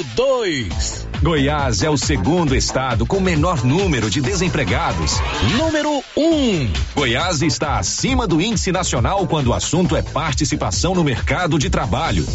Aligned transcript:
2. 0.00 1.08
Goiás 1.22 1.82
é 1.82 1.90
o 1.90 1.96
segundo 1.98 2.56
estado 2.56 3.04
com 3.04 3.20
menor 3.20 3.62
número 3.62 4.08
de 4.08 4.20
desempregados. 4.20 5.20
Número 5.58 6.02
1. 6.16 6.22
Um. 6.22 6.72
Goiás 6.94 7.42
está 7.42 7.78
acima 7.78 8.26
do 8.26 8.40
índice 8.40 8.72
nacional 8.72 9.26
quando 9.26 9.48
o 9.48 9.54
assunto 9.54 9.94
é 9.94 10.02
participação 10.02 10.94
no 10.94 11.04
mercado 11.04 11.58
de 11.58 11.68
trabalho. 11.68 12.26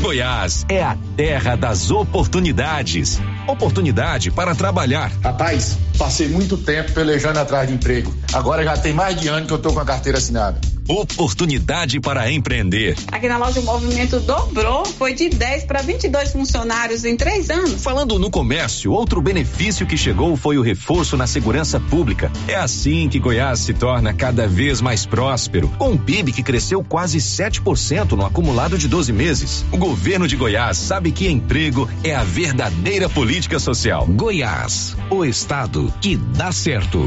Goiás 0.00 0.64
é 0.68 0.82
a 0.82 0.96
terra 1.16 1.56
das 1.56 1.90
oportunidades. 1.90 3.18
Oportunidade 3.48 4.30
para 4.30 4.54
trabalhar. 4.54 5.10
Rapaz, 5.24 5.78
passei 5.96 6.28
muito 6.28 6.58
tempo 6.58 6.92
pelejando 6.92 7.38
atrás 7.38 7.66
de 7.66 7.74
emprego. 7.74 8.14
Agora 8.34 8.62
já 8.62 8.76
tem 8.76 8.92
mais 8.92 9.18
de 9.18 9.28
ano 9.28 9.46
que 9.46 9.52
eu 9.52 9.58
tô 9.58 9.72
com 9.72 9.80
a 9.80 9.84
carteira 9.84 10.18
assinada. 10.18 10.60
Oportunidade 10.88 11.98
para 11.98 12.30
empreender. 12.30 12.96
Aqui 13.10 13.28
na 13.28 13.38
loja 13.38 13.58
o 13.58 13.64
movimento 13.64 14.20
dobrou, 14.20 14.84
foi 14.84 15.14
de 15.14 15.28
10 15.28 15.64
para 15.64 15.82
22 15.82 16.30
funcionários 16.30 17.04
em 17.04 17.16
três 17.16 17.50
anos. 17.50 17.82
Falando 17.82 18.20
no 18.20 18.30
comércio, 18.30 18.92
outro 18.92 19.20
benefício 19.20 19.84
que 19.84 19.96
chegou 19.96 20.36
foi 20.36 20.58
o 20.58 20.62
reforço 20.62 21.16
na 21.16 21.26
segurança 21.26 21.80
pública. 21.80 22.30
É 22.46 22.54
assim 22.54 23.08
que 23.08 23.18
Goiás 23.18 23.58
se 23.60 23.74
torna 23.74 24.14
cada 24.14 24.46
vez 24.46 24.80
mais 24.80 25.04
próspero, 25.04 25.68
com 25.76 25.90
um 25.90 25.98
PIB 25.98 26.30
que 26.30 26.42
cresceu 26.42 26.84
quase 26.84 27.18
7% 27.18 28.12
no 28.12 28.24
acumulado 28.24 28.78
de 28.78 28.86
12 28.86 29.12
meses. 29.12 29.64
O 29.72 29.76
governo 29.76 30.28
de 30.28 30.36
Goiás 30.36 30.78
sabe 30.78 31.05
que 31.12 31.28
emprego 31.28 31.88
é 32.02 32.14
a 32.14 32.24
verdadeira 32.24 33.08
política 33.08 33.58
social. 33.58 34.06
Goiás, 34.06 34.96
o 35.10 35.24
estado 35.24 35.92
que 36.00 36.16
dá 36.16 36.52
certo. 36.52 37.06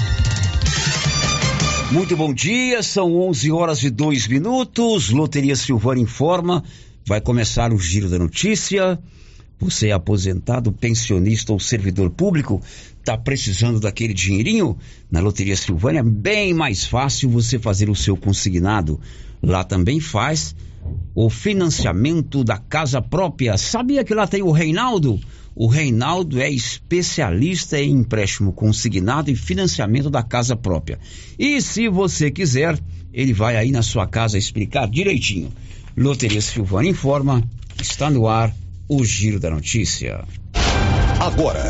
Muito 1.91 2.15
bom 2.15 2.33
dia, 2.33 2.81
são 2.81 3.13
11 3.27 3.51
horas 3.51 3.83
e 3.83 3.89
2 3.89 4.27
minutos. 4.29 5.09
Loteria 5.09 5.57
Silvânia 5.57 6.01
informa. 6.01 6.63
Vai 7.05 7.19
começar 7.19 7.73
o 7.73 7.77
giro 7.77 8.09
da 8.09 8.17
notícia. 8.17 8.97
Você 9.59 9.89
é 9.89 9.91
aposentado, 9.91 10.71
pensionista 10.71 11.51
ou 11.51 11.59
servidor 11.59 12.09
público, 12.09 12.61
está 12.97 13.17
precisando 13.17 13.77
daquele 13.77 14.13
dinheirinho? 14.13 14.77
Na 15.11 15.19
Loteria 15.19 15.57
Silvânia 15.57 15.99
é 15.99 16.03
bem 16.03 16.53
mais 16.53 16.85
fácil 16.85 17.29
você 17.29 17.59
fazer 17.59 17.89
o 17.89 17.95
seu 17.95 18.15
consignado. 18.15 18.97
Lá 19.43 19.61
também 19.61 19.99
faz 19.99 20.55
o 21.13 21.29
financiamento 21.29 22.41
da 22.41 22.57
casa 22.57 23.01
própria. 23.01 23.57
Sabia 23.57 24.05
que 24.05 24.13
lá 24.13 24.25
tem 24.25 24.41
o 24.41 24.51
Reinaldo? 24.51 25.19
O 25.53 25.67
Reinaldo 25.67 26.39
é 26.39 26.49
especialista 26.49 27.79
em 27.79 27.91
empréstimo 27.91 28.53
consignado 28.53 29.29
e 29.29 29.35
financiamento 29.35 30.09
da 30.09 30.23
casa 30.23 30.55
própria. 30.55 30.97
E 31.37 31.61
se 31.61 31.89
você 31.89 32.31
quiser, 32.31 32.79
ele 33.13 33.33
vai 33.33 33.57
aí 33.57 33.71
na 33.71 33.81
sua 33.81 34.07
casa 34.07 34.37
explicar 34.37 34.87
direitinho. 34.87 35.51
Loteria 35.95 36.41
Silvana 36.41 36.87
informa, 36.87 37.43
está 37.81 38.09
no 38.09 38.27
ar 38.27 38.55
o 38.87 39.03
Giro 39.03 39.39
da 39.39 39.49
Notícia. 39.49 40.23
Agora, 41.19 41.63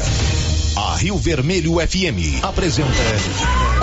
a 0.78 0.95
Rio 0.97 1.17
Vermelho 1.17 1.73
FM 1.75 2.44
apresenta 2.44 2.88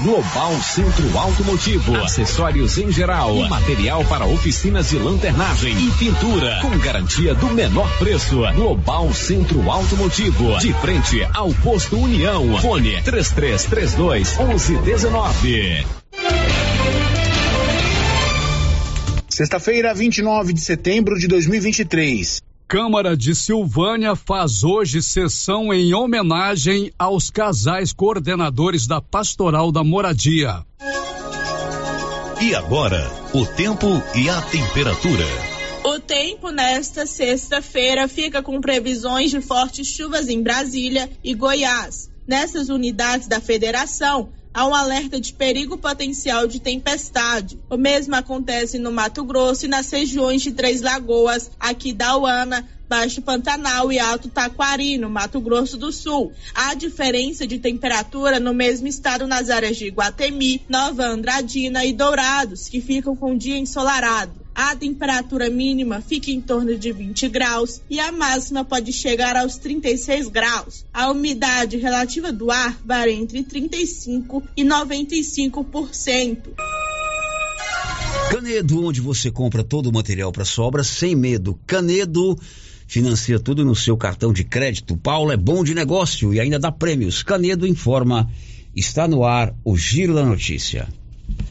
Global 0.00 0.54
Centro 0.62 1.18
Automotivo, 1.18 1.96
acessórios 1.96 2.78
em 2.78 2.92
geral, 2.92 3.34
material 3.48 4.04
para 4.04 4.24
oficinas 4.26 4.90
de 4.90 4.96
lanternagem 4.96 5.76
e 5.76 5.90
pintura, 5.92 6.60
com 6.62 6.78
garantia 6.78 7.34
do 7.34 7.48
menor 7.48 7.90
preço. 7.98 8.42
Global 8.54 9.12
Centro 9.12 9.68
Automotivo, 9.68 10.56
de 10.58 10.72
frente 10.74 11.26
ao 11.34 11.52
posto 11.54 11.98
União. 11.98 12.58
Fone 12.58 13.02
3332 13.02 14.38
1119. 14.38 15.86
Sexta-feira, 19.28 19.92
29 19.92 20.52
de 20.52 20.60
setembro 20.60 21.18
de 21.18 21.26
2023. 21.26 22.47
Câmara 22.68 23.16
de 23.16 23.34
Silvânia 23.34 24.14
faz 24.14 24.62
hoje 24.62 25.00
sessão 25.00 25.72
em 25.72 25.94
homenagem 25.94 26.92
aos 26.98 27.30
casais 27.30 27.94
coordenadores 27.94 28.86
da 28.86 29.00
Pastoral 29.00 29.72
da 29.72 29.82
Moradia. 29.82 30.66
E 32.42 32.54
agora, 32.54 33.10
o 33.32 33.46
tempo 33.46 33.86
e 34.14 34.28
a 34.28 34.42
temperatura. 34.42 35.24
O 35.82 35.98
tempo 35.98 36.50
nesta 36.50 37.06
sexta-feira 37.06 38.06
fica 38.06 38.42
com 38.42 38.60
previsões 38.60 39.30
de 39.30 39.40
fortes 39.40 39.86
chuvas 39.86 40.28
em 40.28 40.42
Brasília 40.42 41.08
e 41.24 41.32
Goiás. 41.32 42.10
Nessas 42.26 42.68
unidades 42.68 43.26
da 43.26 43.40
federação, 43.40 44.28
há 44.52 44.66
um 44.66 44.74
alerta 44.74 45.20
de 45.20 45.32
perigo 45.32 45.78
potencial 45.78 46.46
de 46.46 46.60
tempestade. 46.60 47.58
O 47.70 47.76
mesmo 47.76 48.14
acontece 48.14 48.78
no 48.78 48.90
Mato 48.90 49.24
Grosso 49.24 49.66
e 49.66 49.68
nas 49.68 49.90
regiões 49.90 50.42
de 50.42 50.52
Três 50.52 50.80
Lagoas, 50.80 51.50
aqui 51.58 51.92
da 51.92 52.16
Uana, 52.16 52.68
Baixo 52.88 53.20
Pantanal 53.20 53.92
e 53.92 53.98
Alto 53.98 54.28
Taquari, 54.28 54.96
no 54.96 55.10
Mato 55.10 55.40
Grosso 55.40 55.76
do 55.76 55.92
Sul. 55.92 56.32
Há 56.54 56.74
diferença 56.74 57.46
de 57.46 57.58
temperatura 57.58 58.40
no 58.40 58.54
mesmo 58.54 58.88
estado 58.88 59.26
nas 59.26 59.50
áreas 59.50 59.76
de 59.76 59.88
Guatemi, 59.88 60.62
Nova 60.68 61.04
Andradina 61.04 61.84
e 61.84 61.92
Dourados, 61.92 62.68
que 62.68 62.80
ficam 62.80 63.14
com 63.14 63.36
dia 63.36 63.58
ensolarado. 63.58 64.47
A 64.60 64.74
temperatura 64.74 65.48
mínima 65.48 66.00
fica 66.00 66.32
em 66.32 66.40
torno 66.40 66.76
de 66.76 66.90
20 66.90 67.28
graus 67.28 67.80
e 67.88 68.00
a 68.00 68.10
máxima 68.10 68.64
pode 68.64 68.92
chegar 68.92 69.36
aos 69.36 69.56
36 69.56 70.26
graus. 70.30 70.84
A 70.92 71.12
umidade 71.12 71.76
relativa 71.76 72.32
do 72.32 72.50
ar 72.50 72.76
varia 72.84 73.14
entre 73.14 73.44
35 73.44 74.42
e 74.56 74.64
95%. 74.64 76.38
Canedo, 78.32 78.84
onde 78.84 79.00
você 79.00 79.30
compra 79.30 79.62
todo 79.62 79.86
o 79.90 79.92
material 79.92 80.32
para 80.32 80.44
sobra 80.44 80.82
sem 80.82 81.14
medo. 81.14 81.56
Canedo 81.64 82.36
financia 82.84 83.38
tudo 83.38 83.64
no 83.64 83.76
seu 83.76 83.96
cartão 83.96 84.32
de 84.32 84.42
crédito. 84.42 84.96
Paulo 84.96 85.30
é 85.30 85.36
bom 85.36 85.62
de 85.62 85.72
negócio 85.72 86.34
e 86.34 86.40
ainda 86.40 86.58
dá 86.58 86.72
prêmios. 86.72 87.22
Canedo 87.22 87.64
informa. 87.64 88.28
Está 88.74 89.06
no 89.06 89.22
ar 89.22 89.54
o 89.64 89.76
Giro 89.76 90.16
da 90.16 90.24
Notícia. 90.24 90.88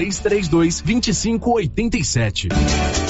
3332 0.00 0.82
2587. 0.82 3.09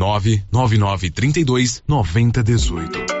99932 0.01 1.83
9018. 1.87 3.20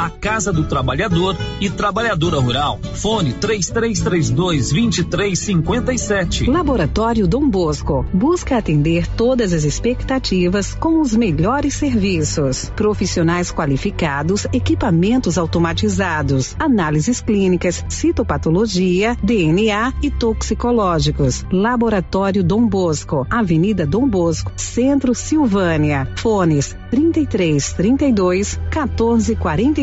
a 0.01 0.09
Casa 0.09 0.51
do 0.51 0.63
Trabalhador 0.63 1.37
e 1.59 1.69
Trabalhadora 1.69 2.39
Rural. 2.39 2.79
Fone 2.95 3.33
3332 3.33 4.71
2357. 4.71 6.49
Laboratório 6.49 7.27
Dom 7.27 7.47
Bosco 7.47 8.03
busca 8.11 8.57
atender 8.57 9.05
todas 9.05 9.53
as 9.53 9.63
expectativas 9.63 10.73
com 10.73 10.99
os 10.99 11.15
melhores 11.15 11.75
serviços. 11.75 12.71
Profissionais 12.75 13.51
qualificados, 13.51 14.47
equipamentos 14.51 15.37
automatizados, 15.37 16.55
análises 16.57 17.21
clínicas, 17.21 17.85
citopatologia, 17.87 19.15
DNA 19.21 19.93
e 20.01 20.09
toxicológicos. 20.09 21.45
Laboratório 21.51 22.43
Dom 22.43 22.67
Bosco, 22.67 23.27
Avenida 23.29 23.85
Dom 23.85 24.09
Bosco, 24.09 24.51
Centro 24.55 25.13
Silvânia. 25.13 26.07
Fones 26.15 26.75
33 26.89 27.73
32 27.73 28.59
14 28.71 29.35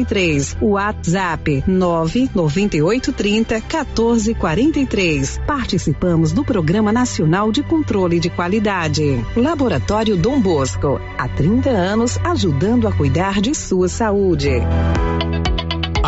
43. 0.08 0.56
WhatsApp 0.60 1.62
998 1.66 3.12
30 3.12 3.60
14 3.60 4.34
43. 4.34 5.40
Participamos 5.46 6.32
do 6.32 6.42
Programa 6.44 6.90
Nacional 6.90 7.52
de 7.52 7.62
Controle 7.62 8.18
de 8.18 8.30
Qualidade. 8.30 9.24
Laboratório 9.36 10.16
Dom 10.16 10.40
Bosco, 10.40 10.98
há 11.18 11.28
30 11.28 11.68
anos 11.70 12.18
ajudando 12.24 12.88
a 12.88 12.92
cuidar 12.92 13.40
de 13.40 13.54
sua 13.54 13.88
saúde. 13.88 14.62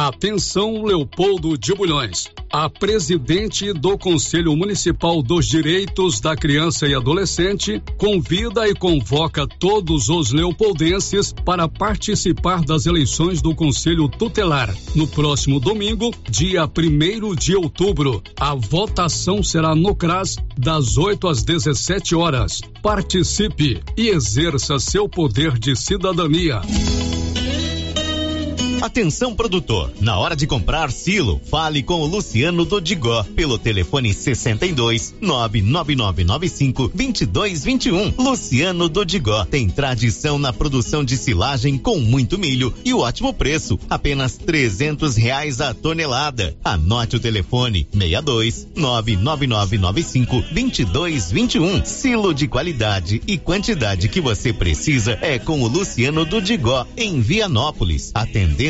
Atenção 0.06 0.82
Leopoldo 0.82 1.58
de 1.58 1.74
Bulhões. 1.74 2.30
A 2.50 2.70
presidente 2.70 3.70
do 3.70 3.98
Conselho 3.98 4.56
Municipal 4.56 5.22
dos 5.22 5.46
Direitos 5.46 6.20
da 6.20 6.34
Criança 6.34 6.88
e 6.88 6.94
Adolescente 6.94 7.82
convida 7.98 8.66
e 8.66 8.74
convoca 8.74 9.46
todos 9.46 10.08
os 10.08 10.32
leopoldenses 10.32 11.34
para 11.44 11.68
participar 11.68 12.64
das 12.64 12.86
eleições 12.86 13.42
do 13.42 13.54
Conselho 13.54 14.08
Tutelar. 14.08 14.74
No 14.94 15.06
próximo 15.06 15.60
domingo, 15.60 16.14
dia 16.30 16.64
1 16.64 17.34
de 17.34 17.54
outubro, 17.54 18.22
a 18.40 18.54
votação 18.54 19.42
será 19.42 19.74
no 19.74 19.94
CRAS 19.94 20.36
das 20.56 20.96
8 20.96 21.28
às 21.28 21.42
17 21.42 22.14
horas. 22.14 22.62
Participe 22.82 23.82
e 23.98 24.08
exerça 24.08 24.78
seu 24.78 25.06
poder 25.06 25.58
de 25.58 25.76
cidadania. 25.76 26.62
Atenção 28.80 29.34
produtor, 29.34 29.92
na 30.00 30.18
hora 30.18 30.34
de 30.34 30.46
comprar 30.46 30.90
silo, 30.90 31.38
fale 31.50 31.82
com 31.82 32.00
o 32.00 32.06
Luciano 32.06 32.64
Dodigó 32.64 33.22
pelo 33.36 33.58
telefone 33.58 34.14
62 34.14 35.16
99995 35.20 36.88
2221. 36.88 38.14
Luciano 38.16 38.88
Dodigó 38.88 39.44
tem 39.44 39.68
tradição 39.68 40.38
na 40.38 40.50
produção 40.50 41.04
de 41.04 41.18
silagem 41.18 41.76
com 41.76 41.98
muito 41.98 42.38
milho 42.38 42.72
e 42.82 42.94
ótimo 42.94 43.34
preço, 43.34 43.78
apenas 43.90 44.38
300 44.38 45.14
reais 45.14 45.60
a 45.60 45.74
tonelada. 45.74 46.56
Anote 46.64 47.16
o 47.16 47.20
telefone 47.20 47.86
62 47.92 48.66
99995 48.74 50.42
2221. 50.52 51.84
Silo 51.84 52.32
de 52.32 52.48
qualidade 52.48 53.20
e 53.26 53.36
quantidade 53.36 54.08
que 54.08 54.22
você 54.22 54.54
precisa 54.54 55.18
é 55.20 55.38
com 55.38 55.60
o 55.60 55.68
Luciano 55.68 56.24
Dodigó 56.24 56.86
em 56.96 57.20
Vianópolis, 57.20 58.10
atendendo 58.14 58.69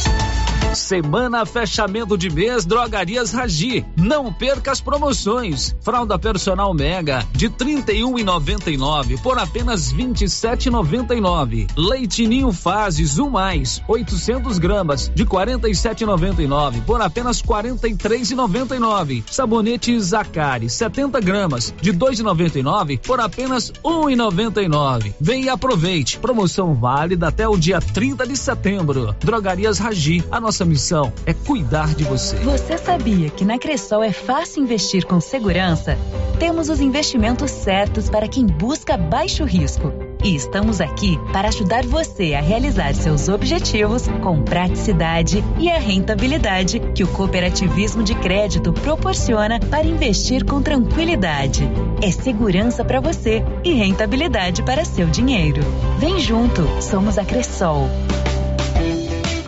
Semana 0.81 1.45
fechamento 1.45 2.17
de 2.17 2.29
mês 2.29 2.65
Drogarias 2.65 3.31
Ragi. 3.31 3.85
Não 3.95 4.33
perca 4.33 4.71
as 4.71 4.81
promoções. 4.81 5.75
Fralda 5.81 6.17
personal 6.17 6.73
Mega 6.73 7.25
de 7.33 7.49
31,99 7.49 9.21
por 9.21 9.37
apenas 9.37 9.93
27,99. 9.93 11.67
Leite 11.77 12.25
Ninho 12.25 12.51
Fases 12.51 13.19
1 13.19 13.29
mais 13.29 13.81
800 13.87 14.57
gramas 14.57 15.11
de 15.13 15.23
47,99 15.23 16.83
por 16.83 16.99
apenas 16.99 17.41
43,99. 17.41 19.23
Sabonete 19.29 19.97
Zacari 19.99 20.69
70 20.69 21.21
gramas 21.21 21.73
de 21.79 21.93
2,99 21.93 22.99
por 22.99 23.19
apenas 23.19 23.71
1,99. 23.83 25.13
Vem 25.21 25.43
e 25.43 25.49
aproveite. 25.49 26.17
Promoção 26.17 26.73
válida 26.73 27.27
até 27.27 27.47
o 27.47 27.55
dia 27.55 27.79
30 27.79 28.25
de 28.25 28.35
setembro. 28.35 29.15
Drogarias 29.19 29.77
Ragi. 29.77 30.23
A 30.31 30.41
nossa 30.41 30.65
missão 30.71 31.11
é 31.25 31.33
cuidar 31.33 31.93
de 31.93 32.03
você. 32.05 32.37
Você 32.37 32.77
sabia 32.77 33.29
que 33.29 33.43
na 33.43 33.59
Cressol 33.59 34.03
é 34.03 34.11
fácil 34.11 34.63
investir 34.63 35.05
com 35.05 35.19
segurança? 35.19 35.97
Temos 36.39 36.69
os 36.69 36.79
investimentos 36.79 37.51
certos 37.51 38.09
para 38.09 38.27
quem 38.27 38.45
busca 38.45 38.97
baixo 38.97 39.43
risco. 39.43 39.91
E 40.23 40.35
estamos 40.35 40.79
aqui 40.79 41.19
para 41.33 41.47
ajudar 41.49 41.83
você 41.85 42.35
a 42.35 42.41
realizar 42.41 42.93
seus 42.93 43.27
objetivos 43.27 44.07
com 44.21 44.43
praticidade 44.43 45.43
e 45.59 45.69
a 45.69 45.79
rentabilidade 45.79 46.79
que 46.79 47.03
o 47.03 47.07
cooperativismo 47.07 48.03
de 48.03 48.13
crédito 48.15 48.71
proporciona 48.71 49.59
para 49.59 49.85
investir 49.85 50.45
com 50.45 50.61
tranquilidade. 50.61 51.67
É 52.01 52.11
segurança 52.11 52.85
para 52.85 53.01
você 53.01 53.43
e 53.63 53.73
rentabilidade 53.73 54.63
para 54.63 54.85
seu 54.85 55.07
dinheiro. 55.07 55.61
Vem 55.97 56.19
junto, 56.19 56.67
somos 56.81 57.17
a 57.17 57.25
Cressol. 57.25 57.89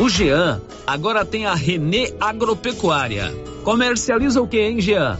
O 0.00 0.08
Jean 0.08 0.60
agora 0.86 1.24
tem 1.24 1.46
a 1.46 1.54
Renê 1.54 2.12
Agropecuária. 2.20 3.32
Comercializa 3.62 4.42
o 4.42 4.46
que, 4.46 4.60
hein, 4.60 4.80
Jean? 4.80 5.18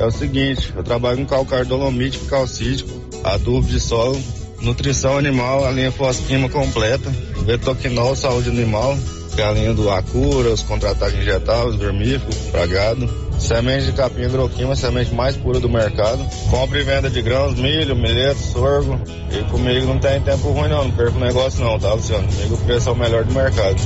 É 0.00 0.04
o 0.04 0.10
seguinte, 0.10 0.72
eu 0.74 0.82
trabalho 0.82 1.18
com 1.18 1.26
calcário 1.26 1.66
dolomítico, 1.66 2.26
calcítico, 2.26 2.90
adubo 3.22 3.66
de 3.66 3.78
solo, 3.78 4.20
nutrição 4.60 5.16
animal, 5.16 5.64
a 5.64 5.70
linha 5.70 5.92
fosquima 5.92 6.48
completa, 6.48 7.08
betoquinol, 7.46 8.16
saúde 8.16 8.50
animal, 8.50 8.98
que 9.34 9.40
é 9.40 9.72
do 9.72 9.88
Acura, 9.88 10.50
os 10.50 10.62
contra-ataques 10.62 11.20
injetáveis, 11.20 11.76
vermífugo, 11.76 12.34
pragado, 12.50 13.08
semente 13.42 13.86
de 13.86 13.92
capim 13.92 14.22
hidroquima, 14.22 14.74
semente 14.76 15.14
mais 15.14 15.36
pura 15.36 15.60
do 15.60 15.68
mercado, 15.68 16.24
compra 16.50 16.80
e 16.80 16.84
venda 16.84 17.10
de 17.10 17.20
grãos, 17.20 17.54
milho, 17.54 17.96
milheto, 17.96 18.40
sorgo, 18.40 19.00
e 19.30 19.42
comigo 19.50 19.86
não 19.86 19.98
tem 19.98 20.20
tempo 20.20 20.50
ruim 20.50 20.68
não, 20.68 20.84
não 20.84 20.92
perco 20.92 21.18
negócio 21.18 21.64
não, 21.64 21.78
tá 21.78 21.92
Luciano? 21.92 22.26
Comigo 22.28 22.54
o 22.54 22.58
preço 22.58 22.88
é 22.88 22.92
o 22.92 22.96
melhor 22.96 23.24
do 23.24 23.34
mercado. 23.34 23.76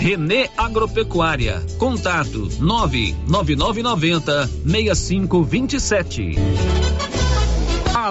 Renê 0.00 0.50
Agropecuária. 0.56 1.62
Contato 1.78 2.48
99990 2.60 4.46
6527. 4.66 6.34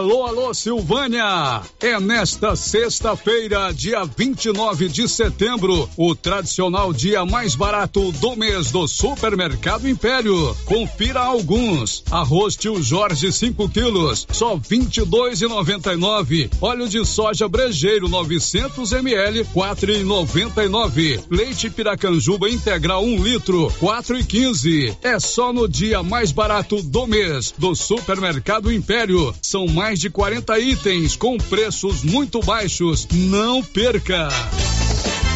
Alô, 0.03 0.25
alô, 0.25 0.53
Silvânia! 0.53 1.61
É 1.79 1.97
nesta 1.97 2.57
sexta-feira, 2.57 3.71
dia 3.73 4.03
29 4.03 4.89
de 4.89 5.07
setembro, 5.07 5.89
o 5.95 6.13
tradicional 6.13 6.91
dia 6.91 7.25
mais 7.25 7.55
barato 7.55 8.11
do 8.11 8.35
mês 8.35 8.69
do 8.69 8.85
Supermercado 8.85 9.87
Império. 9.87 10.53
Confira 10.65 11.21
alguns: 11.21 12.03
arroz 12.11 12.57
tio 12.57 12.83
Jorge 12.83 13.31
5 13.31 13.69
quilos, 13.69 14.27
só 14.29 14.57
22,99. 14.57 16.51
Óleo 16.59 16.89
de 16.89 17.05
soja 17.05 17.47
brejeiro 17.47 18.09
900 18.09 18.91
ml, 18.91 19.45
4,99. 19.55 21.23
Leite 21.29 21.69
Piracanjuba 21.69 22.49
integral 22.49 23.05
1 23.05 23.07
um 23.07 23.23
litro, 23.23 23.71
4,15. 23.79 24.97
É 25.01 25.17
só 25.17 25.53
no 25.53 25.65
dia 25.65 26.03
mais 26.03 26.33
barato 26.33 26.81
do 26.81 27.07
mês 27.07 27.53
do 27.57 27.73
Supermercado 27.73 28.69
Império. 28.69 29.33
São 29.41 29.65
mais 29.65 29.92
mais 29.93 29.99
de 29.99 30.09
40 30.09 30.57
itens 30.57 31.15
com 31.15 31.37
preços 31.37 32.03
muito 32.03 32.39
baixos. 32.39 33.07
Não 33.11 33.61
perca! 33.61 34.27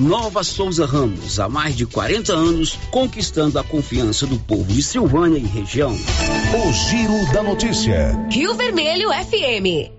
Nova 0.00 0.44
Souza 0.44 0.86
Ramos, 0.86 1.40
há 1.40 1.48
mais 1.48 1.76
de 1.76 1.84
40 1.84 2.32
anos, 2.32 2.78
conquistando 2.90 3.58
a 3.58 3.64
confiança 3.64 4.26
do 4.26 4.38
povo 4.38 4.72
de 4.72 4.82
Silvânia 4.82 5.38
e 5.38 5.46
região. 5.46 5.92
O 5.92 6.72
Giro 6.72 7.32
da 7.32 7.42
Notícia. 7.42 8.16
Rio 8.30 8.54
Vermelho 8.54 9.10
FM. 9.10 9.97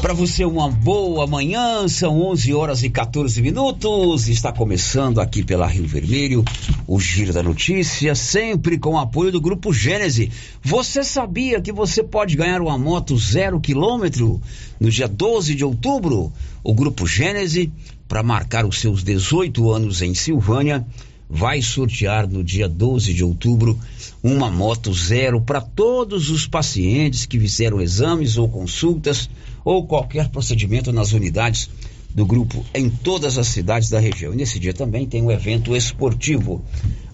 Para 0.00 0.14
você, 0.14 0.44
uma 0.44 0.70
boa 0.70 1.26
manhã, 1.26 1.88
são 1.88 2.22
11 2.22 2.54
horas 2.54 2.82
e 2.84 2.88
14 2.88 3.42
minutos. 3.42 4.28
Está 4.28 4.52
começando 4.52 5.20
aqui 5.20 5.42
pela 5.42 5.66
Rio 5.66 5.88
Vermelho 5.88 6.44
o 6.86 7.00
Giro 7.00 7.32
da 7.32 7.42
Notícia, 7.42 8.14
sempre 8.14 8.78
com 8.78 8.90
o 8.90 8.98
apoio 8.98 9.32
do 9.32 9.40
Grupo 9.40 9.72
Gênese. 9.72 10.30
Você 10.62 11.02
sabia 11.02 11.60
que 11.60 11.72
você 11.72 12.04
pode 12.04 12.36
ganhar 12.36 12.60
uma 12.60 12.78
moto 12.78 13.18
zero 13.18 13.60
quilômetro 13.60 14.40
no 14.78 14.88
dia 14.88 15.08
12 15.08 15.56
de 15.56 15.64
outubro? 15.64 16.32
O 16.62 16.72
Grupo 16.72 17.04
Gênese 17.04 17.72
para 18.06 18.22
marcar 18.22 18.64
os 18.64 18.78
seus 18.78 19.02
18 19.02 19.68
anos 19.70 20.00
em 20.00 20.14
Silvânia, 20.14 20.86
vai 21.28 21.60
sortear 21.60 22.26
no 22.26 22.42
dia 22.42 22.68
12 22.68 23.12
de 23.12 23.22
outubro 23.22 23.78
uma 24.22 24.50
moto 24.50 24.92
zero 24.92 25.40
para 25.40 25.60
todos 25.60 26.30
os 26.30 26.46
pacientes 26.46 27.26
que 27.26 27.38
fizeram 27.38 27.80
exames 27.80 28.36
ou 28.38 28.48
consultas 28.48 29.28
ou 29.64 29.86
qualquer 29.86 30.28
procedimento 30.28 30.92
nas 30.92 31.12
unidades 31.12 31.68
do 32.14 32.24
grupo 32.24 32.64
em 32.74 32.88
todas 32.88 33.36
as 33.36 33.48
cidades 33.48 33.90
da 33.90 34.00
região. 34.00 34.32
E 34.32 34.36
nesse 34.36 34.58
dia 34.58 34.72
também 34.72 35.06
tem 35.06 35.22
um 35.22 35.30
evento 35.30 35.76
esportivo. 35.76 36.62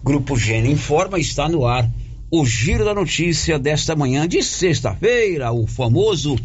Grupo 0.02 0.36
Gênio 0.36 0.70
informa 0.70 1.18
está 1.18 1.48
no 1.48 1.66
ar 1.66 1.90
o 2.30 2.44
giro 2.44 2.84
da 2.84 2.94
notícia 2.94 3.58
desta 3.58 3.94
manhã 3.94 4.26
de 4.26 4.42
sexta-feira, 4.42 5.52
o 5.52 5.66
famoso 5.66 6.36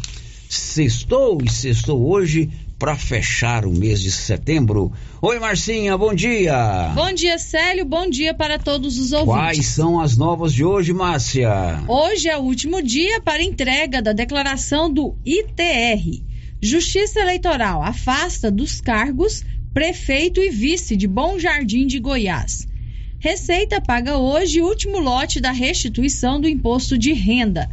sextou 0.48 1.38
e 1.42 1.50
sextou 1.50 2.08
hoje 2.08 2.50
para 2.80 2.96
fechar 2.96 3.66
o 3.66 3.70
mês 3.70 4.00
de 4.00 4.10
setembro. 4.10 4.90
Oi, 5.20 5.38
Marcinha, 5.38 5.98
bom 5.98 6.14
dia. 6.14 6.90
Bom 6.94 7.12
dia, 7.12 7.36
Célio, 7.36 7.84
bom 7.84 8.08
dia 8.08 8.32
para 8.32 8.58
todos 8.58 8.98
os 8.98 9.12
ouvintes. 9.12 9.34
Quais 9.34 9.66
são 9.66 10.00
as 10.00 10.16
novas 10.16 10.54
de 10.54 10.64
hoje, 10.64 10.94
Márcia? 10.94 11.84
Hoje 11.86 12.30
é 12.30 12.38
o 12.38 12.40
último 12.40 12.82
dia 12.82 13.20
para 13.20 13.42
entrega 13.42 14.00
da 14.00 14.14
declaração 14.14 14.90
do 14.90 15.14
ITR. 15.26 16.24
Justiça 16.62 17.20
Eleitoral 17.20 17.82
afasta 17.82 18.50
dos 18.50 18.80
cargos 18.80 19.44
prefeito 19.74 20.40
e 20.40 20.48
vice 20.48 20.96
de 20.96 21.06
Bom 21.06 21.38
Jardim 21.38 21.86
de 21.86 22.00
Goiás. 22.00 22.66
Receita 23.18 23.78
paga 23.78 24.16
hoje 24.16 24.62
o 24.62 24.66
último 24.66 24.98
lote 24.98 25.38
da 25.38 25.52
restituição 25.52 26.40
do 26.40 26.48
imposto 26.48 26.96
de 26.96 27.12
renda. 27.12 27.68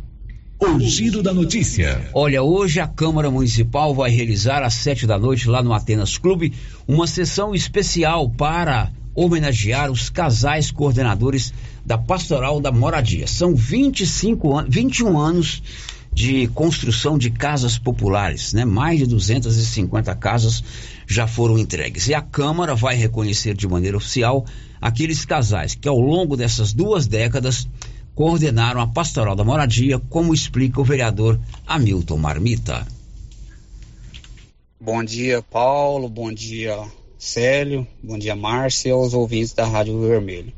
O 0.61 0.79
giro 0.79 1.23
da 1.23 1.33
notícia. 1.33 2.07
Olha, 2.13 2.43
hoje 2.43 2.81
a 2.81 2.87
Câmara 2.87 3.31
Municipal 3.31 3.95
vai 3.95 4.11
realizar 4.11 4.63
às 4.63 4.75
sete 4.75 5.07
da 5.07 5.19
noite 5.19 5.49
lá 5.49 5.63
no 5.63 5.73
Atenas 5.73 6.19
Clube 6.19 6.53
uma 6.87 7.07
sessão 7.07 7.55
especial 7.55 8.29
para 8.29 8.93
homenagear 9.15 9.91
os 9.91 10.11
casais 10.11 10.71
coordenadores 10.71 11.53
da 11.85 11.97
Pastoral 11.97 12.61
da 12.61 12.73
Moradia. 12.73 13.27
São 13.27 13.55
25 13.55 14.57
anos, 14.57 14.75
21 14.75 15.19
anos 15.19 15.63
de 16.13 16.47
construção 16.49 17.19
de 17.19 17.29
casas 17.29 17.77
populares, 17.77 18.53
né? 18.53 18.65
Mais 18.65 19.01
de 19.01 19.07
250 19.07 20.15
casas 20.15 20.63
já 21.07 21.27
foram 21.27 21.59
entregues. 21.59 22.09
E 22.09 22.15
a 22.15 22.23
Câmara 22.23 22.75
vai 22.75 22.95
reconhecer 22.95 23.55
de 23.55 23.67
maneira 23.67 23.97
oficial 23.97 24.47
aqueles 24.81 25.25
casais 25.25 25.75
que 25.75 25.89
ao 25.89 25.99
longo 25.99 26.37
dessas 26.37 26.73
duas 26.73 27.07
décadas 27.07 27.69
coordenaram 28.15 28.81
a 28.81 28.87
Pastoral 28.87 29.35
da 29.35 29.43
Moradia, 29.43 29.99
como 29.99 30.33
explica 30.33 30.81
o 30.81 30.85
vereador 30.85 31.39
Hamilton 31.67 32.17
Marmita. 32.17 32.87
Bom 34.81 35.03
dia, 35.03 35.43
Paulo. 35.43 36.09
Bom 36.09 36.33
dia, 36.33 36.79
Célio. 37.25 37.87
Bom 38.03 38.19
dia, 38.19 38.37
Márcia 38.37 38.91
e 38.91 38.93
aos 38.93 39.15
ouvintes 39.15 39.55
da 39.55 39.65
Rádio 39.65 39.99
Vermelho. 39.99 40.53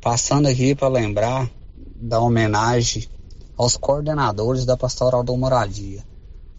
Passando 0.00 0.46
aqui 0.46 0.72
para 0.72 0.86
lembrar 0.86 1.50
da 1.96 2.20
homenagem 2.20 3.08
aos 3.56 3.76
coordenadores 3.76 4.64
da 4.64 4.76
Pastoral 4.76 5.24
da 5.24 5.36
Moradia. 5.36 6.04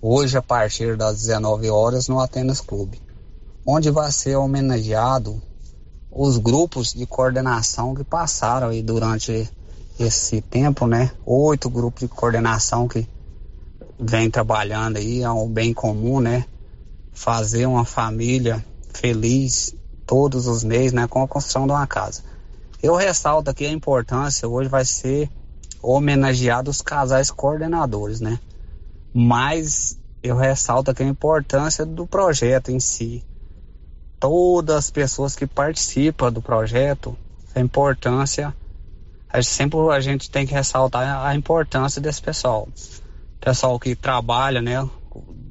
Hoje, 0.02 0.38
a 0.38 0.42
partir 0.42 0.98
das 0.98 1.22
19 1.22 1.70
horas, 1.70 2.10
no 2.10 2.20
Atenas 2.20 2.60
Clube, 2.60 3.02
onde 3.66 3.90
vai 3.90 4.12
ser 4.12 4.36
homenageado 4.36 5.42
os 6.12 6.38
grupos 6.38 6.94
de 6.94 7.06
coordenação 7.06 7.96
que 7.96 8.04
passaram 8.04 8.68
aí 8.68 8.84
durante 8.84 9.50
esse 9.98 10.42
tempo, 10.42 10.86
né? 10.86 11.14
Oito 11.26 11.70
grupos 11.70 12.02
de 12.02 12.10
coordenação 12.10 12.90
que 12.90 13.08
vem 13.98 14.30
trabalhando 14.30 14.98
aí 14.98 15.22
é 15.24 15.32
um 15.32 15.48
bem 15.48 15.74
comum, 15.74 16.20
né? 16.20 16.44
Fazer 17.14 17.66
uma 17.66 17.86
família 17.86 18.66
feliz 18.94 19.76
todos 20.06 20.48
os 20.48 20.64
meses, 20.64 20.94
né? 20.94 21.08
Com 21.08 21.24
a 21.24 21.28
construção 21.28 21.66
de 21.66 21.74
uma 21.74 21.88
casa. 21.88 22.24
Eu 22.82 22.96
ressalto 22.96 23.50
aqui 23.50 23.66
a 23.66 23.72
importância, 23.72 24.48
hoje 24.48 24.70
vai 24.70 24.86
ser 24.86 25.30
homenageado 25.82 26.70
os 26.72 26.82
casais 26.82 27.30
coordenadores, 27.32 28.20
né? 28.20 28.40
Mas 29.14 30.00
eu 30.22 30.36
ressalto 30.36 30.92
aqui 30.92 31.04
a 31.04 31.08
importância 31.08 31.86
do 31.86 32.06
projeto 32.08 32.70
em 32.70 32.80
si. 32.80 33.24
Todas 34.20 34.76
as 34.76 34.92
pessoas 34.92 35.36
que 35.36 35.48
participam 35.48 36.32
do 36.32 36.42
projeto, 36.42 37.18
a 37.56 37.60
importância 37.60 38.54
a 39.32 39.40
gente, 39.42 39.52
sempre 39.52 39.80
a 39.92 40.00
gente 40.00 40.30
tem 40.32 40.48
que 40.48 40.54
ressaltar 40.54 41.24
a 41.26 41.36
importância 41.36 42.02
desse 42.02 42.22
pessoal. 42.22 42.68
Pessoal 43.40 43.80
que 43.80 43.96
trabalha, 43.96 44.60
né, 44.60 44.90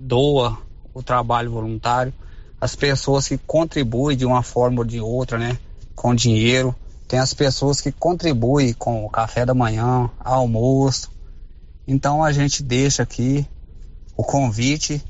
doa 0.00 0.58
o 0.92 1.02
trabalho 1.02 1.52
voluntário, 1.52 2.12
as 2.60 2.74
pessoas 2.74 3.28
que 3.28 3.38
contribuem 3.38 4.16
de 4.16 4.24
uma 4.24 4.42
forma 4.42 4.80
ou 4.80 4.84
de 4.84 5.00
outra, 5.00 5.38
né, 5.38 5.58
com 5.94 6.14
dinheiro, 6.14 6.74
tem 7.06 7.18
as 7.18 7.32
pessoas 7.32 7.80
que 7.80 7.90
contribuem 7.90 8.72
com 8.72 9.04
o 9.04 9.10
café 9.10 9.46
da 9.46 9.54
manhã, 9.54 10.10
almoço. 10.20 11.10
Então 11.86 12.22
a 12.22 12.32
gente 12.32 12.62
deixa 12.62 13.02
aqui 13.02 13.46
o 14.16 14.22
convite 14.22 15.02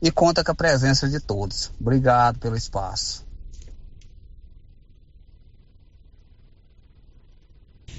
e 0.00 0.10
conta 0.10 0.44
com 0.44 0.52
a 0.52 0.54
presença 0.54 1.08
de 1.08 1.18
todos. 1.18 1.72
Obrigado 1.80 2.38
pelo 2.38 2.56
espaço. 2.56 3.26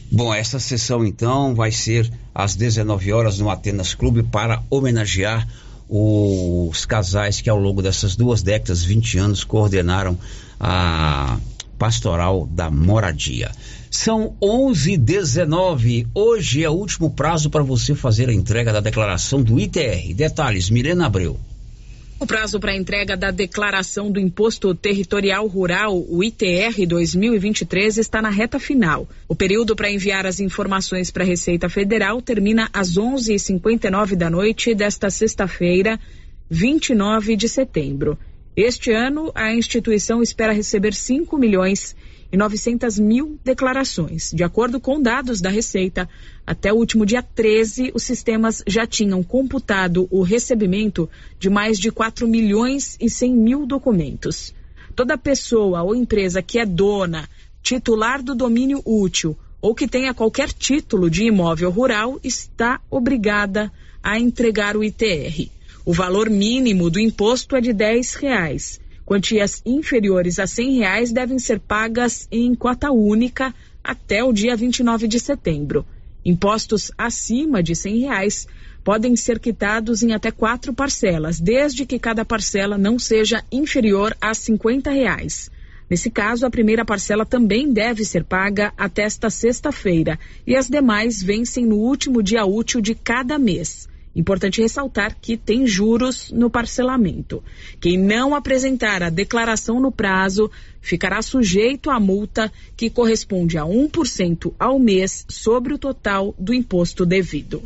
Bom, 0.10 0.34
essa 0.34 0.58
sessão 0.58 1.04
então 1.04 1.54
vai 1.54 1.72
ser 1.72 2.12
às 2.34 2.56
19 2.56 3.12
horas 3.12 3.40
no 3.40 3.50
Atenas 3.50 3.94
Clube 3.94 4.24
para 4.24 4.64
homenagear 4.70 5.46
os 5.90 6.86
casais 6.86 7.40
que 7.42 7.50
ao 7.50 7.60
longo 7.60 7.82
dessas 7.82 8.16
duas 8.16 8.42
décadas, 8.42 8.84
20 8.84 9.18
anos, 9.18 9.44
coordenaram 9.44 10.18
a 10.60 11.38
pastoral 11.78 12.48
da 12.48 12.70
moradia. 12.70 13.52
São 13.90 14.36
11:19. 14.42 16.08
Hoje 16.14 16.64
é 16.64 16.70
o 16.70 16.74
último 16.74 17.12
prazo 17.12 17.50
para 17.50 17.64
você 17.64 17.96
fazer 17.96 18.30
a 18.30 18.34
entrega 18.34 18.74
da 18.74 18.80
declaração 18.80 19.42
do 19.42 19.60
ITR. 19.60 20.14
Detalhes, 20.14 20.70
Milena 20.70 21.06
Abreu. 21.06 21.40
O 22.20 22.26
prazo 22.26 22.60
para 22.60 22.76
entrega 22.76 23.16
da 23.16 23.30
declaração 23.30 24.12
do 24.12 24.20
Imposto 24.20 24.74
Territorial 24.74 25.46
Rural, 25.46 26.04
o 26.10 26.24
ITR 26.24 26.88
2023, 26.88 28.00
está 28.00 28.24
na 28.24 28.32
reta 28.32 28.58
final. 28.58 29.08
O 29.28 29.36
período 29.36 29.76
para 29.76 29.92
enviar 29.92 30.26
as 30.26 30.40
informações 30.40 31.12
para 31.12 31.24
a 31.24 31.28
Receita 31.28 31.70
Federal 31.70 32.20
termina 32.20 32.70
às 32.74 32.98
11h59 32.98 34.16
da 34.16 34.32
noite 34.32 34.74
desta 34.74 35.12
sexta-feira, 35.12 36.00
29 36.50 37.36
de 37.36 37.48
setembro. 37.48 38.18
Este 38.56 38.92
ano, 38.92 39.32
a 39.36 39.54
instituição 39.54 40.24
espera 40.24 40.52
receber 40.52 40.96
5 40.96 41.38
milhões 41.38 41.96
e 42.32 42.38
900 42.38 43.00
mil 43.00 43.40
declarações. 43.44 44.32
De 44.34 44.44
acordo 44.44 44.80
com 44.80 45.02
dados 45.02 45.42
da 45.42 45.50
Receita, 45.50 46.10
até 46.46 46.72
o 46.72 46.76
último 46.76 47.06
dia 47.06 47.22
13, 47.22 47.92
os 47.94 48.04
sistemas 48.04 48.64
já 48.68 48.86
tinham 48.86 49.24
computado 49.24 50.08
o 50.12 50.22
recebimento 50.22 51.10
de 51.40 51.50
mais 51.50 51.80
de 51.80 51.92
4 51.92 52.28
milhões 52.28 52.98
e 53.00 53.10
100 53.10 53.36
mil 53.36 53.66
documentos. 53.66 54.54
Toda 54.96 55.18
pessoa 55.18 55.84
ou 55.84 55.96
empresa 55.96 56.42
que 56.42 56.60
é 56.60 56.66
dona, 56.66 57.30
titular 57.62 58.22
do 58.24 58.34
domínio 58.34 58.82
útil 58.86 59.38
ou 59.62 59.76
que 59.76 59.88
tenha 59.88 60.14
qualquer 60.14 60.52
título 60.52 61.10
de 61.10 61.26
imóvel 61.26 61.70
rural 61.70 62.20
está 62.24 62.80
obrigada 62.90 63.72
a 64.02 64.20
entregar 64.20 64.78
o 64.78 64.84
ITR. 64.84 65.50
O 65.86 65.94
valor 65.94 66.30
mínimo 66.30 66.90
do 66.90 67.00
imposto 67.00 67.56
é 67.56 67.62
de 67.62 67.72
R$ 67.72 68.02
reais. 68.20 68.80
Quantias 69.08 69.62
inferiores 69.66 70.38
a 70.38 70.44
R$ 70.44 70.80
reais 70.80 71.14
devem 71.14 71.40
ser 71.40 71.62
pagas 71.62 72.28
em 72.30 72.54
cota 72.54 72.92
única 72.92 73.56
até 73.82 74.22
o 74.22 74.34
dia 74.34 74.54
29 74.54 75.08
de 75.08 75.18
setembro. 75.18 75.86
Impostos 76.26 76.92
acima 76.98 77.64
de 77.64 77.72
R$ 77.72 78.02
reais 78.02 78.46
podem 78.84 79.16
ser 79.16 79.40
quitados 79.40 80.04
em 80.04 80.12
até 80.12 80.30
quatro 80.30 80.74
parcelas, 80.74 81.40
desde 81.40 81.86
que 81.86 81.98
cada 81.98 82.26
parcela 82.26 82.78
não 82.78 83.00
seja 83.00 83.42
inferior 83.50 84.14
a 84.20 84.34
50 84.34 84.92
reais. 84.92 85.50
Nesse 85.90 86.10
caso, 86.10 86.46
a 86.46 86.50
primeira 86.50 86.84
parcela 86.84 87.26
também 87.26 87.72
deve 87.72 88.04
ser 88.04 88.26
paga 88.26 88.74
até 88.78 89.04
esta 89.04 89.30
sexta-feira 89.30 90.20
e 90.46 90.54
as 90.54 90.68
demais 90.68 91.24
vencem 91.24 91.66
no 91.66 91.78
último 91.78 92.22
dia 92.22 92.46
útil 92.46 92.82
de 92.82 92.94
cada 92.94 93.40
mês. 93.40 93.87
Importante 94.18 94.64
ressaltar 94.64 95.16
que 95.22 95.38
tem 95.38 95.68
juros 95.68 96.32
no 96.32 96.50
parcelamento. 96.50 97.44
Quem 97.80 98.00
não 98.00 98.34
apresentar 98.34 99.04
a 99.04 99.12
declaração 99.12 99.80
no 99.80 99.92
prazo 99.92 100.50
ficará 100.82 101.22
sujeito 101.22 101.92
à 101.92 102.00
multa 102.00 102.52
que 102.76 102.90
corresponde 102.90 103.60
a 103.60 103.64
1% 103.64 104.56
ao 104.58 104.80
mês 104.80 105.24
sobre 105.30 105.72
o 105.72 105.78
total 105.78 106.34
do 106.40 106.52
imposto 106.52 107.06
devido. 107.06 107.62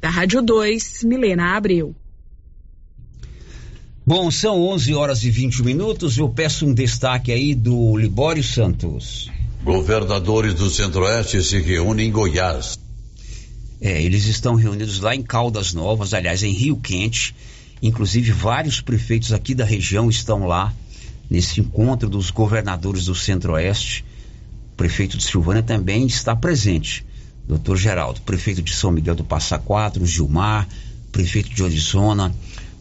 Da 0.00 0.10
Rádio 0.10 0.42
2, 0.42 1.04
Milena 1.04 1.56
Abreu. 1.56 1.94
Bom, 4.04 4.28
são 4.28 4.60
11 4.62 4.92
horas 4.92 5.22
e 5.22 5.30
20 5.30 5.62
minutos. 5.62 6.18
Eu 6.18 6.28
peço 6.28 6.66
um 6.66 6.74
destaque 6.74 7.30
aí 7.30 7.54
do 7.54 7.96
Libório 7.96 8.42
Santos. 8.42 9.30
Governadores 9.62 10.54
do 10.54 10.68
Centro-Oeste 10.68 11.44
se 11.44 11.60
reúnem 11.60 12.08
em 12.08 12.12
Goiás. 12.12 12.76
É, 13.80 14.02
eles 14.02 14.26
estão 14.26 14.54
reunidos 14.54 15.00
lá 15.00 15.14
em 15.14 15.22
Caldas 15.22 15.74
Novas, 15.74 16.14
aliás, 16.14 16.42
em 16.42 16.52
Rio 16.52 16.76
Quente. 16.76 17.34
Inclusive, 17.82 18.32
vários 18.32 18.80
prefeitos 18.80 19.32
aqui 19.32 19.54
da 19.54 19.64
região 19.64 20.08
estão 20.08 20.46
lá 20.46 20.72
nesse 21.28 21.60
encontro 21.60 22.08
dos 22.08 22.30
governadores 22.30 23.06
do 23.06 23.14
Centro-Oeste. 23.14 24.04
O 24.72 24.76
prefeito 24.76 25.16
de 25.16 25.24
Silvânia 25.24 25.62
também 25.62 26.06
está 26.06 26.34
presente. 26.34 27.04
Doutor 27.46 27.76
Geraldo, 27.76 28.20
prefeito 28.22 28.62
de 28.62 28.74
São 28.74 28.90
Miguel 28.90 29.14
do 29.14 29.24
Passa 29.24 29.58
Quatro, 29.58 30.04
Gilmar, 30.04 30.66
prefeito 31.12 31.50
de 31.50 31.62
Orizona 31.62 32.34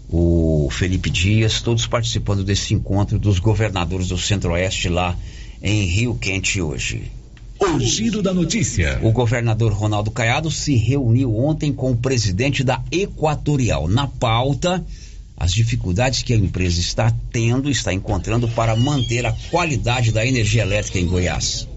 o 0.10 0.70
Felipe 0.72 1.10
Dias, 1.10 1.62
todos 1.62 1.88
participando 1.88 2.44
desse 2.44 2.74
encontro 2.74 3.18
dos 3.18 3.40
governadores 3.40 4.10
do 4.10 4.18
Centro-Oeste 4.18 4.90
lá 4.90 5.18
em 5.62 5.86
Rio 5.86 6.16
Quente 6.16 6.62
hoje. 6.62 7.12
O 7.74 7.80
giro 7.80 8.22
da 8.22 8.32
notícia. 8.32 9.00
O 9.02 9.12
governador 9.12 9.74
Ronaldo 9.74 10.12
Caiado 10.12 10.52
se 10.52 10.76
reuniu 10.76 11.36
ontem 11.36 11.74
com 11.74 11.92
o 11.92 11.98
presidente 11.98 12.64
da 12.64 12.82
Equatorial. 12.92 13.88
Na 13.88 14.08
pauta, 14.08 14.86
as 15.36 15.52
dificuldades 15.52 16.22
que 16.22 16.32
a 16.32 16.38
empresa 16.38 16.80
está 16.80 17.14
tendo, 17.32 17.70
está 17.70 17.92
encontrando 17.92 18.48
para 18.50 18.76
manter 18.76 19.26
a 19.26 19.36
qualidade 19.50 20.12
da 20.12 20.26
energia 20.26 20.62
elétrica 20.62 21.00
em 21.00 21.08
Goiás. 21.08 21.68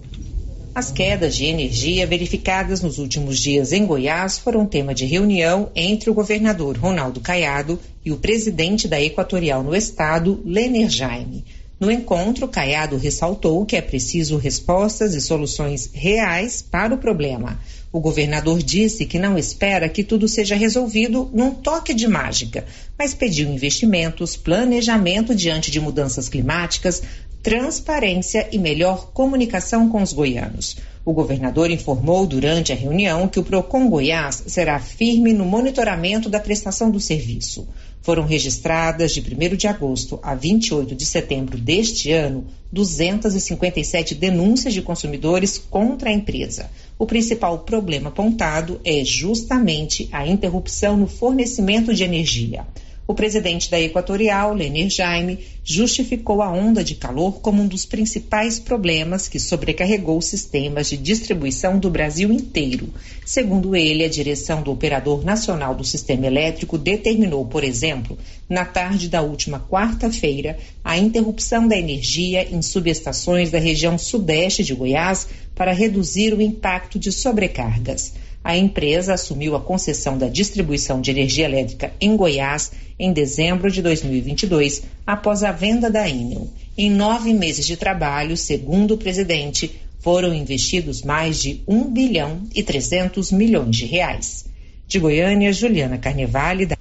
As 0.75 0.93
quedas 0.93 1.35
de 1.35 1.47
energia 1.47 2.07
verificadas 2.07 2.83
nos 2.83 2.99
últimos 2.99 3.41
dias 3.41 3.73
em 3.73 3.87
Goiás 3.87 4.39
foram 4.39 4.67
tema 4.67 4.95
de 4.95 5.07
reunião 5.07 5.71
entre 5.75 6.11
o 6.11 6.15
governador 6.15 6.77
Ronaldo 6.77 7.19
Caiado 7.19 7.81
e 8.05 8.13
o 8.13 8.19
presidente 8.19 8.87
da 8.87 9.01
Equatorial 9.01 9.65
no 9.65 9.75
estado, 9.75 10.41
Lener 10.45 10.89
Jaime. 10.89 11.45
No 11.81 11.93
encontro, 11.93 12.49
Caiado 12.49 12.97
ressaltou 12.97 13.65
que 13.65 13.77
é 13.77 13.81
preciso 13.81 14.37
respostas 14.37 15.15
e 15.15 15.21
soluções 15.21 15.89
reais 15.93 16.61
para 16.61 16.93
o 16.93 16.99
problema. 16.99 17.61
O 17.93 18.01
governador 18.01 18.61
disse 18.61 19.07
que 19.07 19.19
não 19.19 19.39
espera 19.39 19.89
que 19.89 20.03
tudo 20.03 20.27
seja 20.27 20.57
resolvido 20.57 21.31
num 21.33 21.55
toque 21.55 21.95
de 21.95 22.09
mágica, 22.09 22.67
mas 22.99 23.15
pediu 23.15 23.49
investimentos, 23.49 24.37
planejamento 24.37 25.35
diante 25.35 25.71
de 25.71 25.81
mudanças 25.81 26.29
climáticas, 26.29 27.01
transparência 27.43 28.49
e 28.51 28.59
melhor 28.59 29.13
comunicação 29.13 29.89
com 29.89 30.03
os 30.03 30.13
goianos. 30.13 30.77
O 31.05 31.13
governador 31.13 31.71
informou 31.71 32.27
durante 32.27 32.73
a 32.73 32.77
reunião 32.77 33.29
que 33.29 33.39
o 33.39 33.45
Procon 33.45 33.89
Goiás 33.89 34.43
será 34.49 34.79
firme 34.79 35.33
no 35.33 35.47
monitoramento 35.47 36.29
da 36.29 36.41
prestação 36.41 36.91
do 36.91 37.01
serviço. 37.01 37.67
Foram 38.09 38.25
registradas 38.25 39.13
de 39.13 39.21
1 39.21 39.55
de 39.55 39.67
agosto 39.67 40.19
a 40.23 40.35
28 40.35 40.95
de 40.95 41.05
setembro 41.05 41.59
deste 41.59 42.11
ano 42.11 42.47
257 42.73 44.15
denúncias 44.15 44.73
de 44.73 44.81
consumidores 44.81 45.59
contra 45.59 46.09
a 46.09 46.13
empresa. 46.15 46.71
O 46.99 47.05
principal 47.05 47.59
problema 47.59 48.09
apontado 48.09 48.81
é 48.83 49.05
justamente 49.05 50.09
a 50.11 50.27
interrupção 50.27 50.97
no 50.97 51.07
fornecimento 51.07 51.93
de 51.93 52.03
energia. 52.03 52.65
O 53.11 53.15
presidente 53.15 53.71
da 53.71 53.81
Equatorial, 53.81 54.53
Lenir 54.53 54.91
Jaime, 54.91 55.39
justificou 55.65 56.43
a 56.43 56.53
onda 56.53 56.85
de 56.85 56.95
calor 56.95 57.41
como 57.41 57.63
um 57.63 57.67
dos 57.67 57.87
principais 57.87 58.61
problemas 58.61 59.29
que 59.29 59.41
sobrecarregou 59.41 60.21
sistemas 60.21 60.91
de 60.91 60.99
distribuição 60.99 61.79
do 61.79 61.89
Brasil 61.89 62.31
inteiro. 62.31 62.93
Segundo 63.25 63.75
ele, 63.75 64.05
a 64.05 64.11
direção 64.11 64.61
do 64.61 64.71
Operador 64.71 65.25
Nacional 65.25 65.75
do 65.75 65.85
Sistema 65.85 66.27
Elétrico 66.27 66.77
determinou, 66.77 67.47
por 67.47 67.65
exemplo, 67.65 68.19
na 68.47 68.67
tarde 68.67 69.09
da 69.09 69.23
última 69.23 69.59
quarta-feira, 69.59 70.59
a 70.85 70.99
interrupção 70.99 71.67
da 71.67 71.79
energia 71.79 72.47
em 72.55 72.61
subestações 72.61 73.51
da 73.51 73.59
região 73.59 73.97
sudeste 73.97 74.63
de 74.63 74.75
Goiás 74.75 75.27
para 75.55 75.73
reduzir 75.73 76.35
o 76.35 76.43
impacto 76.43 76.99
de 76.99 77.11
sobrecargas 77.11 78.13
a 78.43 78.57
empresa 78.57 79.15
assumiu 79.15 79.55
a 79.55 79.61
concessão 79.61 80.17
da 80.17 80.29
distribuição 80.29 81.01
de 81.01 81.11
energia 81.11 81.45
elétrica 81.45 81.93
em 82.01 82.17
Goiás 82.17 82.73
em 82.99 83.13
dezembro 83.13 83.71
de 83.71 83.83
2022, 83.83 84.83
após 85.07 85.43
a 85.43 85.53
venda 85.53 85.91
da 85.91 86.09
Enel. 86.09 86.49
Em 86.77 86.91
nove 86.91 87.33
meses 87.33 87.67
de 87.67 87.77
trabalho, 87.77 88.37
segundo 88.37 88.95
o 88.95 88.99
presidente, 88.99 89.81
foram 90.01 90.35
investidos 90.35 91.03
mais 91.03 91.41
de 91.41 91.61
1 91.67 91.93
bilhão 91.93 92.43
e 92.55 92.63
300 92.63 93.31
milhões 93.33 93.77
de 93.77 93.85
reais. 93.85 94.47
De 94.87 94.99
Goiânia, 94.99 95.53
Juliana 95.53 95.99
Carnevale. 95.99 96.67
Da... 96.67 96.77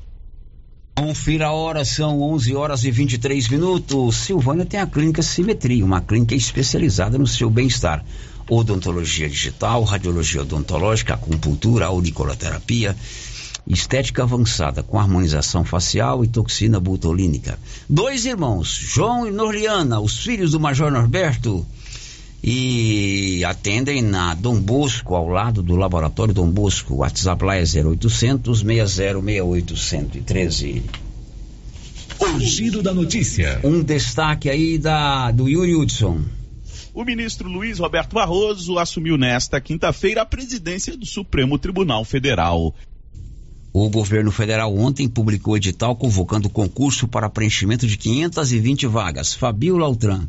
Confira 0.96 1.48
a 1.48 1.52
hora, 1.52 1.84
são 1.84 2.22
11 2.22 2.56
horas 2.56 2.84
e 2.84 2.92
23 2.92 3.50
minutos. 3.50 4.16
Silvânia 4.18 4.66
tem 4.66 4.80
a 4.80 4.88
clínica 4.88 5.22
Simetria, 5.22 5.84
uma 5.84 6.02
clínica 6.02 6.34
especializada 6.36 7.18
no 7.18 7.28
seu 7.28 7.50
bem-estar 7.50 8.04
odontologia 8.50 9.30
digital, 9.30 9.84
radiologia 9.84 10.42
odontológica, 10.42 11.14
acupuntura, 11.14 11.86
auricoloterapia, 11.88 12.96
estética 13.68 14.24
avançada 14.24 14.82
com 14.82 15.00
harmonização 15.00 15.66
facial 15.66 16.24
e 16.24 16.28
toxina 16.28 16.80
butolínica. 16.80 17.60
Dois 17.90 18.26
irmãos, 18.26 18.70
João 18.70 19.28
e 19.28 19.32
Norliana, 19.32 20.00
os 20.00 20.18
filhos 20.20 20.52
do 20.52 20.60
Major 20.60 20.92
Norberto, 20.92 21.66
e 22.44 23.44
atendem 23.44 24.02
na 24.02 24.34
Dom 24.34 24.60
Bosco, 24.60 25.16
ao 25.16 25.28
lado 25.28 25.62
do 25.62 25.76
Laboratório 25.76 26.34
Dom 26.34 26.50
Bosco. 26.50 26.94
O 26.94 26.98
WhatsApp 26.98 27.44
lá 27.44 27.56
é 27.56 27.64
0800 27.64 28.60
6068 28.60 29.76
113. 29.76 30.84
O 32.20 32.40
giro 32.40 32.82
da 32.82 32.94
notícia. 32.94 33.60
Um 33.64 33.84
destaque 33.84 34.50
aí 34.50 34.78
da, 34.78 35.32
do 35.32 35.48
Yuri 35.48 35.76
Hudson. 35.76 36.22
O 36.98 37.06
ministro 37.06 37.48
Luiz 37.48 37.78
Roberto 37.78 38.16
Barroso 38.16 38.80
assumiu 38.80 39.20
nesta 39.20 39.62
quinta-feira 39.62 40.24
a 40.24 40.26
presidência 40.26 40.98
do 40.98 41.06
Supremo 41.06 41.60
Tribunal 41.60 42.04
Federal. 42.04 42.74
O 43.72 43.88
governo 43.88 44.32
federal 44.32 44.76
ontem 44.76 45.08
publicou 45.08 45.56
edital 45.56 45.96
convocando 45.96 46.50
concurso 46.50 47.08
para 47.08 47.30
preenchimento 47.30 47.86
de 47.86 47.98
520 47.98 48.88
vagas. 48.88 49.36
Fabio 49.36 49.78
Lautran. 49.78 50.28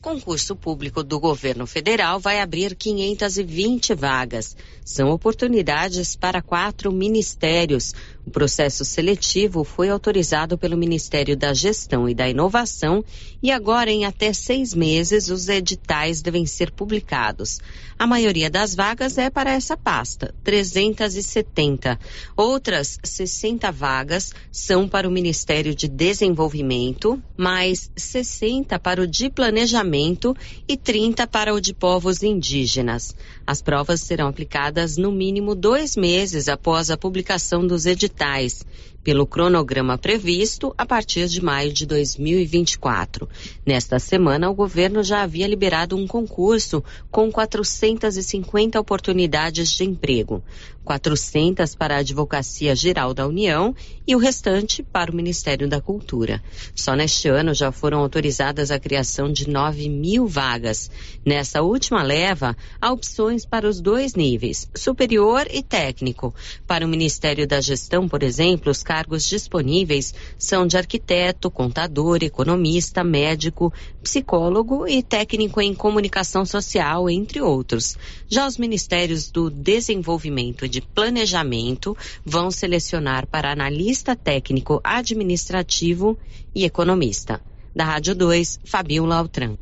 Concurso 0.00 0.54
público 0.54 1.02
do 1.02 1.18
governo 1.18 1.66
federal 1.66 2.20
vai 2.20 2.40
abrir 2.40 2.76
520 2.76 3.92
vagas. 3.94 4.56
São 4.84 5.10
oportunidades 5.10 6.14
para 6.14 6.40
quatro 6.40 6.92
ministérios. 6.92 7.92
O 8.24 8.30
processo 8.30 8.84
seletivo 8.84 9.64
foi 9.64 9.88
autorizado 9.88 10.56
pelo 10.56 10.76
Ministério 10.76 11.36
da 11.36 11.52
Gestão 11.52 12.08
e 12.08 12.14
da 12.14 12.28
Inovação 12.28 13.04
e 13.42 13.50
agora, 13.50 13.90
em 13.90 14.04
até 14.04 14.32
seis 14.32 14.72
meses, 14.72 15.28
os 15.28 15.48
editais 15.48 16.22
devem 16.22 16.46
ser 16.46 16.70
publicados. 16.70 17.58
A 17.98 18.06
maioria 18.06 18.48
das 18.48 18.74
vagas 18.74 19.18
é 19.18 19.28
para 19.28 19.50
essa 19.50 19.76
pasta, 19.76 20.32
370. 20.44 21.98
Outras 22.36 22.98
60 23.02 23.70
vagas 23.72 24.32
são 24.50 24.88
para 24.88 25.08
o 25.08 25.10
Ministério 25.10 25.74
de 25.74 25.88
Desenvolvimento, 25.88 27.20
mais 27.36 27.90
60 27.96 28.78
para 28.78 29.02
o 29.02 29.06
de 29.06 29.30
Planejamento 29.30 30.36
e 30.68 30.76
30 30.76 31.26
para 31.26 31.52
o 31.52 31.60
de 31.60 31.74
Povos 31.74 32.22
Indígenas. 32.22 33.16
As 33.52 33.60
provas 33.60 34.00
serão 34.00 34.28
aplicadas 34.28 34.96
no 34.96 35.12
mínimo 35.12 35.54
dois 35.54 35.94
meses 35.94 36.48
após 36.48 36.90
a 36.90 36.96
publicação 36.96 37.66
dos 37.66 37.84
editais 37.84 38.64
pelo 39.02 39.26
cronograma 39.26 39.98
previsto 39.98 40.74
a 40.78 40.86
partir 40.86 41.28
de 41.28 41.42
maio 41.42 41.72
de 41.72 41.84
2024. 41.86 43.28
Nesta 43.66 43.98
semana, 43.98 44.50
o 44.50 44.54
governo 44.54 45.02
já 45.02 45.22
havia 45.22 45.46
liberado 45.46 45.96
um 45.96 46.06
concurso 46.06 46.82
com 47.10 47.30
450 47.30 48.78
oportunidades 48.78 49.70
de 49.70 49.84
emprego. 49.84 50.42
400 50.84 51.74
para 51.74 51.96
a 51.96 51.98
Advocacia 51.98 52.74
Geral 52.74 53.14
da 53.14 53.26
União 53.26 53.74
e 54.06 54.16
o 54.16 54.18
restante 54.18 54.82
para 54.82 55.10
o 55.10 55.14
Ministério 55.14 55.68
da 55.68 55.80
Cultura. 55.80 56.42
Só 56.74 56.94
neste 56.94 57.28
ano 57.28 57.54
já 57.54 57.70
foram 57.70 57.98
autorizadas 57.98 58.70
a 58.70 58.78
criação 58.78 59.32
de 59.32 59.48
9 59.48 59.88
mil 59.88 60.26
vagas. 60.26 60.90
Nessa 61.24 61.62
última 61.62 62.02
leva, 62.02 62.56
há 62.80 62.92
opções 62.92 63.46
para 63.46 63.68
os 63.68 63.80
dois 63.80 64.14
níveis, 64.14 64.68
superior 64.74 65.46
e 65.50 65.62
técnico. 65.62 66.34
Para 66.66 66.84
o 66.84 66.88
Ministério 66.88 67.46
da 67.46 67.60
Gestão, 67.60 68.08
por 68.08 68.22
exemplo, 68.22 68.70
os 68.70 68.82
cargos 68.92 69.26
disponíveis 69.26 70.12
são 70.38 70.66
de 70.66 70.76
arquiteto, 70.76 71.50
contador, 71.50 72.18
economista, 72.22 73.02
médico, 73.02 73.72
psicólogo 74.02 74.86
e 74.86 75.02
técnico 75.02 75.62
em 75.62 75.74
comunicação 75.74 76.44
social, 76.44 77.08
entre 77.08 77.40
outros. 77.40 77.96
Já 78.28 78.46
os 78.46 78.58
ministérios 78.58 79.30
do 79.30 79.48
Desenvolvimento 79.48 80.66
e 80.66 80.68
de 80.68 80.82
Planejamento 80.82 81.96
vão 82.22 82.50
selecionar 82.50 83.26
para 83.26 83.50
analista 83.50 84.14
técnico 84.14 84.78
administrativo 84.84 86.18
e 86.54 86.66
economista. 86.66 87.40
Da 87.74 87.84
Rádio 87.86 88.14
2, 88.14 88.60
Fabio 88.62 89.06
Lautran. 89.06 89.56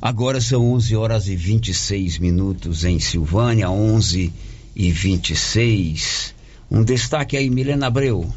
Agora 0.00 0.40
são 0.40 0.72
11 0.72 0.96
horas 0.96 1.28
e 1.28 1.36
26 1.36 2.16
minutos 2.16 2.84
em 2.84 2.98
Silvânia, 2.98 3.68
11 3.68 4.32
2026. 4.74 6.37
Um 6.70 6.82
destaque 6.84 7.36
aí, 7.36 7.48
Milena 7.48 7.86
Abreu. 7.86 8.32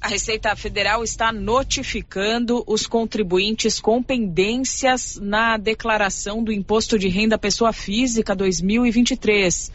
A 0.00 0.08
Receita 0.08 0.54
Federal 0.56 1.04
está 1.04 1.32
notificando 1.32 2.64
os 2.66 2.86
contribuintes 2.88 3.78
com 3.78 4.02
pendências 4.02 5.16
na 5.22 5.56
declaração 5.56 6.42
do 6.42 6.52
Imposto 6.52 6.98
de 6.98 7.08
Renda 7.08 7.38
Pessoa 7.38 7.72
Física 7.72 8.34
2023. 8.34 9.70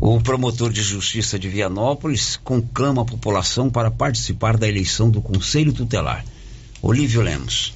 O 0.00 0.20
promotor 0.20 0.72
de 0.72 0.82
justiça 0.82 1.38
de 1.38 1.48
Vianópolis 1.48 2.36
conclama 2.36 3.02
a 3.02 3.04
população 3.04 3.70
para 3.70 3.90
participar 3.90 4.56
da 4.56 4.68
eleição 4.68 5.08
do 5.08 5.22
Conselho 5.22 5.72
Tutelar. 5.72 6.24
Olívio 6.82 7.22
Lemos 7.22 7.75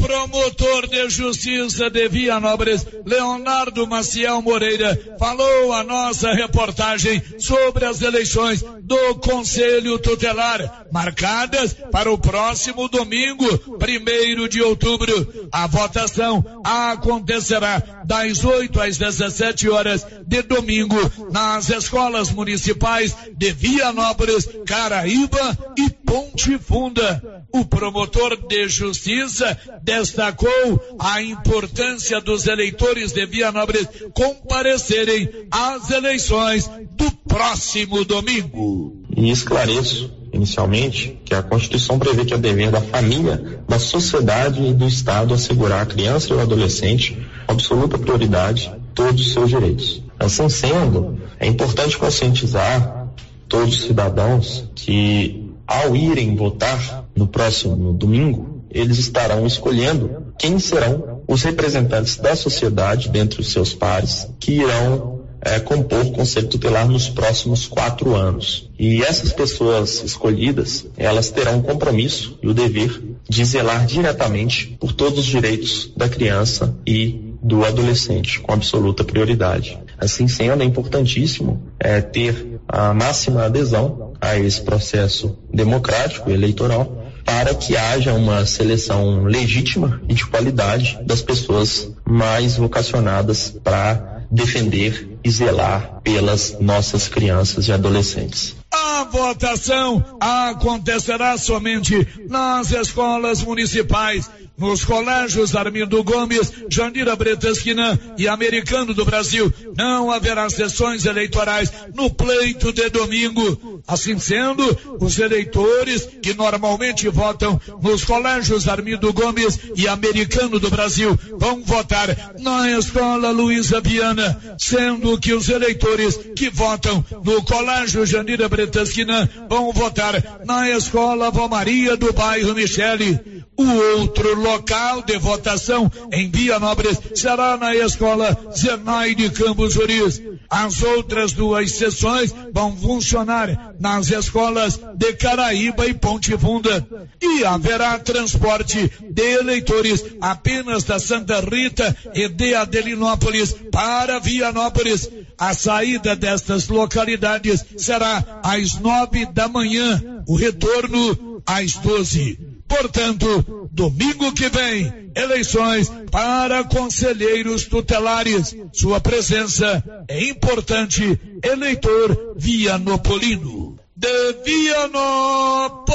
promotor 0.00 0.88
de 0.88 1.08
justiça 1.10 1.90
de 1.90 2.08
Vianópolis, 2.08 2.86
Leonardo 3.04 3.86
Maciel 3.86 4.40
Moreira, 4.42 4.98
falou 5.18 5.72
a 5.72 5.84
nossa 5.84 6.32
reportagem 6.32 7.22
sobre 7.38 7.84
as 7.84 8.00
eleições 8.02 8.62
do 8.82 9.14
Conselho 9.16 9.98
Tutelar, 9.98 10.86
marcadas 10.90 11.74
para 11.92 12.10
o 12.10 12.18
próximo 12.18 12.88
domingo, 12.88 13.76
primeiro 13.78 14.48
de 14.48 14.62
outubro. 14.62 15.48
A 15.52 15.66
votação 15.66 16.44
acontecerá 16.64 17.78
das 18.04 18.44
8 18.44 18.80
às 18.80 18.98
17 18.98 19.68
horas 19.68 20.06
de 20.26 20.42
domingo 20.42 20.96
nas 21.30 21.70
escolas 21.70 22.30
municipais 22.30 23.14
de 23.36 23.52
Vianópolis, 23.52 24.48
Caraíba 24.66 25.56
e 25.78 25.90
Ponte 25.90 26.58
Funda. 26.58 27.44
O 27.52 27.64
promotor 27.64 28.36
de 28.48 28.68
justiça 28.68 29.56
destacou 29.90 30.96
a 31.00 31.20
importância 31.20 32.20
dos 32.20 32.46
eleitores 32.46 33.12
de 33.12 33.26
Vianópolis 33.26 33.88
comparecerem 34.14 35.28
às 35.50 35.90
eleições 35.90 36.70
do 36.92 37.10
próximo 37.26 38.04
domingo. 38.04 39.02
E 39.16 39.30
esclareço 39.30 40.12
inicialmente 40.32 41.18
que 41.24 41.34
a 41.34 41.42
Constituição 41.42 41.98
prevê 41.98 42.24
que 42.24 42.32
é 42.32 42.38
dever 42.38 42.70
da 42.70 42.80
família, 42.80 43.62
da 43.68 43.80
sociedade 43.80 44.64
e 44.64 44.72
do 44.72 44.86
Estado 44.86 45.34
assegurar 45.34 45.82
à 45.82 45.86
criança 45.86 46.28
e 46.28 46.32
ao 46.34 46.40
adolescente 46.40 47.18
absoluta 47.48 47.98
prioridade 47.98 48.72
todos 48.94 49.20
os 49.26 49.32
seus 49.32 49.50
direitos. 49.50 50.02
Assim 50.20 50.48
sendo, 50.48 51.18
é 51.40 51.48
importante 51.48 51.98
conscientizar 51.98 53.08
todos 53.48 53.74
os 53.74 53.82
cidadãos 53.82 54.70
que 54.76 55.50
ao 55.66 55.96
irem 55.96 56.36
votar 56.36 57.06
no 57.16 57.26
próximo 57.26 57.92
domingo, 57.92 58.59
eles 58.70 58.98
estarão 58.98 59.46
escolhendo 59.46 60.32
quem 60.38 60.58
serão 60.58 61.22
os 61.26 61.42
representantes 61.42 62.16
da 62.16 62.34
sociedade 62.34 63.08
dentre 63.08 63.40
os 63.40 63.52
seus 63.52 63.74
pares 63.74 64.28
que 64.38 64.52
irão 64.52 65.20
é, 65.42 65.58
compor 65.58 66.06
o 66.06 66.12
Conselho 66.12 66.48
Tutelar 66.48 66.88
nos 66.88 67.08
próximos 67.08 67.66
quatro 67.66 68.14
anos. 68.14 68.68
E 68.78 69.02
essas 69.02 69.32
pessoas 69.32 70.02
escolhidas, 70.02 70.86
elas 70.96 71.30
terão 71.30 71.58
o 71.58 71.62
compromisso 71.62 72.38
e 72.42 72.48
o 72.48 72.54
dever 72.54 73.02
de 73.28 73.44
zelar 73.44 73.86
diretamente 73.86 74.76
por 74.78 74.92
todos 74.92 75.18
os 75.18 75.24
direitos 75.24 75.92
da 75.96 76.08
criança 76.08 76.76
e 76.86 77.30
do 77.42 77.64
adolescente, 77.64 78.40
com 78.40 78.52
absoluta 78.52 79.02
prioridade. 79.02 79.78
Assim 79.98 80.28
sendo, 80.28 80.62
é 80.62 80.66
importantíssimo 80.66 81.62
é, 81.78 82.00
ter 82.00 82.60
a 82.68 82.92
máxima 82.92 83.44
adesão 83.44 84.12
a 84.20 84.38
esse 84.38 84.60
processo 84.60 85.38
democrático 85.52 86.30
e 86.30 86.34
eleitoral 86.34 86.99
para 87.30 87.54
que 87.54 87.76
haja 87.76 88.12
uma 88.12 88.44
seleção 88.44 89.22
legítima 89.22 90.02
e 90.08 90.14
de 90.14 90.26
qualidade 90.26 90.98
das 91.04 91.22
pessoas 91.22 91.88
mais 92.04 92.56
vocacionadas 92.56 93.54
para 93.62 94.24
defender 94.28 95.16
e 95.22 95.30
zelar 95.30 96.00
pelas 96.02 96.58
nossas 96.60 97.06
crianças 97.06 97.68
e 97.68 97.72
adolescentes. 97.72 98.56
A 98.72 99.04
votação 99.04 100.04
acontecerá 100.20 101.38
somente 101.38 102.06
nas 102.28 102.72
escolas 102.72 103.42
municipais 103.42 104.28
nos 104.60 104.84
colégios 104.84 105.56
Armindo 105.56 106.04
Gomes, 106.04 106.52
Jandira 106.70 107.16
Bretasquina 107.16 107.98
e 108.16 108.28
Americano 108.28 108.94
do 108.94 109.04
Brasil. 109.04 109.52
Não 109.76 110.10
haverá 110.10 110.48
sessões 110.48 111.06
eleitorais 111.06 111.72
no 111.94 112.10
pleito 112.10 112.72
de 112.72 112.88
domingo. 112.90 113.82
Assim 113.88 114.18
sendo, 114.18 114.62
os 115.00 115.18
eleitores 115.18 116.06
que 116.22 116.34
normalmente 116.34 117.08
votam 117.08 117.60
nos 117.82 118.04
colégios 118.04 118.68
Armindo 118.68 119.12
Gomes 119.12 119.58
e 119.74 119.88
Americano 119.88 120.60
do 120.60 120.70
Brasil 120.70 121.18
vão 121.38 121.64
votar 121.64 122.34
na 122.38 122.70
escola 122.70 123.30
Luísa 123.30 123.80
Viana, 123.80 124.38
sendo 124.58 125.18
que 125.18 125.32
os 125.32 125.48
eleitores 125.48 126.16
que 126.36 126.50
votam 126.50 127.04
no 127.24 127.42
colégio 127.42 128.04
Jandira 128.04 128.48
Bretasquina 128.48 129.28
vão 129.48 129.72
votar 129.72 130.42
na 130.44 130.68
escola 130.70 131.30
Maria 131.48 131.96
do 131.96 132.12
bairro 132.12 132.54
Michele. 132.54 133.18
O 133.56 133.98
outro 133.98 134.40
local 134.50 135.02
de 135.02 135.16
votação 135.18 135.90
em 136.12 136.28
Vianópolis 136.30 136.98
será 137.14 137.56
na 137.56 137.74
escola 137.74 138.36
Zenai 138.56 139.14
de 139.14 139.30
Campos 139.30 139.74
Juris. 139.74 140.20
As 140.48 140.82
outras 140.82 141.32
duas 141.32 141.70
sessões 141.72 142.34
vão 142.52 142.76
funcionar 142.76 143.74
nas 143.78 144.10
escolas 144.10 144.80
de 144.96 145.12
Caraíba 145.12 145.86
e 145.86 145.94
Ponte 145.94 146.36
Funda. 146.36 146.84
E 147.22 147.44
haverá 147.44 147.98
transporte 147.98 148.90
de 149.10 149.22
eleitores 149.22 150.04
apenas 150.20 150.82
da 150.82 150.98
Santa 150.98 151.40
Rita 151.40 151.96
e 152.14 152.28
de 152.28 152.54
Adelinópolis 152.54 153.54
para 153.70 154.18
Vianópolis. 154.18 155.08
A 155.38 155.54
saída 155.54 156.16
destas 156.16 156.68
localidades 156.68 157.64
será 157.76 158.40
às 158.42 158.74
nove 158.80 159.26
da 159.26 159.48
manhã, 159.48 160.22
o 160.26 160.34
retorno 160.36 161.42
às 161.46 161.74
doze. 161.76 162.49
Portanto, 162.70 163.68
domingo 163.72 164.32
que 164.32 164.48
vem, 164.48 165.10
eleições 165.16 165.90
para 166.08 166.62
conselheiros 166.62 167.64
tutelares. 167.64 168.56
Sua 168.72 169.00
presença 169.00 169.84
é 170.06 170.28
importante, 170.28 171.20
eleitor 171.42 172.36
Vianopolino. 172.36 173.76
De 173.96 174.32
Vianópolis, 174.46 175.90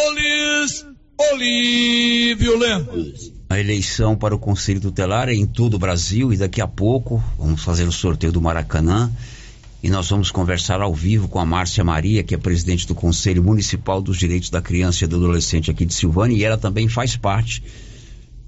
Olívio 1.31 2.59
Lemos. 2.59 3.31
A 3.49 3.57
eleição 3.57 4.17
para 4.17 4.35
o 4.35 4.39
Conselho 4.39 4.81
Tutelar 4.81 5.29
é 5.29 5.33
em 5.33 5.45
todo 5.45 5.75
o 5.75 5.79
Brasil 5.79 6.33
e 6.33 6.37
daqui 6.37 6.59
a 6.59 6.67
pouco 6.67 7.23
vamos 7.37 7.63
fazer 7.63 7.87
o 7.87 7.91
sorteio 7.91 8.33
do 8.33 8.41
Maracanã 8.41 9.09
e 9.85 9.87
nós 9.87 10.09
vamos 10.09 10.31
conversar 10.31 10.81
ao 10.81 10.91
vivo 10.95 11.27
com 11.27 11.37
a 11.37 11.45
Márcia 11.45 11.83
Maria, 11.83 12.23
que 12.23 12.33
é 12.33 12.37
presidente 12.39 12.87
do 12.87 12.95
Conselho 12.95 13.43
Municipal 13.43 14.01
dos 14.01 14.17
Direitos 14.17 14.49
da 14.49 14.59
Criança 14.59 15.03
e 15.03 15.07
do 15.07 15.17
Adolescente 15.17 15.69
aqui 15.69 15.85
de 15.85 15.93
Silvânia, 15.93 16.35
e 16.35 16.43
ela 16.43 16.57
também 16.57 16.87
faz 16.87 17.15
parte 17.15 17.61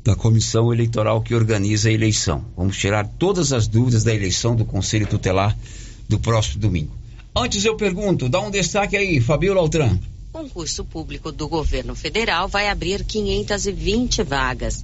da 0.04 0.16
comissão 0.16 0.74
eleitoral 0.74 1.22
que 1.22 1.36
organiza 1.36 1.90
a 1.90 1.92
eleição. 1.92 2.44
Vamos 2.58 2.76
tirar 2.76 3.08
todas 3.08 3.54
as 3.54 3.68
dúvidas 3.68 4.04
da 4.04 4.16
eleição 4.16 4.56
do 4.56 4.66
Conselho 4.66 5.06
Tutelar 5.06 5.56
do 6.10 6.18
próximo 6.18 6.60
domingo. 6.60 6.96
Antes 7.36 7.64
eu 7.64 7.76
pergunto, 7.76 8.28
dá 8.28 8.42
um 8.42 8.50
destaque 8.50 8.98
aí, 8.98 9.22
Fabiola 9.22 9.62
Altran. 9.62 10.00
Concurso 10.34 10.84
público 10.86 11.32
do 11.32 11.48
governo 11.48 11.94
federal 11.94 12.48
vai 12.48 12.68
abrir 12.68 13.04
520 13.04 14.24
vagas. 14.24 14.84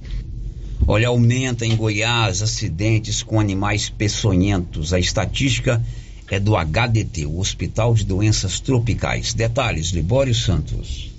Olha, 0.86 1.08
aumenta 1.08 1.66
em 1.66 1.74
Goiás 1.74 2.42
acidentes 2.42 3.24
com 3.24 3.40
animais 3.40 3.88
peçonhentos. 3.88 4.92
A 4.92 5.00
estatística 5.00 5.84
é 6.30 6.40
do 6.40 6.56
HDT, 6.56 7.26
o 7.26 7.38
Hospital 7.38 7.94
de 7.94 8.04
Doenças 8.04 8.60
Tropicais. 8.60 9.34
Detalhes, 9.34 9.90
Libório 9.90 10.34
Santos. 10.34 11.12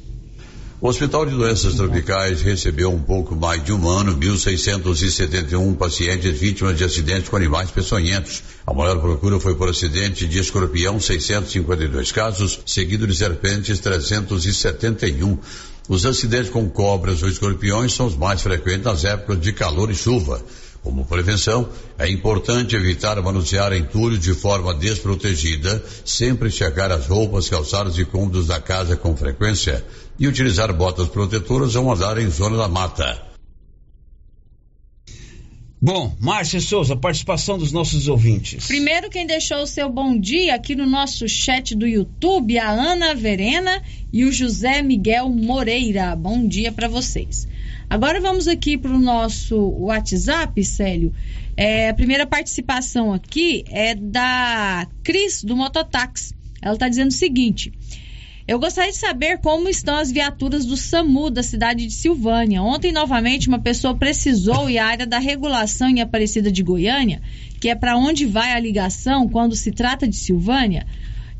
O 0.81 0.87
Hospital 0.87 1.25
de 1.25 1.35
Doenças 1.35 1.75
Tropicais 1.75 2.41
recebeu 2.41 2.91
um 2.91 3.01
pouco 3.01 3.35
mais 3.35 3.63
de 3.63 3.71
um 3.71 3.87
ano 3.87 4.15
1.671 4.17 5.75
pacientes 5.77 6.37
vítimas 6.37 6.77
de 6.77 6.83
acidentes 6.83 7.29
com 7.29 7.37
animais 7.37 7.71
peçonhentos. 7.71 8.43
A 8.67 8.73
maior 8.73 8.99
procura 8.99 9.39
foi 9.39 9.55
por 9.55 9.69
acidente 9.69 10.27
de 10.27 10.37
escorpião, 10.37 10.99
652 10.99 12.11
casos, 12.11 12.59
seguido 12.65 13.07
de 13.07 13.15
serpentes, 13.15 13.79
371. 13.79 15.39
Os 15.87 16.05
acidentes 16.05 16.49
com 16.49 16.69
cobras 16.69 17.23
ou 17.23 17.29
escorpiões 17.29 17.93
são 17.93 18.07
os 18.07 18.15
mais 18.15 18.41
frequentes 18.41 18.83
nas 18.83 19.05
épocas 19.05 19.39
de 19.39 19.53
calor 19.53 19.89
e 19.89 19.95
chuva. 19.95 20.43
Como 20.85 21.03
prevenção, 21.03 21.67
é 21.97 22.07
importante 22.07 22.75
evitar 22.75 23.19
manusear 23.19 23.73
entulhos 23.73 24.19
de 24.19 24.35
forma 24.35 24.71
desprotegida, 24.71 25.83
sempre 26.05 26.51
checar 26.51 26.91
as 26.91 27.07
roupas, 27.07 27.49
calçados 27.49 27.97
e 27.97 28.05
cômodos 28.05 28.45
da 28.45 28.61
casa 28.61 28.95
com 28.95 29.17
frequência 29.17 29.83
e 30.19 30.27
utilizar 30.27 30.71
botas 30.71 31.09
protetoras 31.09 31.75
ao 31.75 31.91
andar 31.91 32.19
em 32.19 32.29
zona 32.29 32.55
da 32.55 32.67
mata. 32.67 33.19
Bom, 35.81 36.15
Márcia 36.19 36.61
Souza, 36.61 36.95
participação 36.95 37.57
dos 37.57 37.71
nossos 37.71 38.07
ouvintes. 38.07 38.67
Primeiro, 38.67 39.09
quem 39.09 39.25
deixou 39.25 39.63
o 39.63 39.67
seu 39.67 39.89
bom 39.89 40.15
dia 40.15 40.53
aqui 40.53 40.75
no 40.75 40.85
nosso 40.85 41.27
chat 41.27 41.75
do 41.75 41.87
YouTube, 41.87 42.59
a 42.59 42.69
Ana 42.69 43.15
Verena 43.15 43.81
e 44.13 44.23
o 44.23 44.31
José 44.31 44.83
Miguel 44.83 45.29
Moreira. 45.29 46.15
Bom 46.15 46.47
dia 46.47 46.71
para 46.71 46.87
vocês. 46.87 47.47
Agora 47.89 48.19
vamos 48.19 48.47
aqui 48.47 48.77
para 48.77 48.91
o 48.91 48.99
nosso 48.99 49.57
WhatsApp, 49.57 50.63
Célio. 50.63 51.13
É, 51.55 51.89
a 51.89 51.93
primeira 51.93 52.25
participação 52.25 53.13
aqui 53.13 53.63
é 53.69 53.95
da 53.95 54.87
Cris, 55.03 55.43
do 55.43 55.55
Mototáxi. 55.55 56.33
Ela 56.61 56.73
está 56.73 56.89
dizendo 56.89 57.09
o 57.09 57.13
seguinte. 57.13 57.71
Eu 58.47 58.59
gostaria 58.59 58.91
de 58.91 58.97
saber 58.97 59.39
como 59.39 59.67
estão 59.67 59.97
as 59.97 60.11
viaturas 60.11 60.65
do 60.65 60.77
SAMU 60.77 61.31
da 61.31 61.41
cidade 61.41 61.85
de 61.85 61.93
Silvânia. 61.93 62.61
Ontem, 62.61 62.91
novamente, 62.91 63.47
uma 63.47 63.59
pessoa 63.59 63.95
precisou 63.95 64.69
ir 64.69 64.77
à 64.77 64.85
área 64.85 65.07
da 65.07 65.17
regulação 65.17 65.89
em 65.89 66.01
Aparecida 66.01 66.51
de 66.51 66.61
Goiânia, 66.61 67.21
que 67.59 67.69
é 67.69 67.75
para 67.75 67.97
onde 67.97 68.25
vai 68.25 68.51
a 68.51 68.59
ligação 68.59 69.27
quando 69.27 69.55
se 69.55 69.71
trata 69.71 70.07
de 70.07 70.15
Silvânia. 70.15 70.85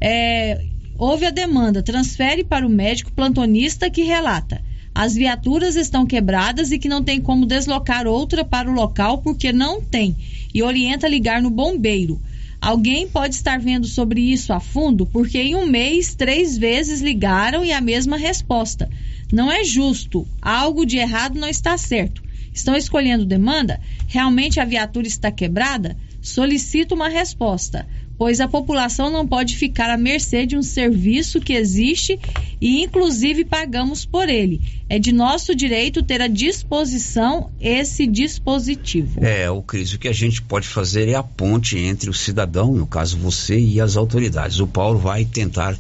É, 0.02 0.64
houve 0.98 1.26
a 1.26 1.30
demanda, 1.30 1.84
transfere 1.84 2.44
para 2.44 2.66
o 2.66 2.70
médico 2.70 3.12
plantonista 3.12 3.90
que 3.90 4.02
relata. 4.02 4.64
As 4.96 5.14
viaturas 5.14 5.76
estão 5.76 6.06
quebradas 6.06 6.72
e 6.72 6.80
que 6.80 6.88
não 6.88 7.04
tem 7.04 7.20
como 7.20 7.46
deslocar 7.46 8.08
outra 8.08 8.46
para 8.46 8.72
o 8.72 8.74
local 8.74 9.18
porque 9.18 9.52
não 9.52 9.82
tem. 9.82 10.16
E 10.54 10.64
orienta 10.64 11.06
ligar 11.06 11.42
no 11.42 11.50
bombeiro. 11.50 12.18
Alguém 12.62 13.06
pode 13.06 13.36
estar 13.36 13.60
vendo 13.60 13.88
sobre 13.88 14.22
isso 14.22 14.54
a 14.54 14.62
fundo, 14.62 15.06
porque 15.06 15.38
em 15.38 15.54
um 15.54 15.68
mês, 15.68 16.16
três 16.16 16.58
vezes 16.58 17.02
ligaram 17.02 17.66
e 17.66 17.74
a 17.74 17.82
mesma 17.82 18.16
resposta. 18.16 18.90
Não 19.30 19.52
é 19.52 19.66
justo. 19.66 20.26
Algo 20.42 20.86
de 20.86 20.96
errado 20.96 21.38
não 21.38 21.50
está 21.50 21.78
certo. 21.78 22.24
Estão 22.54 22.74
escolhendo 22.74 23.26
demanda? 23.26 23.82
Realmente 24.08 24.62
a 24.62 24.66
viatura 24.66 25.08
está 25.08 25.30
quebrada? 25.30 25.98
Solicito 26.22 26.96
uma 26.96 27.10
resposta 27.10 27.86
pois 28.18 28.40
a 28.40 28.48
população 28.48 29.12
não 29.12 29.28
pode 29.28 29.56
ficar 29.56 29.90
à 29.90 29.98
mercê 29.98 30.46
de 30.46 30.58
um 30.58 30.62
serviço 30.62 31.40
que 31.40 31.54
existe 31.54 32.20
e, 32.62 32.84
inclusive, 32.84 33.46
pagamos 33.46 34.06
por 34.06 34.30
ele. 34.30 34.62
É 34.88 34.98
de 34.98 35.12
nosso 35.12 35.56
direito 35.56 36.04
ter 36.04 36.22
à 36.22 36.28
disposição 36.28 37.52
esse 37.60 38.08
dispositivo. 38.08 39.24
É, 39.24 39.50
o 39.50 39.62
Cris, 39.62 39.94
o 39.94 40.00
que 40.00 40.08
a 40.08 40.14
gente 40.14 40.42
pode 40.42 40.68
fazer 40.68 41.10
é 41.10 41.16
a 41.16 41.24
ponte 41.24 41.78
entre 41.78 42.10
o 42.10 42.14
cidadão, 42.14 42.74
no 42.74 42.88
caso 42.88 43.18
você, 43.18 43.60
e 43.60 43.82
as 43.82 43.98
autoridades. 43.98 44.60
O 44.60 44.68
Paulo 44.68 45.00
vai 45.00 45.26
tentar 45.26 45.78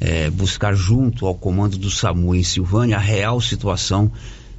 é, 0.00 0.30
buscar 0.30 0.74
junto 0.74 1.26
ao 1.26 1.34
comando 1.34 1.76
do 1.76 1.90
SAMU 1.90 2.34
em 2.34 2.42
Silvânia 2.42 2.96
a 2.96 3.00
real 3.00 3.40
situação 3.40 4.12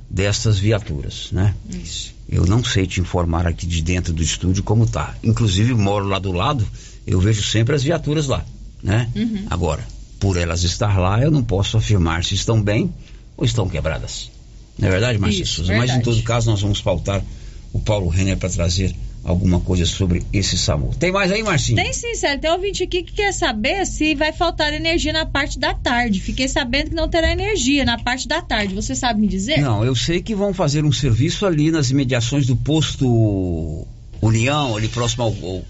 dessas 0.10 0.58
viaturas, 0.58 1.30
né? 1.32 1.56
Isso. 1.70 2.14
Eu 2.28 2.46
não 2.46 2.64
sei 2.64 2.88
te 2.88 3.00
informar 3.00 3.46
aqui 3.46 3.66
de 3.66 3.82
dentro 3.82 4.14
do 4.14 4.24
estúdio 4.24 4.64
como 4.64 4.88
tá. 4.88 5.16
Inclusive 5.24 5.74
moro 5.74 6.06
lá 6.06 6.20
do 6.20 6.32
lado 6.32 6.66
eu 7.06 7.20
vejo 7.20 7.44
sempre 7.44 7.76
as 7.76 7.84
viaturas 7.84 8.28
lá, 8.28 8.44
né? 8.82 9.10
Uhum. 9.16 9.46
Agora, 9.50 9.86
por 10.20 10.38
elas 10.38 10.64
estar 10.64 10.98
lá, 10.98 11.22
eu 11.22 11.30
não 11.30 11.44
posso 11.44 11.78
afirmar 11.78 12.24
se 12.24 12.34
estão 12.34 12.62
bem 12.62 12.92
ou 13.38 13.46
estão 13.46 13.70
quebradas. 13.70 14.32
Não 14.78 14.88
é 14.88 14.92
verdade, 14.92 15.20
Márcia 15.20 15.46
Souza? 15.46 15.76
Mas 15.76 15.92
em 15.92 16.02
todo 16.02 16.22
caso, 16.24 16.50
nós 16.50 16.62
vamos 16.62 16.82
pautar 16.82 17.24
o 17.72 17.80
Paulo 17.80 18.08
Renner 18.10 18.38
para 18.38 18.50
trazer 18.50 18.96
alguma 19.26 19.60
coisa 19.60 19.86
sobre 19.86 20.24
esse 20.32 20.56
SAMU. 20.56 20.94
Tem 21.00 21.12
mais 21.12 21.32
aí, 21.32 21.42
Marcinho? 21.42 21.82
Tem 21.82 21.92
sim, 21.92 22.14
Sérgio. 22.14 22.42
Tem 22.42 22.52
um 22.52 22.54
ouvinte 22.54 22.84
aqui 22.84 23.02
que 23.02 23.14
quer 23.14 23.34
saber 23.34 23.86
se 23.88 24.14
vai 24.14 24.32
faltar 24.32 24.72
energia 24.72 25.12
na 25.12 25.26
parte 25.26 25.58
da 25.58 25.74
tarde. 25.74 26.22
Fiquei 26.22 26.48
sabendo 26.48 26.92
que 26.92 26.96
não 26.96 27.10
terá 27.10 27.32
energia 27.32 27.84
na 27.84 27.98
parte 27.98 28.28
da 28.28 28.42
tarde. 28.42 28.76
Você 28.76 28.94
sabe 28.94 29.20
me 29.20 29.28
dizer? 29.28 29.60
Não, 29.60 29.84
eu 29.84 29.96
sei 29.96 30.22
que 30.22 30.36
vão 30.36 30.54
fazer 30.54 30.86
um 30.86 30.92
serviço 30.92 31.46
ali 31.46 31.72
nas 31.72 31.90
imediações 31.90 32.46
do 32.46 32.56
posto 32.56 33.88
União, 34.22 34.78
ali 34.78 34.88
próximo 34.88 35.24
ao, 35.24 35.30
ao 35.30 35.64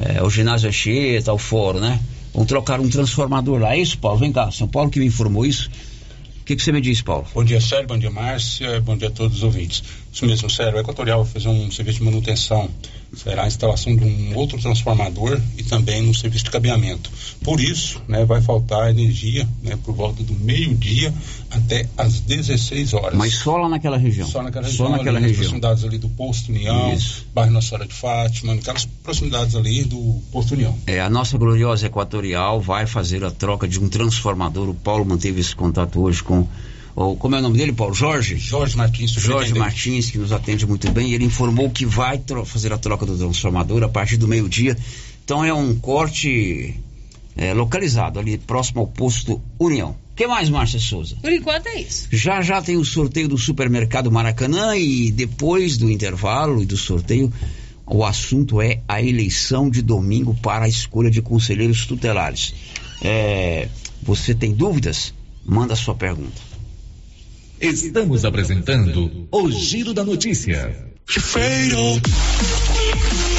é, 0.00 0.22
o 0.22 0.28
ginásio 0.28 0.68
Anchieta, 0.68 1.32
o 1.32 1.38
fórum, 1.38 1.78
né? 1.78 2.00
Vão 2.34 2.44
trocar 2.44 2.80
um 2.80 2.88
transformador 2.88 3.60
lá. 3.60 3.74
É 3.74 3.78
isso, 3.78 3.98
Paulo? 3.98 4.18
Vem 4.18 4.32
cá, 4.32 4.50
São 4.50 4.66
Paulo 4.66 4.90
que 4.90 4.98
me 4.98 5.06
informou 5.06 5.46
isso. 5.46 5.70
O 6.40 6.44
que, 6.44 6.56
que 6.56 6.62
você 6.62 6.72
me 6.72 6.80
diz, 6.80 7.00
Paulo? 7.02 7.24
Bom 7.32 7.44
dia, 7.44 7.60
Sérgio. 7.60 7.86
Bom 7.86 7.98
dia, 7.98 8.10
Márcia. 8.10 8.80
Bom 8.80 8.96
dia 8.96 9.08
a 9.08 9.10
todos 9.12 9.36
os 9.38 9.42
ouvintes. 9.44 9.84
Isso 10.12 10.26
mesmo, 10.26 10.50
Sérgio. 10.50 10.76
O 10.76 10.80
Equatorial 10.80 11.24
vai 11.24 11.32
fazer 11.32 11.48
um 11.48 11.70
serviço 11.70 11.98
de 11.98 12.04
manutenção 12.04 12.68
será 13.16 13.44
a 13.44 13.46
instalação 13.46 13.94
de 13.94 14.04
um 14.04 14.36
outro 14.36 14.58
transformador 14.58 15.40
e 15.56 15.62
também 15.62 16.08
um 16.08 16.14
serviço 16.14 16.44
de 16.44 16.50
cabeamento. 16.50 17.10
Por 17.44 17.60
isso, 17.60 18.00
né, 18.08 18.24
vai 18.24 18.40
faltar 18.40 18.90
energia 18.90 19.46
né, 19.62 19.78
por 19.84 19.94
volta 19.94 20.22
do 20.22 20.34
meio-dia 20.34 21.12
até 21.50 21.86
às 21.96 22.20
16 22.20 22.94
horas. 22.94 23.14
Mas 23.14 23.34
só 23.34 23.56
lá 23.56 23.68
naquela 23.68 23.98
região? 23.98 24.26
Só 24.26 24.42
naquela 24.42 24.66
região. 24.66 24.86
Só 24.86 24.92
naquela 24.92 25.18
ali, 25.18 25.26
região. 25.26 25.40
proximidades 25.40 25.84
ali 25.84 25.98
do 25.98 26.08
Posto 26.08 26.50
União, 26.50 26.94
Isso. 26.94 27.26
bairro 27.34 27.52
Nossa 27.52 27.68
Senhora 27.68 27.86
de 27.86 27.94
Fátima, 27.94 28.54
naquelas 28.54 28.84
proximidades 28.84 29.54
ali 29.54 29.84
do 29.84 30.20
Posto 30.30 30.54
União. 30.54 30.76
É, 30.86 31.00
a 31.00 31.10
nossa 31.10 31.36
gloriosa 31.36 31.86
Equatorial 31.86 32.60
vai 32.60 32.86
fazer 32.86 33.22
a 33.24 33.30
troca 33.30 33.68
de 33.68 33.78
um 33.78 33.88
transformador. 33.88 34.68
O 34.68 34.74
Paulo 34.74 35.04
manteve 35.04 35.40
esse 35.40 35.54
contato 35.54 36.00
hoje 36.00 36.22
com 36.22 36.46
ou 36.94 37.16
como 37.16 37.34
é 37.34 37.38
o 37.38 37.42
nome 37.42 37.56
dele, 37.56 37.72
Paulo? 37.72 37.94
Jorge? 37.94 38.36
Jorge 38.36 38.76
Martins. 38.76 39.12
Jorge 39.12 39.54
Martins, 39.54 40.10
que 40.10 40.18
nos 40.18 40.32
atende 40.32 40.66
muito 40.66 40.90
bem. 40.90 41.12
Ele 41.12 41.24
informou 41.24 41.70
que 41.70 41.86
vai 41.86 42.20
fazer 42.44 42.72
a 42.72 42.78
troca 42.78 43.06
do 43.06 43.16
transformador 43.16 43.82
a 43.82 43.88
partir 43.88 44.16
do 44.16 44.28
meio-dia. 44.28 44.76
Então 45.24 45.44
é 45.44 45.52
um 45.54 45.74
corte 45.74 46.74
é, 47.36 47.54
localizado 47.54 48.18
ali 48.18 48.36
próximo 48.36 48.80
ao 48.80 48.86
posto 48.86 49.40
União. 49.58 49.96
O 50.12 50.14
que 50.14 50.26
mais, 50.26 50.50
Márcia 50.50 50.78
Souza? 50.78 51.16
Por 51.22 51.32
enquanto 51.32 51.68
é 51.68 51.80
isso. 51.80 52.08
Já 52.12 52.42
já 52.42 52.60
tem 52.60 52.76
o 52.76 52.84
sorteio 52.84 53.28
do 53.28 53.38
supermercado 53.38 54.12
Maracanã 54.12 54.76
e 54.76 55.10
depois 55.10 55.78
do 55.78 55.90
intervalo 55.90 56.62
e 56.62 56.66
do 56.66 56.76
sorteio, 56.76 57.32
o 57.86 58.04
assunto 58.04 58.60
é 58.60 58.82
a 58.86 59.00
eleição 59.02 59.70
de 59.70 59.80
domingo 59.80 60.34
para 60.34 60.66
a 60.66 60.68
escolha 60.68 61.10
de 61.10 61.22
conselheiros 61.22 61.86
tutelares. 61.86 62.54
É, 63.02 63.68
você 64.02 64.34
tem 64.34 64.52
dúvidas? 64.52 65.14
Manda 65.44 65.74
sua 65.74 65.94
pergunta. 65.94 66.51
Estamos 67.62 68.24
apresentando 68.24 69.28
o 69.30 69.48
Giro 69.48 69.94
da 69.94 70.02
Notícia. 70.02 70.76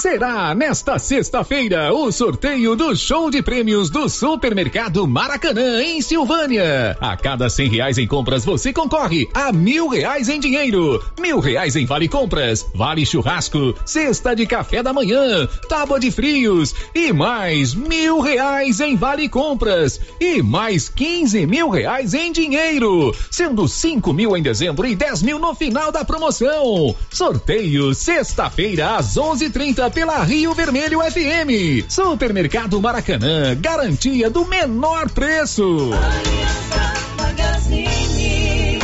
Será 0.00 0.54
nesta 0.54 0.98
sexta-feira 0.98 1.92
o 1.92 2.10
sorteio 2.10 2.74
do 2.74 2.96
show 2.96 3.30
de 3.30 3.42
prêmios 3.42 3.90
do 3.90 4.08
Supermercado 4.08 5.06
Maracanã, 5.06 5.82
em 5.82 6.00
Silvânia. 6.00 6.96
A 6.98 7.18
cada 7.18 7.50
cem 7.50 7.68
reais 7.68 7.98
em 7.98 8.06
compras, 8.06 8.42
você 8.42 8.72
concorre 8.72 9.28
a 9.34 9.52
mil 9.52 9.88
reais 9.88 10.30
em 10.30 10.40
dinheiro, 10.40 11.04
mil 11.20 11.38
reais 11.38 11.76
em 11.76 11.84
vale 11.84 12.08
compras, 12.08 12.64
vale 12.74 13.04
churrasco, 13.04 13.74
cesta 13.84 14.34
de 14.34 14.46
café 14.46 14.82
da 14.82 14.90
manhã, 14.90 15.46
tábua 15.68 16.00
de 16.00 16.10
frios 16.10 16.74
e 16.94 17.12
mais 17.12 17.74
mil 17.74 18.20
reais 18.20 18.80
em 18.80 18.96
vale 18.96 19.28
compras 19.28 20.00
e 20.18 20.42
mais 20.42 20.88
quinze 20.88 21.44
mil 21.46 21.68
reais 21.68 22.14
em 22.14 22.32
dinheiro, 22.32 23.14
sendo 23.30 23.68
cinco 23.68 24.14
mil 24.14 24.34
em 24.34 24.42
dezembro 24.42 24.86
e 24.86 24.96
dez 24.96 25.20
mil 25.20 25.38
no 25.38 25.54
final 25.54 25.92
da 25.92 26.06
promoção. 26.06 26.96
Sorteio 27.10 27.94
sexta-feira 27.94 28.96
às 28.96 29.18
onze 29.18 29.50
trinta 29.50 29.89
pela 29.90 30.22
Rio 30.22 30.54
Vermelho 30.54 31.00
FM. 31.00 31.84
Supermercado 31.88 32.80
Maracanã, 32.80 33.56
garantia 33.58 34.30
do 34.30 34.44
menor 34.46 35.10
preço. 35.10 35.90
Aliança 35.92 36.94
Magazine. 37.16 38.78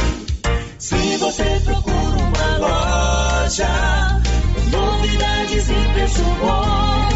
Se 0.79 1.17
você 1.19 1.61
procura 1.65 1.97
uma 1.97 2.59
loja, 2.59 4.23
novidades 4.71 5.71
e 5.71 5.93
preço 5.95 6.23
bom, 6.41 7.16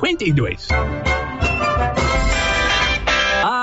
0952. 0.00 2.09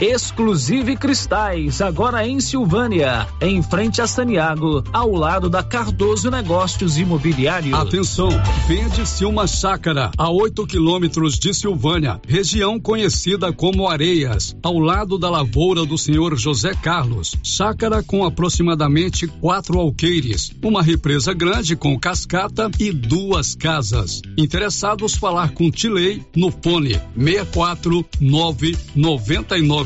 Exclusive 0.00 0.94
Cristais, 0.94 1.80
agora 1.80 2.26
em 2.28 2.38
Silvânia, 2.38 3.26
em 3.40 3.62
frente 3.62 4.02
a 4.02 4.06
Saniago, 4.06 4.84
ao 4.92 5.10
lado 5.12 5.48
da 5.48 5.62
Cardoso 5.62 6.30
Negócios 6.30 6.98
Imobiliários. 6.98 7.72
Atenção, 7.72 8.28
vende-se 8.68 9.24
uma 9.24 9.46
chácara 9.46 10.10
a 10.18 10.30
8 10.30 10.66
quilômetros 10.66 11.38
de 11.38 11.54
Silvânia, 11.54 12.20
região 12.28 12.78
conhecida 12.78 13.50
como 13.54 13.88
Areias, 13.88 14.54
ao 14.62 14.78
lado 14.78 15.18
da 15.18 15.30
lavoura 15.30 15.86
do 15.86 15.96
senhor 15.96 16.36
José 16.36 16.74
Carlos. 16.74 17.34
Chácara 17.42 18.02
com 18.02 18.22
aproximadamente 18.22 19.26
quatro 19.26 19.80
alqueires, 19.80 20.52
uma 20.62 20.82
represa 20.82 21.32
grande 21.32 21.74
com 21.74 21.98
cascata 21.98 22.70
e 22.78 22.92
duas 22.92 23.54
casas. 23.54 24.20
Interessados 24.36 25.14
falar 25.14 25.52
com 25.52 25.70
Tilei 25.70 26.22
no 26.36 26.50
fone 26.50 27.00
64 27.16 28.04
999 28.20 29.85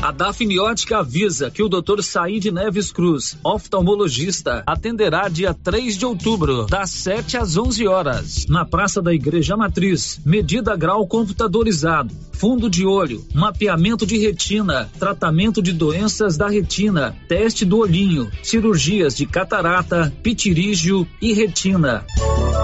A 0.00 0.12
Dafniótica 0.12 0.98
avisa 0.98 1.50
que 1.50 1.60
o 1.60 1.68
Dr. 1.68 2.02
Said 2.02 2.52
Neves 2.52 2.92
Cruz, 2.92 3.36
oftalmologista, 3.42 4.62
atenderá 4.64 5.28
dia 5.28 5.52
3 5.52 5.96
de 5.96 6.06
outubro, 6.06 6.66
das 6.66 6.90
7 6.90 7.36
às 7.36 7.56
11 7.56 7.88
horas, 7.88 8.46
na 8.48 8.64
Praça 8.64 9.02
da 9.02 9.12
Igreja 9.12 9.56
Matriz. 9.56 10.20
Medida 10.24 10.76
grau 10.76 11.04
computadorizado, 11.04 12.14
fundo 12.32 12.70
de 12.70 12.86
olho, 12.86 13.26
mapeamento 13.34 14.06
de 14.06 14.16
retina, 14.16 14.88
tratamento 15.00 15.60
de 15.60 15.72
doenças 15.72 16.36
da 16.36 16.48
retina, 16.48 17.16
teste 17.28 17.64
do 17.64 17.78
olhinho, 17.78 18.30
cirurgias 18.40 19.16
de 19.16 19.26
catarata, 19.26 20.14
pitirígio 20.22 21.08
e 21.20 21.32
retina. 21.32 22.06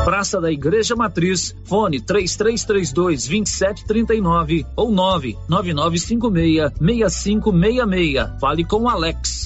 Praça 0.04 0.40
da 0.40 0.52
Igreja 0.52 0.94
Matriz, 0.94 1.52
fone 1.64 2.00
3332 2.00 3.26
2739 3.26 4.64
ou 4.76 4.92
99956 4.92 7.23
6566. 7.24 8.38
Fale 8.38 8.64
com 8.64 8.88
Alex. 8.88 9.44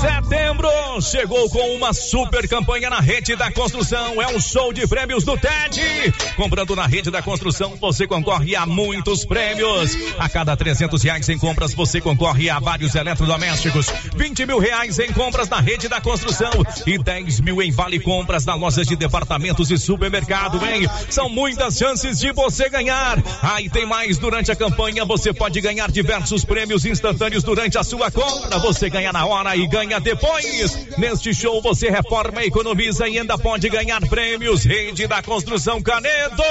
Setembro 0.00 0.68
chegou 1.00 1.48
com 1.50 1.76
uma 1.76 1.92
super 1.92 2.48
campanha 2.48 2.90
na 2.90 3.00
rede 3.00 3.36
da 3.36 3.50
construção. 3.52 4.20
É 4.20 4.34
um 4.34 4.40
show 4.40 4.72
de 4.72 4.86
prêmios 4.86 5.24
do 5.24 5.38
TED. 5.38 5.80
Comprando 6.36 6.74
na 6.74 6.86
rede 6.86 7.10
da 7.10 7.22
construção, 7.22 7.76
você 7.76 8.06
concorre 8.06 8.56
a 8.56 8.66
muitos 8.66 9.24
prêmios. 9.24 9.96
A 10.18 10.28
cada 10.28 10.56
300 10.56 11.02
reais 11.02 11.28
em 11.28 11.38
compras, 11.38 11.72
você 11.72 12.00
concorre 12.00 12.50
a 12.50 12.58
vários 12.58 12.94
eletrodomésticos. 12.94 13.86
20 14.16 14.46
mil 14.46 14.58
reais 14.58 14.98
em 14.98 15.12
compras 15.12 15.48
na 15.48 15.60
rede 15.60 15.88
da 15.88 16.00
construção 16.00 16.50
e 16.86 16.98
10 16.98 17.40
mil 17.40 17.62
em 17.62 17.70
vale 17.70 18.00
compras 18.00 18.44
na 18.44 18.54
lojas 18.54 18.86
de 18.86 18.96
departamentos 18.96 19.70
e 19.70 19.78
super 19.78 20.00
supermercado, 20.00 20.64
hein? 20.64 20.88
São 21.10 21.28
muitas 21.28 21.76
chances 21.76 22.18
de 22.18 22.32
você 22.32 22.70
ganhar. 22.70 23.22
Aí 23.42 23.68
tem 23.68 23.84
mais 23.84 24.16
durante 24.18 24.50
a 24.50 24.56
campanha, 24.56 25.04
você 25.04 25.32
pode 25.32 25.60
ganhar 25.60 25.90
diversos 25.90 26.44
prêmios 26.44 26.86
instantâneos 26.86 27.19
durante 27.28 27.76
a 27.76 27.84
sua 27.84 28.10
compra. 28.10 28.58
Você 28.60 28.88
ganha 28.88 29.12
na 29.12 29.26
hora 29.26 29.54
e 29.54 29.66
ganha 29.66 30.00
depois. 30.00 30.96
Neste 30.96 31.34
show 31.34 31.60
você 31.60 31.90
reforma, 31.90 32.42
economiza 32.42 33.06
e 33.08 33.18
ainda 33.18 33.36
pode 33.36 33.68
ganhar 33.68 34.00
prêmios. 34.08 34.64
Rede 34.64 35.06
da 35.06 35.22
Construção 35.22 35.82
Canedo. 35.82 36.42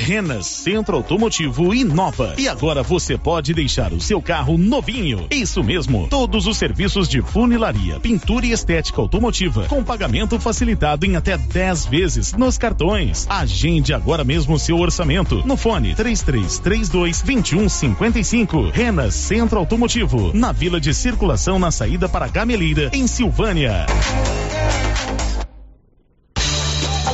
Renas 0.00 0.46
Centro 0.46 0.96
Automotivo 0.96 1.74
inova. 1.74 2.34
E 2.38 2.48
agora 2.48 2.82
você 2.82 3.18
pode 3.18 3.52
deixar 3.52 3.92
o 3.92 4.00
seu 4.00 4.20
carro 4.20 4.56
novinho. 4.56 5.26
Isso 5.30 5.62
mesmo. 5.62 6.08
Todos 6.08 6.46
os 6.46 6.56
serviços 6.56 7.06
de 7.06 7.20
funilaria, 7.20 8.00
pintura 8.00 8.46
e 8.46 8.52
estética 8.52 9.00
automotiva 9.00 9.66
com 9.66 9.84
pagamento 9.84 10.40
facilitado 10.40 11.04
em 11.04 11.16
até 11.16 11.36
10 11.36 11.84
vezes 11.86 12.32
nos 12.32 12.56
cartões. 12.56 13.26
Agende 13.28 13.92
agora 13.92 14.24
mesmo 14.24 14.54
o 14.54 14.58
seu 14.58 14.78
orçamento 14.78 15.42
no 15.46 15.56
fone 15.56 15.94
3332 15.94 17.20
2155. 17.20 18.70
Renas 18.70 19.14
Centro 19.14 19.58
Automotivo, 19.58 20.32
na 20.32 20.50
Vila 20.50 20.80
de 20.80 20.94
Circulação 20.94 21.58
na 21.58 21.70
saída 21.70 22.08
para 22.08 22.26
Gameleira, 22.26 22.90
em 22.94 23.06
Silvânia. 23.06 23.86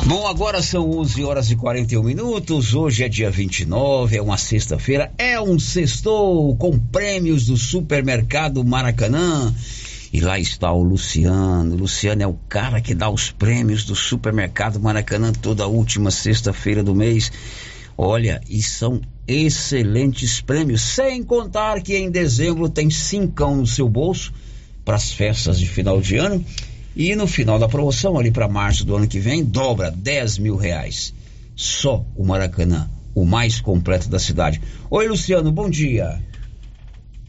Bom, 0.07 0.25
agora 0.25 0.61
são 0.61 0.89
11 0.89 1.25
horas 1.25 1.51
e 1.51 1.55
41 1.57 2.01
minutos. 2.01 2.73
Hoje 2.73 3.03
é 3.03 3.09
dia 3.09 3.29
29, 3.29 4.15
é 4.15 4.21
uma 4.21 4.37
sexta-feira. 4.37 5.11
É 5.17 5.37
um 5.41 5.59
sextou 5.59 6.55
com 6.55 6.79
prêmios 6.79 7.47
do 7.47 7.57
supermercado 7.57 8.63
Maracanã. 8.63 9.53
E 10.13 10.21
lá 10.21 10.39
está 10.39 10.71
o 10.71 10.81
Luciano. 10.81 11.75
O 11.75 11.79
Luciano 11.79 12.23
é 12.23 12.25
o 12.25 12.35
cara 12.47 12.79
que 12.79 12.95
dá 12.95 13.09
os 13.09 13.31
prêmios 13.31 13.83
do 13.83 13.97
supermercado 13.97 14.79
Maracanã 14.79 15.33
toda 15.33 15.67
última 15.67 16.09
sexta-feira 16.09 16.81
do 16.81 16.95
mês. 16.95 17.29
Olha, 17.97 18.39
e 18.49 18.63
são 18.63 19.01
excelentes 19.27 20.39
prêmios, 20.39 20.83
sem 20.83 21.21
contar 21.21 21.81
que 21.81 21.97
em 21.97 22.09
dezembro 22.09 22.69
tem 22.69 22.89
cincão 22.89 23.57
no 23.57 23.67
seu 23.67 23.89
bolso 23.89 24.31
para 24.85 24.95
as 24.95 25.11
festas 25.11 25.59
de 25.59 25.67
final 25.67 25.99
de 25.99 26.15
ano. 26.15 26.45
E 26.97 27.15
no 27.15 27.27
final 27.27 27.59
da 27.59 27.67
promoção, 27.67 28.17
ali 28.17 28.31
para 28.31 28.47
março 28.47 28.83
do 28.83 28.95
ano 28.95 29.07
que 29.07 29.19
vem, 29.19 29.45
dobra 29.45 29.91
10 29.91 30.39
mil 30.39 30.55
reais. 30.57 31.13
Só 31.55 32.03
o 32.15 32.25
Maracanã, 32.25 32.89
o 33.15 33.23
mais 33.23 33.61
completo 33.61 34.09
da 34.09 34.17
cidade. 34.17 34.59
Oi, 34.89 35.07
Luciano, 35.07 35.51
bom 35.51 35.69
dia. 35.69 36.17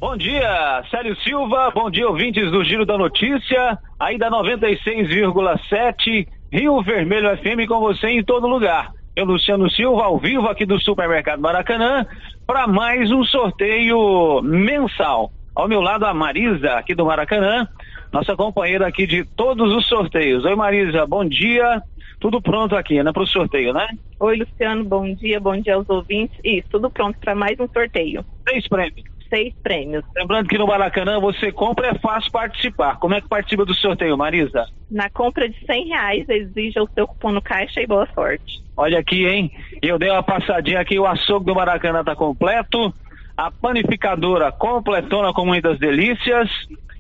Bom 0.01 0.17
dia, 0.17 0.83
Célio 0.91 1.15
Silva. 1.21 1.71
Bom 1.75 1.91
dia, 1.91 2.09
ouvintes 2.09 2.51
do 2.51 2.65
Giro 2.65 2.87
da 2.87 2.97
Notícia. 2.97 3.79
Aí 4.01 4.17
da 4.17 4.31
96,7 4.31 6.27
Rio 6.51 6.83
Vermelho 6.83 7.37
FM 7.37 7.69
com 7.69 7.79
você 7.79 8.09
em 8.09 8.25
todo 8.25 8.47
lugar. 8.47 8.91
Eu, 9.15 9.27
Luciano 9.27 9.71
Silva, 9.71 10.05
ao 10.05 10.17
vivo 10.19 10.47
aqui 10.47 10.65
do 10.65 10.81
Supermercado 10.81 11.43
Maracanã, 11.43 12.07
para 12.47 12.67
mais 12.67 13.11
um 13.11 13.23
sorteio 13.23 14.41
mensal. 14.43 15.31
Ao 15.55 15.69
meu 15.69 15.83
lado, 15.83 16.07
a 16.07 16.15
Marisa, 16.15 16.75
aqui 16.75 16.95
do 16.95 17.05
Maracanã, 17.05 17.69
nossa 18.13 18.37
companheira 18.37 18.87
aqui 18.87 19.07
de 19.07 19.25
todos 19.25 19.73
os 19.75 19.87
sorteios. 19.87 20.45
Oi, 20.45 20.55
Marisa, 20.55 21.07
bom 21.07 21.25
dia. 21.25 21.83
Tudo 22.21 22.43
pronto 22.43 22.75
aqui, 22.75 23.01
né, 23.03 23.13
para 23.13 23.23
o 23.23 23.27
sorteio, 23.27 23.73
né? 23.73 23.87
Oi, 24.19 24.37
Luciano, 24.39 24.85
bom 24.85 25.15
dia, 25.15 25.39
bom 25.39 25.57
dia 25.61 25.77
aos 25.77 25.89
ouvintes. 25.89 26.37
Isso, 26.43 26.67
tudo 26.69 26.91
pronto 26.91 27.17
para 27.21 27.35
mais 27.35 27.59
um 27.61 27.69
sorteio. 27.69 28.25
Seis 28.49 28.67
prêmios. 28.67 29.05
Seis 29.31 29.55
prêmios. 29.63 30.03
Lembrando 30.17 30.49
que 30.49 30.59
no 30.59 30.67
Maracanã 30.67 31.21
você 31.21 31.53
compra, 31.53 31.89
é 31.89 31.95
fácil 31.99 32.33
participar. 32.33 32.99
Como 32.99 33.15
é 33.15 33.21
que 33.21 33.29
participa 33.29 33.65
do 33.65 33.75
sorteio, 33.75 34.17
Marisa? 34.17 34.67
Na 34.91 35.09
compra 35.11 35.49
de 35.49 35.57
cem 35.67 35.89
reais, 35.89 36.29
exija 36.29 36.83
o 36.83 36.89
seu 36.93 37.07
cupom 37.07 37.31
no 37.31 37.43
caixa 37.43 37.81
e 37.81 37.87
boa 37.87 38.09
sorte. 38.15 38.65
Olha 38.77 38.99
aqui, 38.99 39.27
hein? 39.27 39.53
Eu 39.83 39.99
dei 39.99 40.11
uma 40.11 40.23
passadinha 40.23 40.81
aqui, 40.81 40.99
o 40.99 41.07
açougue 41.07 41.47
do 41.47 41.55
Maracanã 41.55 42.03
tá 42.03 42.17
completo, 42.17 42.93
a 43.37 43.51
panificadora 43.51 44.51
completona 44.51 45.33
com 45.33 45.45
muitas 45.45 45.79
delícias. 45.79 46.49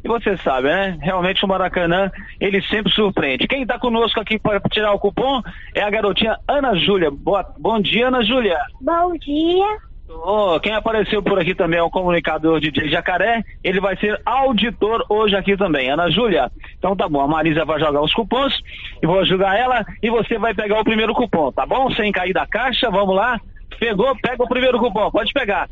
E 0.02 0.08
você 0.08 0.36
sabe, 0.38 0.68
né? 0.68 0.96
Realmente 1.00 1.44
o 1.44 1.48
Maracanã, 1.48 2.10
ele 2.40 2.62
sempre 2.62 2.92
surpreende. 2.92 3.48
Quem 3.48 3.62
está 3.62 3.78
conosco 3.78 4.20
aqui 4.20 4.38
para 4.38 4.60
tirar 4.60 4.92
o 4.92 4.98
cupom 4.98 5.42
é 5.74 5.82
a 5.82 5.90
garotinha 5.90 6.36
Ana 6.46 6.74
Júlia. 6.76 7.10
Boa, 7.10 7.44
bom 7.58 7.80
dia, 7.80 8.08
Ana 8.08 8.22
Júlia. 8.22 8.58
Bom 8.80 9.12
dia. 9.18 9.88
Oh, 10.10 10.58
quem 10.60 10.72
apareceu 10.72 11.22
por 11.22 11.38
aqui 11.38 11.54
também 11.54 11.78
é 11.78 11.82
o 11.82 11.90
comunicador 11.90 12.60
DJ 12.60 12.88
Jacaré. 12.88 13.42
Ele 13.62 13.78
vai 13.78 13.94
ser 13.96 14.20
auditor 14.24 15.04
hoje 15.08 15.36
aqui 15.36 15.56
também. 15.56 15.90
Ana 15.90 16.10
Júlia. 16.10 16.50
Então 16.78 16.96
tá 16.96 17.08
bom, 17.08 17.20
a 17.20 17.28
Marisa 17.28 17.64
vai 17.64 17.78
jogar 17.78 18.00
os 18.00 18.14
cupons 18.14 18.58
e 19.02 19.06
vou 19.06 19.20
ajudar 19.20 19.58
ela 19.58 19.84
e 20.02 20.08
você 20.08 20.38
vai 20.38 20.54
pegar 20.54 20.80
o 20.80 20.84
primeiro 20.84 21.12
cupom, 21.12 21.52
tá 21.52 21.66
bom? 21.66 21.90
Sem 21.94 22.10
cair 22.10 22.32
da 22.32 22.46
caixa, 22.46 22.90
vamos 22.90 23.14
lá. 23.14 23.38
Pegou, 23.78 24.16
pega 24.16 24.42
o 24.42 24.48
primeiro 24.48 24.78
cupom, 24.78 25.10
pode 25.10 25.32
pegar. 25.32 25.68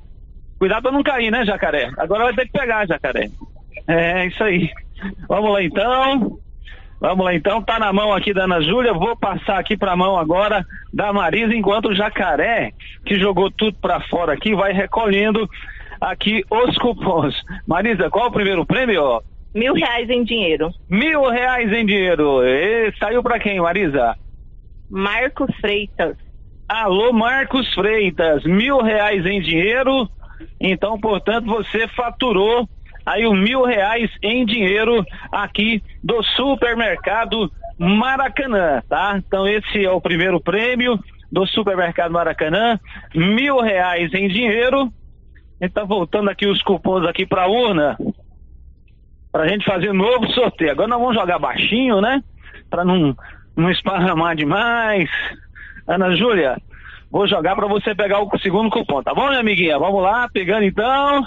Cuidado 0.59 0.83
pra 0.83 0.93
não 0.93 1.03
cair, 1.03 1.31
né, 1.31 1.45
Jacaré? 1.45 1.91
Agora 1.99 2.25
vai 2.25 2.35
ter 2.35 2.47
que 2.47 2.53
pegar, 2.53 2.87
Jacaré. 2.87 3.31
É 3.89 4.27
isso 4.27 4.43
aí. 4.43 4.71
Vamos 5.29 5.53
lá 5.53 5.63
então. 5.63 6.39
Vamos 6.99 7.27
lá 7.27 7.35
então, 7.35 7.63
tá 7.63 7.79
na 7.79 7.93
mão 7.93 8.13
aqui 8.13 8.33
da 8.33 8.45
Ana 8.45 8.63
Júlia, 8.63 8.95
vou 8.95 9.15
passar 9.15 9.59
aqui 9.59 9.77
pra 9.77 9.95
mão 9.95 10.17
agora 10.17 10.65
da 10.93 11.13
Marisa, 11.13 11.55
enquanto 11.55 11.91
o 11.91 11.95
Jacaré, 11.95 12.73
que 13.05 13.19
jogou 13.21 13.51
tudo 13.51 13.77
pra 13.79 14.01
fora 14.09 14.33
aqui, 14.33 14.55
vai 14.55 14.73
recolhendo 14.73 15.47
aqui 16.01 16.43
os 16.51 16.77
cupons. 16.79 17.35
Marisa, 17.67 18.09
qual 18.09 18.25
é 18.25 18.29
o 18.29 18.33
primeiro 18.33 18.65
prêmio? 18.65 19.23
Mil 19.55 19.75
reais 19.75 20.09
em 20.09 20.25
dinheiro. 20.25 20.71
Mil 20.89 21.29
reais 21.29 21.71
em 21.71 21.85
dinheiro. 21.85 22.43
E 22.43 22.93
saiu 22.99 23.23
pra 23.23 23.39
quem, 23.39 23.61
Marisa? 23.61 24.15
Marcos 24.91 25.55
Freitas. 25.61 26.17
Alô, 26.67 27.13
Marcos 27.13 27.73
Freitas, 27.75 28.43
mil 28.45 28.79
reais 28.79 29.25
em 29.27 29.41
dinheiro. 29.41 30.09
Então, 30.59 30.99
portanto, 30.99 31.47
você 31.47 31.87
faturou 31.89 32.67
aí 33.07 33.25
o 33.25 33.33
mil 33.33 33.63
reais 33.65 34.11
em 34.21 34.45
dinheiro 34.45 35.07
aqui 35.31 35.81
do 36.03 36.21
supermercado 36.25 37.51
Maracanã, 37.79 38.83
tá? 38.89 39.15
Então 39.17 39.47
esse 39.47 39.85
é 39.85 39.91
o 39.91 40.01
primeiro 40.01 40.41
prêmio 40.41 40.99
do 41.31 41.47
supermercado 41.47 42.11
Maracanã, 42.11 42.81
mil 43.15 43.61
reais 43.61 44.13
em 44.13 44.29
dinheiro. 44.29 44.91
A 45.61 45.65
gente 45.65 45.73
tá 45.75 45.85
voltando 45.85 46.29
aqui 46.29 46.47
os 46.47 46.61
cupons 46.63 47.07
aqui 47.07 47.25
para 47.25 47.49
urna, 47.49 47.97
pra 49.31 49.49
gente 49.49 49.65
fazer 49.65 49.91
um 49.91 49.95
novo 49.95 50.27
sorteio. 50.33 50.73
Agora 50.73 50.89
nós 50.89 51.01
vamos 51.01 51.15
jogar 51.15 51.39
baixinho, 51.39 52.01
né? 52.01 52.23
Para 52.69 52.85
não, 52.85 53.17
não 53.57 53.71
esparramar 53.71 54.35
demais. 54.35 55.09
Ana 55.87 56.15
Júlia, 56.17 56.57
vou 57.11 57.29
jogar 57.29 57.55
para 57.55 57.69
você 57.69 57.95
pegar 57.95 58.21
o 58.21 58.39
segundo 58.39 58.71
cupom, 58.71 59.03
tá 59.03 59.15
bom, 59.15 59.29
minha 59.29 59.41
amiguinha? 59.41 59.79
Vamos 59.79 60.03
lá, 60.03 60.29
pegando 60.29 60.65
então. 60.65 61.25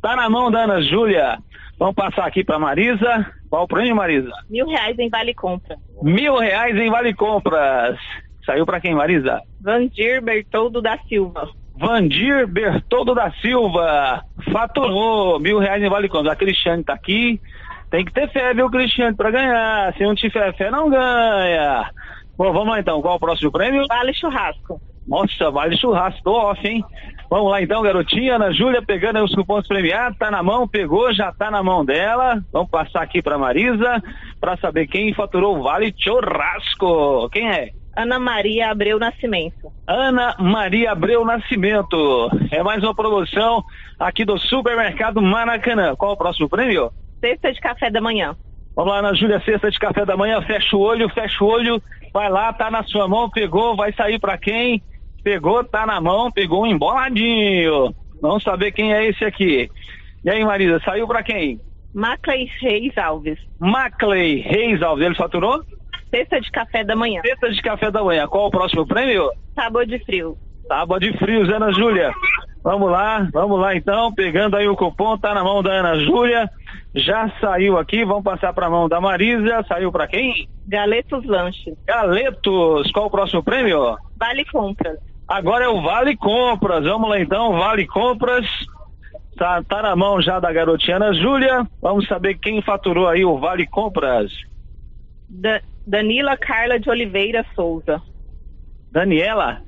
Tá 0.00 0.16
na 0.16 0.28
mão 0.30 0.50
da 0.50 0.64
Ana 0.64 0.80
Júlia. 0.82 1.38
Vamos 1.78 1.94
passar 1.94 2.26
aqui 2.26 2.42
para 2.44 2.58
Marisa. 2.58 3.26
Qual 3.48 3.64
o 3.64 3.68
prêmio, 3.68 3.96
Marisa? 3.96 4.30
Mil 4.48 4.66
reais 4.66 4.98
em 4.98 5.08
vale 5.08 5.34
compra. 5.34 5.76
Mil 6.02 6.36
reais 6.36 6.76
em 6.76 6.90
vale 6.90 7.14
compras. 7.14 7.98
Saiu 8.44 8.64
para 8.64 8.80
quem, 8.80 8.94
Marisa? 8.94 9.40
Vandir 9.60 10.22
Bertoldo 10.22 10.80
da 10.80 10.98
Silva. 11.08 11.48
Vandir 11.76 12.46
Bertoldo 12.46 13.14
da 13.14 13.30
Silva. 13.32 14.22
Faturou 14.52 15.38
mil 15.38 15.58
reais 15.58 15.82
em 15.82 15.88
vale 15.88 16.08
compras. 16.08 16.32
A 16.32 16.36
Cristiane 16.36 16.84
tá 16.84 16.94
aqui. 16.94 17.40
Tem 17.90 18.04
que 18.04 18.12
ter 18.12 18.30
fé, 18.30 18.54
viu, 18.54 18.70
Cristiane, 18.70 19.16
para 19.16 19.30
ganhar. 19.30 19.92
Se 19.94 20.04
não 20.04 20.14
tiver 20.14 20.54
fé, 20.56 20.70
não 20.70 20.88
ganha. 20.88 21.90
Bom, 22.38 22.52
vamos 22.52 22.68
lá 22.68 22.80
então. 22.80 23.02
Qual 23.02 23.16
o 23.16 23.20
próximo 23.20 23.50
prêmio? 23.50 23.84
Vale 23.88 24.14
churrasco. 24.14 24.80
Nossa, 25.06 25.50
vale 25.50 25.76
churrasco. 25.76 26.22
Tô 26.22 26.32
off, 26.32 26.66
hein? 26.66 26.84
Vamos 27.30 27.52
lá 27.52 27.62
então, 27.62 27.80
garotinha. 27.80 28.34
Ana 28.34 28.52
Júlia 28.52 28.82
pegando 28.82 29.22
os 29.22 29.32
cupons 29.32 29.64
premiados, 29.68 30.18
tá 30.18 30.32
na 30.32 30.42
mão, 30.42 30.66
pegou, 30.66 31.14
já 31.14 31.30
tá 31.30 31.48
na 31.48 31.62
mão 31.62 31.84
dela. 31.84 32.42
Vamos 32.52 32.68
passar 32.68 33.02
aqui 33.02 33.22
pra 33.22 33.38
Marisa 33.38 34.02
pra 34.40 34.56
saber 34.56 34.88
quem 34.88 35.14
faturou 35.14 35.56
o 35.56 35.62
Vale 35.62 35.94
Churrasco. 35.96 37.30
Quem 37.30 37.48
é? 37.48 37.70
Ana 37.96 38.18
Maria 38.18 38.70
Abreu 38.72 38.98
Nascimento. 38.98 39.72
Ana 39.86 40.34
Maria 40.40 40.90
Abreu 40.90 41.24
Nascimento. 41.24 42.30
É 42.50 42.64
mais 42.64 42.82
uma 42.82 42.94
promoção 42.94 43.62
aqui 43.96 44.24
do 44.24 44.36
Supermercado 44.36 45.22
Maracanã. 45.22 45.94
Qual 45.94 46.12
o 46.12 46.16
próximo 46.16 46.48
prêmio? 46.48 46.90
Cesta 47.20 47.52
de 47.52 47.60
café 47.60 47.90
da 47.90 48.00
manhã. 48.00 48.34
Vamos 48.74 48.92
lá, 48.92 48.98
Ana 49.00 49.14
Júlia, 49.14 49.40
cesta 49.44 49.70
de 49.70 49.78
café 49.78 50.04
da 50.04 50.16
manhã, 50.16 50.40
fecha 50.42 50.76
o 50.76 50.80
olho, 50.80 51.08
fecha 51.10 51.44
o 51.44 51.46
olho, 51.46 51.82
vai 52.12 52.28
lá, 52.28 52.52
tá 52.52 52.70
na 52.70 52.82
sua 52.84 53.06
mão, 53.06 53.28
pegou, 53.28 53.76
vai 53.76 53.92
sair 53.92 54.18
pra 54.18 54.38
quem? 54.38 54.82
Pegou, 55.22 55.62
tá 55.64 55.86
na 55.86 56.00
mão, 56.00 56.30
pegou 56.30 56.62
um 56.62 56.66
emboladinho. 56.66 57.94
Vamos 58.20 58.42
saber 58.42 58.72
quem 58.72 58.92
é 58.92 59.06
esse 59.06 59.24
aqui. 59.24 59.70
E 60.24 60.30
aí, 60.30 60.44
Marisa, 60.44 60.80
saiu 60.84 61.06
pra 61.06 61.22
quem? 61.22 61.60
Macley 61.94 62.50
Reis 62.60 62.96
Alves. 62.96 63.38
Macley 63.58 64.40
Reis 64.40 64.82
Alves, 64.82 65.04
ele 65.04 65.14
faturou? 65.14 65.62
Cesta 66.10 66.40
de 66.40 66.50
café 66.50 66.84
da 66.84 66.94
manhã. 66.94 67.20
Cesta 67.24 67.50
de 67.50 67.62
café 67.62 67.90
da 67.90 68.02
manhã. 68.02 68.26
Qual 68.26 68.46
o 68.46 68.50
próximo 68.50 68.86
prêmio? 68.86 69.30
Tábua 69.54 69.86
de 69.86 69.98
frio. 70.04 70.36
Tábua 70.68 71.00
de 71.00 71.16
frio, 71.18 71.42
Ana 71.54 71.72
Júlia. 71.72 72.12
Vamos 72.62 72.90
lá, 72.90 73.26
vamos 73.32 73.58
lá 73.58 73.74
então, 73.74 74.12
pegando 74.12 74.54
aí 74.54 74.68
o 74.68 74.76
cupom, 74.76 75.16
tá 75.16 75.32
na 75.32 75.42
mão 75.42 75.62
da 75.62 75.72
Ana 75.72 75.98
Júlia. 76.00 76.48
Já 76.94 77.30
saiu 77.40 77.78
aqui, 77.78 78.04
vamos 78.04 78.22
passar 78.22 78.52
para 78.52 78.66
a 78.66 78.70
mão 78.70 78.88
da 78.88 79.00
Marisa. 79.00 79.64
Saiu 79.66 79.90
para 79.90 80.06
quem? 80.06 80.48
Galetos 80.68 81.24
Lanches. 81.24 81.74
Galetos, 81.86 82.90
qual 82.92 83.06
o 83.06 83.10
próximo 83.10 83.42
prêmio? 83.42 83.96
Vale 84.18 84.44
Compras. 84.44 84.98
Agora 85.30 85.64
é 85.64 85.68
o 85.68 85.80
Vale 85.80 86.16
Compras. 86.16 86.84
Vamos 86.84 87.08
lá 87.08 87.20
então, 87.20 87.52
Vale 87.52 87.86
Compras. 87.86 88.44
Tá, 89.36 89.62
tá 89.62 89.80
na 89.80 89.94
mão 89.94 90.20
já 90.20 90.40
da 90.40 90.52
garotiana 90.52 91.14
Júlia. 91.14 91.64
Vamos 91.80 92.06
saber 92.08 92.34
quem 92.38 92.60
faturou 92.60 93.06
aí 93.08 93.24
o 93.24 93.38
Vale 93.38 93.66
Compras. 93.66 94.32
Da- 95.28 95.60
Danila 95.86 96.36
Carla 96.36 96.78
de 96.80 96.90
Oliveira 96.90 97.46
Souza. 97.54 98.02
Daniela? 98.90 99.60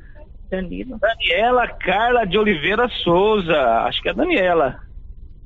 Danila. 0.50 0.98
Daniela 0.98 1.68
Carla 1.68 2.26
de 2.26 2.36
Oliveira 2.36 2.88
Souza. 3.04 3.56
Acho 3.84 4.02
que 4.02 4.08
é 4.08 4.14
Daniela. 4.14 4.80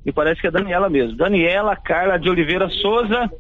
E 0.05 0.11
parece 0.13 0.41
que 0.41 0.47
é 0.47 0.51
Daniela 0.51 0.89
mesmo. 0.89 1.17
Daniela 1.17 1.77
Carla 1.77 2.19
de 2.19 2.31
Oliveira 2.31 2.69
Souza. 2.71 3.31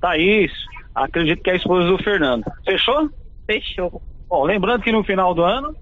Tá 0.00 0.16
isso. 0.18 0.54
Acredito 0.94 1.42
que 1.42 1.50
é 1.50 1.54
a 1.54 1.56
esposa 1.56 1.88
do 1.88 1.98
Fernando. 2.02 2.44
Fechou? 2.64 3.08
Fechou. 3.46 4.02
Bom, 4.28 4.44
lembrando 4.44 4.82
que 4.82 4.92
no 4.92 5.02
final 5.02 5.34
do 5.34 5.42
ano, 5.42 5.74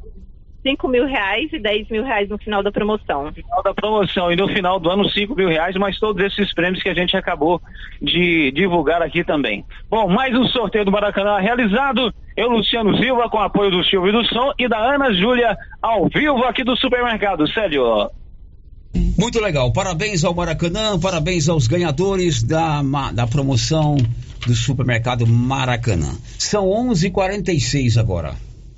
5 0.65 0.89
mil 0.89 1.07
reais 1.07 1.53
e 1.53 1.59
10 1.59 1.91
mil 1.91 2.03
reais 2.03 2.29
no 2.29 2.39
final 2.39 2.63
da 2.63 2.73
promoção. 2.73 3.31
final 3.33 3.63
da 3.63 3.75
promoção 3.75 4.33
e 4.33 4.37
no 4.37 4.49
final 4.49 4.81
do 4.81 4.91
ano 4.91 5.09
5 5.09 5.35
mil 5.35 5.49
reais, 5.49 5.77
mas 5.77 5.99
todos 6.01 6.25
esses 6.25 6.53
prêmios 6.55 6.83
que 6.83 6.89
a 6.89 6.95
gente 6.95 7.15
acabou 7.15 7.61
de 8.01 8.51
divulgar 8.53 9.03
aqui 9.03 9.23
também. 9.23 9.63
Bom, 9.91 10.09
mais 10.09 10.35
um 10.35 10.47
sorteio 10.47 10.87
do 10.87 10.91
Maracanã 10.91 11.39
realizado. 11.39 12.13
Eu, 12.35 12.49
Luciano 12.49 12.97
Silva, 12.97 13.29
com 13.29 13.39
apoio 13.39 13.71
do 13.71 13.85
Silvio 13.85 14.11
do 14.11 14.25
Som 14.25 14.53
e 14.59 14.67
da 14.67 14.79
Ana 14.79 15.13
Júlia, 15.13 15.57
ao 15.83 16.09
vivo 16.09 16.43
aqui 16.45 16.65
do 16.65 16.75
supermercado. 16.77 17.47
Célio. 17.53 18.11
Muito 19.19 19.41
legal. 19.41 19.73
Parabéns 19.73 20.25
ao 20.25 20.35
Maracanã, 20.35 20.99
parabéns 20.99 21.49
aos 21.49 21.67
ganhadores 21.67 22.43
da, 22.43 22.83
da 23.13 23.27
promoção 23.27 23.97
do 24.47 24.55
supermercado 24.55 25.27
Maracanã. 25.27 26.17
São 26.39 26.67
11:46 26.67 27.99
agora. 27.99 28.35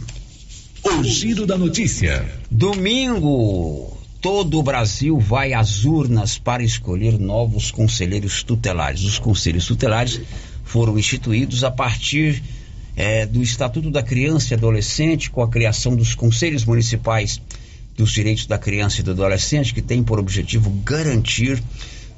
O 0.84 1.02
giro 1.02 1.46
da 1.46 1.58
notícia. 1.58 2.32
Domingo, 2.48 4.03
todo 4.24 4.58
o 4.58 4.62
Brasil 4.62 5.20
vai 5.20 5.52
às 5.52 5.84
urnas 5.84 6.38
para 6.38 6.62
escolher 6.62 7.18
novos 7.18 7.70
conselheiros 7.70 8.42
tutelares. 8.42 9.02
Os 9.02 9.18
conselhos 9.18 9.66
tutelares 9.66 10.18
foram 10.64 10.98
instituídos 10.98 11.62
a 11.62 11.70
partir 11.70 12.42
eh, 12.96 13.26
do 13.26 13.42
Estatuto 13.42 13.90
da 13.90 14.02
Criança 14.02 14.54
e 14.54 14.56
Adolescente, 14.56 15.30
com 15.30 15.42
a 15.42 15.48
criação 15.50 15.94
dos 15.94 16.14
conselhos 16.14 16.64
municipais 16.64 17.38
dos 17.94 18.12
direitos 18.12 18.46
da 18.46 18.56
criança 18.56 19.02
e 19.02 19.04
do 19.04 19.10
adolescente, 19.10 19.74
que 19.74 19.82
tem 19.82 20.02
por 20.02 20.18
objetivo 20.18 20.70
garantir 20.70 21.62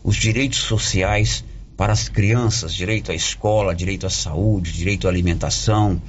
os 0.04 0.14
direitos 0.14 0.61
sociais 0.61 1.44
para 1.76 1.92
as 1.92 2.09
crianças, 2.09 2.72
direito 2.72 3.11
à 3.11 3.16
escola, 3.16 3.74
direito 3.74 4.07
à 4.07 4.11
saúde, 4.11 4.72
direito 4.72 5.09
à 5.09 5.11
alimentação, 5.11 6.00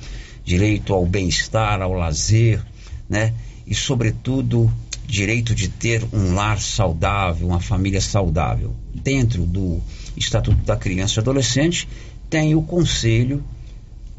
direito 0.45 0.93
ao 0.93 1.07
bem-estar, 1.07 1.81
ao 1.81 1.93
lazer, 1.93 2.63
né? 3.09 3.33
E 3.65 3.73
sobretudo 3.73 4.71
direito 5.07 5.55
de 5.55 5.69
ter 5.69 6.05
um 6.11 6.33
lar 6.35 6.59
saudável, 6.59 7.47
uma 7.47 7.61
família 7.61 8.01
saudável. 8.01 8.75
Dentro 8.93 9.45
do 9.45 9.81
Estatuto 10.17 10.61
da 10.63 10.75
Criança 10.75 11.19
e 11.19 11.21
Adolescente 11.21 11.87
tem 12.29 12.53
o 12.53 12.61
Conselho 12.61 13.43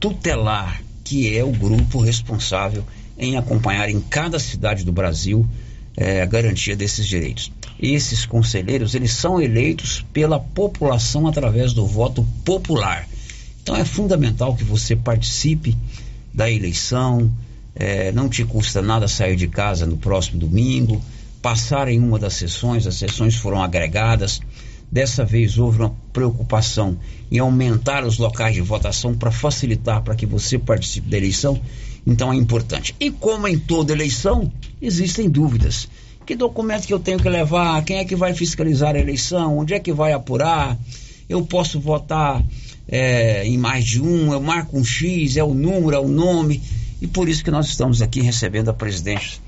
Tutelar, 0.01 0.83
que 1.05 1.37
é 1.37 1.45
o 1.45 1.53
grupo 1.53 2.01
responsável 2.01 2.85
em 3.19 3.37
acompanhar 3.37 3.91
em 3.91 4.01
cada 4.01 4.39
cidade 4.39 4.85
do 4.85 4.93
Brasil 4.93 5.47
eh, 5.97 6.23
a 6.23 6.27
garantia 6.27 6.75
desses 6.75 7.07
direitos. 7.07 7.53
Esses 7.79 8.25
conselheiros, 8.25 8.95
eles 8.95 9.13
são 9.13 9.41
eleitos 9.41 10.05
pela 10.13 10.41
população 10.41 11.27
através 11.27 11.73
do 11.73 11.87
voto 11.87 12.27
popular. 12.45 13.07
Então 13.63 13.77
é 13.77 13.85
fundamental 13.85 14.57
que 14.57 14.65
você 14.65 14.97
participe 14.97 15.77
da 16.33 16.51
eleição, 16.51 17.31
eh, 17.79 18.11
não 18.13 18.29
te 18.29 18.45
custa 18.45 18.83
nada 18.83 19.07
sair 19.07 19.37
de 19.37 19.47
casa 19.47 19.87
no 19.87 19.97
próximo 19.97 20.41
domingo, 20.41 21.01
passar 21.41 21.89
em 21.89 22.01
uma 22.01 22.19
das 22.19 22.35
sessões, 22.35 22.87
as 22.87 22.97
sessões 22.97 23.37
foram 23.37 23.63
agregadas. 23.63 24.41
Dessa 24.91 25.25
vez 25.25 25.59
houve 25.59 25.81
uma 25.81 25.95
preocupação 26.13 26.99
em 27.31 27.39
aumentar 27.39 28.05
os 28.05 28.19
locais 28.19 28.55
de 28.55 28.63
votação 28.63 29.15
para 29.15 29.31
facilitar 29.31 30.03
para 30.03 30.15
que 30.15 30.27
você 30.27 30.59
participe 30.59 31.11
da 31.11 31.17
eleição. 31.19 31.61
Então 32.07 32.33
é 32.33 32.37
importante. 32.37 32.95
E 32.99 33.11
como 33.11 33.47
em 33.47 33.59
toda 33.59 33.93
eleição, 33.93 34.51
existem 34.81 35.29
dúvidas. 35.29 35.89
Que 36.25 36.35
documento 36.35 36.87
que 36.87 36.93
eu 36.93 36.99
tenho 36.99 37.19
que 37.19 37.29
levar? 37.29 37.85
Quem 37.85 37.99
é 37.99 38.05
que 38.05 38.17
vai 38.17 38.35
fiscalizar 38.35 38.97
a 38.97 38.99
eleição? 38.99 39.59
Onde 39.59 39.75
é 39.75 39.79
que 39.79 39.93
vai 39.93 40.13
apurar? 40.13 40.77
Eu 41.29 41.45
posso 41.45 41.79
votar 41.79 42.43
eh, 42.89 43.47
em 43.47 43.59
mais 43.59 43.85
de 43.85 44.01
um? 44.01 44.33
Eu 44.33 44.41
marco 44.41 44.79
um 44.79 44.85
X? 44.85 45.37
É 45.37 45.45
o 45.45 45.53
número? 45.53 45.95
É 45.95 46.01
o 46.01 46.09
nome? 46.09 46.63
E 47.01 47.07
por 47.07 47.29
isso 47.29 47.45
que 47.45 47.51
nós 47.51 47.69
estamos 47.69 48.03
aqui 48.03 48.21
recebendo 48.21 48.69
a 48.71 48.75
presidente 48.75 49.41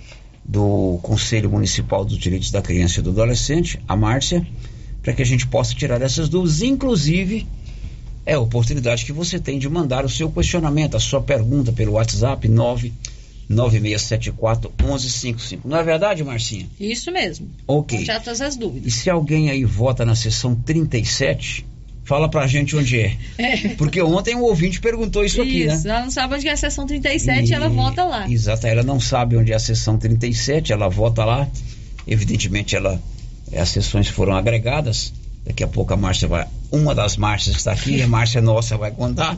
do 0.44 0.98
Conselho 1.02 1.50
Municipal 1.50 2.04
dos 2.04 2.18
Direitos 2.18 2.50
da 2.50 2.62
Criança 2.62 3.00
e 3.00 3.02
do 3.02 3.10
Adolescente, 3.10 3.80
a 3.88 3.96
Márcia, 3.96 4.46
para 5.02 5.12
que 5.12 5.22
a 5.22 5.26
gente 5.26 5.46
possa 5.46 5.74
tirar 5.74 6.00
essas 6.02 6.28
dúvidas. 6.28 6.62
Inclusive, 6.62 7.46
é 8.24 8.34
a 8.34 8.40
oportunidade 8.40 9.04
que 9.04 9.12
você 9.12 9.38
tem 9.38 9.58
de 9.58 9.68
mandar 9.68 10.04
o 10.04 10.08
seu 10.08 10.30
questionamento, 10.30 10.96
a 10.96 11.00
sua 11.00 11.20
pergunta 11.20 11.72
pelo 11.72 11.92
WhatsApp 11.92 12.46
99674 12.48 14.72
1155. 14.80 15.68
Não 15.68 15.76
é 15.76 15.82
verdade, 15.82 16.22
Marcinha? 16.22 16.68
Isso 16.78 17.10
mesmo. 17.10 17.48
Ok. 17.66 17.98
Tirar 17.98 18.20
todas 18.20 18.40
as 18.40 18.54
E 18.54 18.58
dúvidas. 18.58 18.94
se 18.94 19.10
alguém 19.10 19.50
aí 19.50 19.64
vota 19.64 20.04
na 20.04 20.14
sessão 20.14 20.54
37, 20.54 21.66
fala 22.04 22.28
pra 22.28 22.46
gente 22.46 22.76
onde 22.76 23.00
é. 23.00 23.16
É. 23.38 23.68
Porque 23.76 24.00
ontem 24.02 24.34
um 24.34 24.42
ouvinte 24.42 24.80
perguntou 24.80 25.24
isso, 25.24 25.40
aqui, 25.40 25.66
né? 25.66 25.74
Isso, 25.74 25.88
ela 25.88 26.00
não 26.00 26.10
sabe 26.10 26.34
onde 26.34 26.48
é 26.48 26.52
a 26.52 26.56
sessão 26.56 26.86
37 26.86 27.54
ela 27.54 27.68
volta 27.68 28.04
lá. 28.04 28.30
Exato, 28.30 28.66
ela 28.66 28.82
não 28.82 28.98
sabe 28.98 29.36
onde 29.36 29.52
é 29.52 29.56
a 29.56 29.60
sessão 29.60 29.96
37, 29.96 30.72
ela 30.72 30.88
vota 30.88 31.24
lá. 31.24 31.48
Evidentemente, 32.06 32.74
ela, 32.74 33.00
as 33.56 33.68
sessões 33.68 34.08
foram 34.08 34.34
agregadas. 34.34 35.12
Daqui 35.44 35.64
a 35.64 35.68
pouco 35.68 35.94
a 35.94 35.96
Márcia 35.96 36.28
vai. 36.28 36.46
Uma 36.70 36.94
das 36.94 37.16
Márcias 37.16 37.54
que 37.54 37.60
está 37.60 37.72
aqui, 37.72 38.02
a 38.02 38.08
Márcia 38.08 38.40
nossa 38.40 38.76
vai 38.76 38.90
contar. 38.90 39.36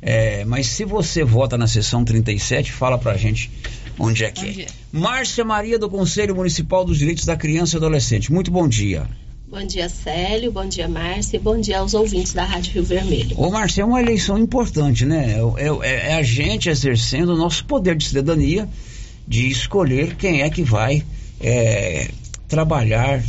É, 0.00 0.44
mas 0.44 0.66
se 0.66 0.84
você 0.84 1.24
vota 1.24 1.58
na 1.58 1.66
sessão 1.66 2.04
37, 2.04 2.72
fala 2.72 2.98
pra 2.98 3.16
gente 3.16 3.50
onde 3.98 4.24
é 4.24 4.30
que 4.30 4.62
é. 4.62 4.66
Márcia 4.92 5.44
Maria 5.44 5.78
do 5.78 5.90
Conselho 5.90 6.34
Municipal 6.34 6.84
dos 6.84 6.98
Direitos 6.98 7.24
da 7.24 7.36
Criança 7.36 7.76
e 7.76 7.78
Adolescente. 7.78 8.32
Muito 8.32 8.50
bom 8.50 8.68
dia. 8.68 9.06
Bom 9.50 9.64
dia, 9.64 9.88
Célio. 9.88 10.52
Bom 10.52 10.66
dia, 10.66 10.86
Márcia. 10.86 11.38
E 11.38 11.40
bom 11.40 11.58
dia 11.58 11.78
aos 11.78 11.94
ouvintes 11.94 12.34
da 12.34 12.44
Rádio 12.44 12.74
Rio 12.74 12.84
Vermelho. 12.84 13.34
Ô, 13.40 13.50
Márcia, 13.50 13.80
é 13.80 13.84
uma 13.84 13.98
eleição 13.98 14.36
importante, 14.36 15.06
né? 15.06 15.36
É, 15.56 15.86
é- 15.88 16.10
é 16.10 16.14
a 16.16 16.22
gente 16.22 16.68
exercendo 16.68 17.30
o 17.30 17.36
nosso 17.36 17.64
poder 17.64 17.96
de 17.96 18.04
cidadania 18.04 18.68
de 19.26 19.48
escolher 19.48 20.16
quem 20.16 20.42
é 20.42 20.50
que 20.50 20.62
vai 20.62 21.02
é, 21.40 22.10
trabalhar 22.46 23.22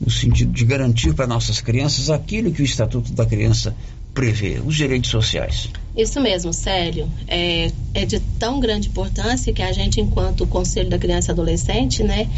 no 0.00 0.10
sentido 0.10 0.50
de 0.50 0.64
garantir 0.64 1.14
para 1.14 1.26
nossas 1.26 1.60
crianças 1.60 2.10
aquilo 2.10 2.50
que 2.50 2.62
o 2.62 2.64
Estatuto 2.64 3.12
da 3.12 3.24
Criança 3.24 3.76
prevê, 4.12 4.60
os 4.64 4.74
direitos 4.74 5.08
sociais. 5.08 5.68
Isso 5.96 6.20
mesmo, 6.20 6.52
Célio. 6.52 7.08
É, 7.28 7.70
é 7.94 8.04
de 8.04 8.18
tão 8.40 8.58
grande 8.58 8.88
importância 8.88 9.52
que 9.52 9.62
a 9.62 9.70
gente, 9.72 10.00
enquanto 10.00 10.46
Conselho 10.48 10.90
da 10.90 10.98
Criança 10.98 11.30
e 11.30 11.32
Adolescente, 11.32 12.02
né, 12.02 12.28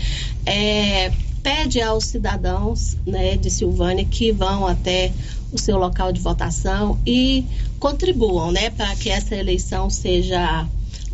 é, 0.45 1.11
pede 1.43 1.81
aos 1.81 2.05
cidadãos 2.05 2.97
né, 3.07 3.37
de 3.37 3.51
Silvânia 3.51 4.05
que 4.05 4.33
vão 4.33 4.67
até 4.67 5.13
o 5.53 5.59
seu 5.59 5.77
local 5.77 6.13
de 6.13 6.21
votação 6.21 6.99
e 7.07 7.45
contribuam 7.79 8.53
né, 8.53 8.71
para 8.71 8.95
que 8.97 9.11
essa 9.11 9.35
eleição 9.35 9.91
seja 9.91 10.67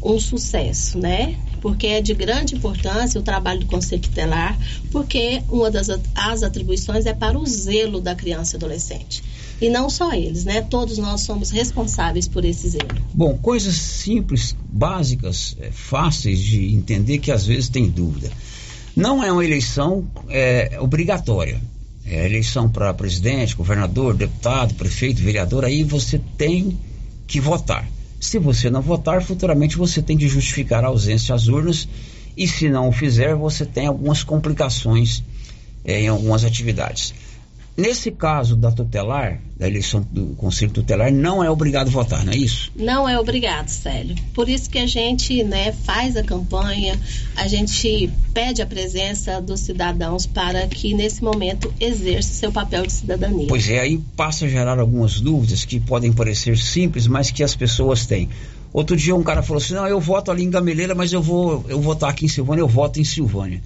um 0.02 0.18
sucesso, 0.20 0.98
né? 0.98 1.36
Porque 1.60 1.88
é 1.88 2.00
de 2.00 2.14
grande 2.14 2.54
importância 2.54 3.20
o 3.20 3.24
trabalho 3.24 3.60
do 3.60 3.66
Conselho 3.66 4.00
Tutelar, 4.00 4.56
porque 4.92 5.42
uma 5.48 5.70
das 5.70 5.88
as 6.14 6.42
atribuições 6.44 7.04
é 7.04 7.12
para 7.12 7.36
o 7.36 7.44
zelo 7.44 8.00
da 8.00 8.14
criança 8.14 8.54
e 8.54 8.56
adolescente. 8.56 9.24
E 9.60 9.68
não 9.68 9.90
só 9.90 10.12
eles, 10.12 10.44
né? 10.44 10.62
Todos 10.62 10.98
nós 10.98 11.22
somos 11.22 11.50
responsáveis 11.50 12.28
por 12.28 12.44
esse 12.44 12.68
zelo. 12.68 12.88
Bom, 13.12 13.36
coisas 13.36 13.74
simples, 13.74 14.54
básicas, 14.68 15.56
é, 15.58 15.72
fáceis 15.72 16.38
de 16.38 16.72
entender 16.72 17.18
que 17.18 17.32
às 17.32 17.44
vezes 17.44 17.68
tem 17.68 17.90
dúvida. 17.90 18.30
Não 18.98 19.22
é 19.22 19.30
uma 19.30 19.44
eleição 19.44 20.10
é, 20.28 20.76
obrigatória. 20.80 21.60
É 22.04 22.26
eleição 22.26 22.68
para 22.68 22.92
presidente, 22.92 23.54
governador, 23.54 24.12
deputado, 24.12 24.74
prefeito, 24.74 25.22
vereador, 25.22 25.64
aí 25.64 25.84
você 25.84 26.20
tem 26.36 26.76
que 27.24 27.38
votar. 27.38 27.88
Se 28.18 28.40
você 28.40 28.68
não 28.68 28.82
votar, 28.82 29.22
futuramente 29.22 29.76
você 29.76 30.02
tem 30.02 30.16
de 30.16 30.26
justificar 30.26 30.84
a 30.84 30.88
ausência 30.88 31.32
às 31.32 31.46
urnas 31.46 31.88
e 32.36 32.48
se 32.48 32.68
não 32.68 32.88
o 32.88 32.92
fizer, 32.92 33.36
você 33.36 33.64
tem 33.64 33.86
algumas 33.86 34.24
complicações 34.24 35.22
eh, 35.84 36.00
em 36.00 36.08
algumas 36.08 36.44
atividades. 36.44 37.14
Nesse 37.78 38.10
caso 38.10 38.56
da 38.56 38.72
tutelar, 38.72 39.40
da 39.56 39.68
eleição 39.68 40.04
do 40.10 40.34
Conselho 40.34 40.72
Tutelar, 40.72 41.12
não 41.12 41.44
é 41.44 41.48
obrigado 41.48 41.86
a 41.86 41.90
votar, 41.92 42.24
não 42.24 42.32
é 42.32 42.36
isso? 42.36 42.72
Não 42.74 43.08
é 43.08 43.16
obrigado, 43.20 43.68
Célio. 43.68 44.16
Por 44.34 44.48
isso 44.48 44.68
que 44.68 44.78
a 44.78 44.86
gente 44.88 45.44
né, 45.44 45.70
faz 45.70 46.16
a 46.16 46.24
campanha, 46.24 46.98
a 47.36 47.46
gente 47.46 48.10
pede 48.34 48.60
a 48.60 48.66
presença 48.66 49.40
dos 49.40 49.60
cidadãos 49.60 50.26
para 50.26 50.66
que 50.66 50.92
nesse 50.92 51.22
momento 51.22 51.72
exerça 51.78 52.34
seu 52.34 52.50
papel 52.50 52.84
de 52.84 52.92
cidadania. 52.92 53.46
Pois 53.46 53.70
é, 53.70 53.78
aí 53.78 54.00
passa 54.16 54.46
a 54.46 54.48
gerar 54.48 54.80
algumas 54.80 55.20
dúvidas 55.20 55.64
que 55.64 55.78
podem 55.78 56.12
parecer 56.12 56.58
simples, 56.58 57.06
mas 57.06 57.30
que 57.30 57.44
as 57.44 57.54
pessoas 57.54 58.06
têm. 58.06 58.28
Outro 58.72 58.96
dia 58.96 59.14
um 59.14 59.22
cara 59.22 59.40
falou 59.40 59.62
assim: 59.62 59.74
não, 59.74 59.86
eu 59.86 60.00
voto 60.00 60.32
ali 60.32 60.42
em 60.42 60.50
Gameleira, 60.50 60.96
mas 60.96 61.12
eu 61.12 61.22
vou 61.22 61.64
eu 61.68 61.80
votar 61.80 62.10
aqui 62.10 62.24
em 62.24 62.28
Silvânia, 62.28 62.60
eu 62.60 62.68
voto 62.68 62.98
em 62.98 63.04
Silvânia. 63.04 63.62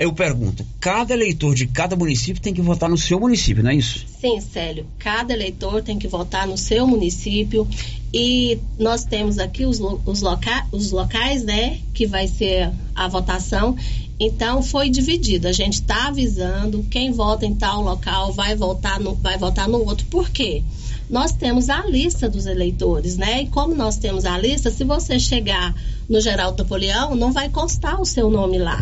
Eu 0.00 0.14
pergunto, 0.14 0.64
cada 0.80 1.12
eleitor 1.12 1.54
de 1.54 1.66
cada 1.66 1.94
município 1.94 2.40
tem 2.40 2.54
que 2.54 2.62
votar 2.62 2.88
no 2.88 2.96
seu 2.96 3.20
município, 3.20 3.62
não 3.62 3.70
é 3.70 3.74
isso? 3.74 4.06
Sim, 4.18 4.40
Célio. 4.40 4.86
Cada 4.98 5.34
eleitor 5.34 5.82
tem 5.82 5.98
que 5.98 6.08
votar 6.08 6.46
no 6.46 6.56
seu 6.56 6.86
município 6.86 7.68
e 8.10 8.58
nós 8.78 9.04
temos 9.04 9.38
aqui 9.38 9.66
os, 9.66 9.78
os, 9.78 10.22
loca, 10.22 10.66
os 10.72 10.90
locais, 10.90 11.44
né, 11.44 11.80
que 11.92 12.06
vai 12.06 12.26
ser 12.26 12.72
a 12.94 13.08
votação. 13.08 13.76
Então 14.18 14.62
foi 14.62 14.88
dividido. 14.88 15.46
A 15.46 15.52
gente 15.52 15.74
está 15.74 16.08
avisando 16.08 16.82
quem 16.84 17.12
vota 17.12 17.44
em 17.44 17.54
tal 17.54 17.82
local 17.82 18.32
vai 18.32 18.56
votar 18.56 18.98
no, 18.98 19.14
vai 19.16 19.36
votar 19.36 19.68
no 19.68 19.84
outro. 19.84 20.06
Por 20.06 20.30
quê? 20.30 20.62
Nós 21.10 21.32
temos 21.32 21.68
a 21.68 21.84
lista 21.86 22.28
dos 22.28 22.46
eleitores, 22.46 23.16
né? 23.16 23.42
E 23.42 23.46
como 23.48 23.74
nós 23.74 23.96
temos 23.96 24.24
a 24.24 24.38
lista, 24.38 24.70
se 24.70 24.84
você 24.84 25.18
chegar 25.18 25.74
no 26.08 26.20
Geraldo 26.20 26.62
Napoleão, 26.62 27.16
não 27.16 27.32
vai 27.32 27.48
constar 27.48 28.00
o 28.00 28.06
seu 28.06 28.30
nome 28.30 28.58
lá. 28.58 28.78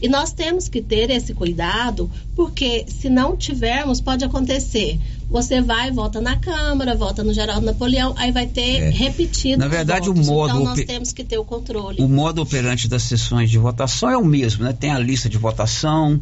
E 0.00 0.08
nós 0.08 0.32
temos 0.32 0.68
que 0.68 0.80
ter 0.80 1.10
esse 1.10 1.34
cuidado, 1.34 2.08
porque 2.36 2.84
se 2.88 3.10
não 3.10 3.36
tivermos, 3.36 4.00
pode 4.00 4.24
acontecer. 4.24 4.98
Você 5.28 5.60
vai, 5.60 5.90
vota 5.90 6.20
na 6.20 6.36
Câmara, 6.36 6.94
vota 6.94 7.24
no 7.24 7.32
Geraldo 7.32 7.64
Napoleão, 7.66 8.14
aí 8.16 8.30
vai 8.30 8.46
ter 8.46 8.82
É. 8.82 8.90
repetido. 8.90 9.58
Na 9.58 9.68
verdade, 9.68 10.08
o 10.08 10.14
votos. 10.14 10.28
modo 10.28 10.50
Então 10.50 10.64
nós 10.64 10.84
temos 10.84 11.12
que 11.12 11.24
ter 11.24 11.38
o 11.38 11.44
controle. 11.44 12.00
O 12.02 12.08
modo 12.08 12.42
operante 12.42 12.86
das 12.86 13.02
sessões 13.04 13.50
de 13.50 13.58
votação 13.58 14.10
é 14.10 14.16
o 14.16 14.24
mesmo, 14.24 14.62
né? 14.64 14.72
Tem 14.78 14.90
a 14.90 14.98
lista 14.98 15.28
de 15.28 15.38
votação, 15.38 16.20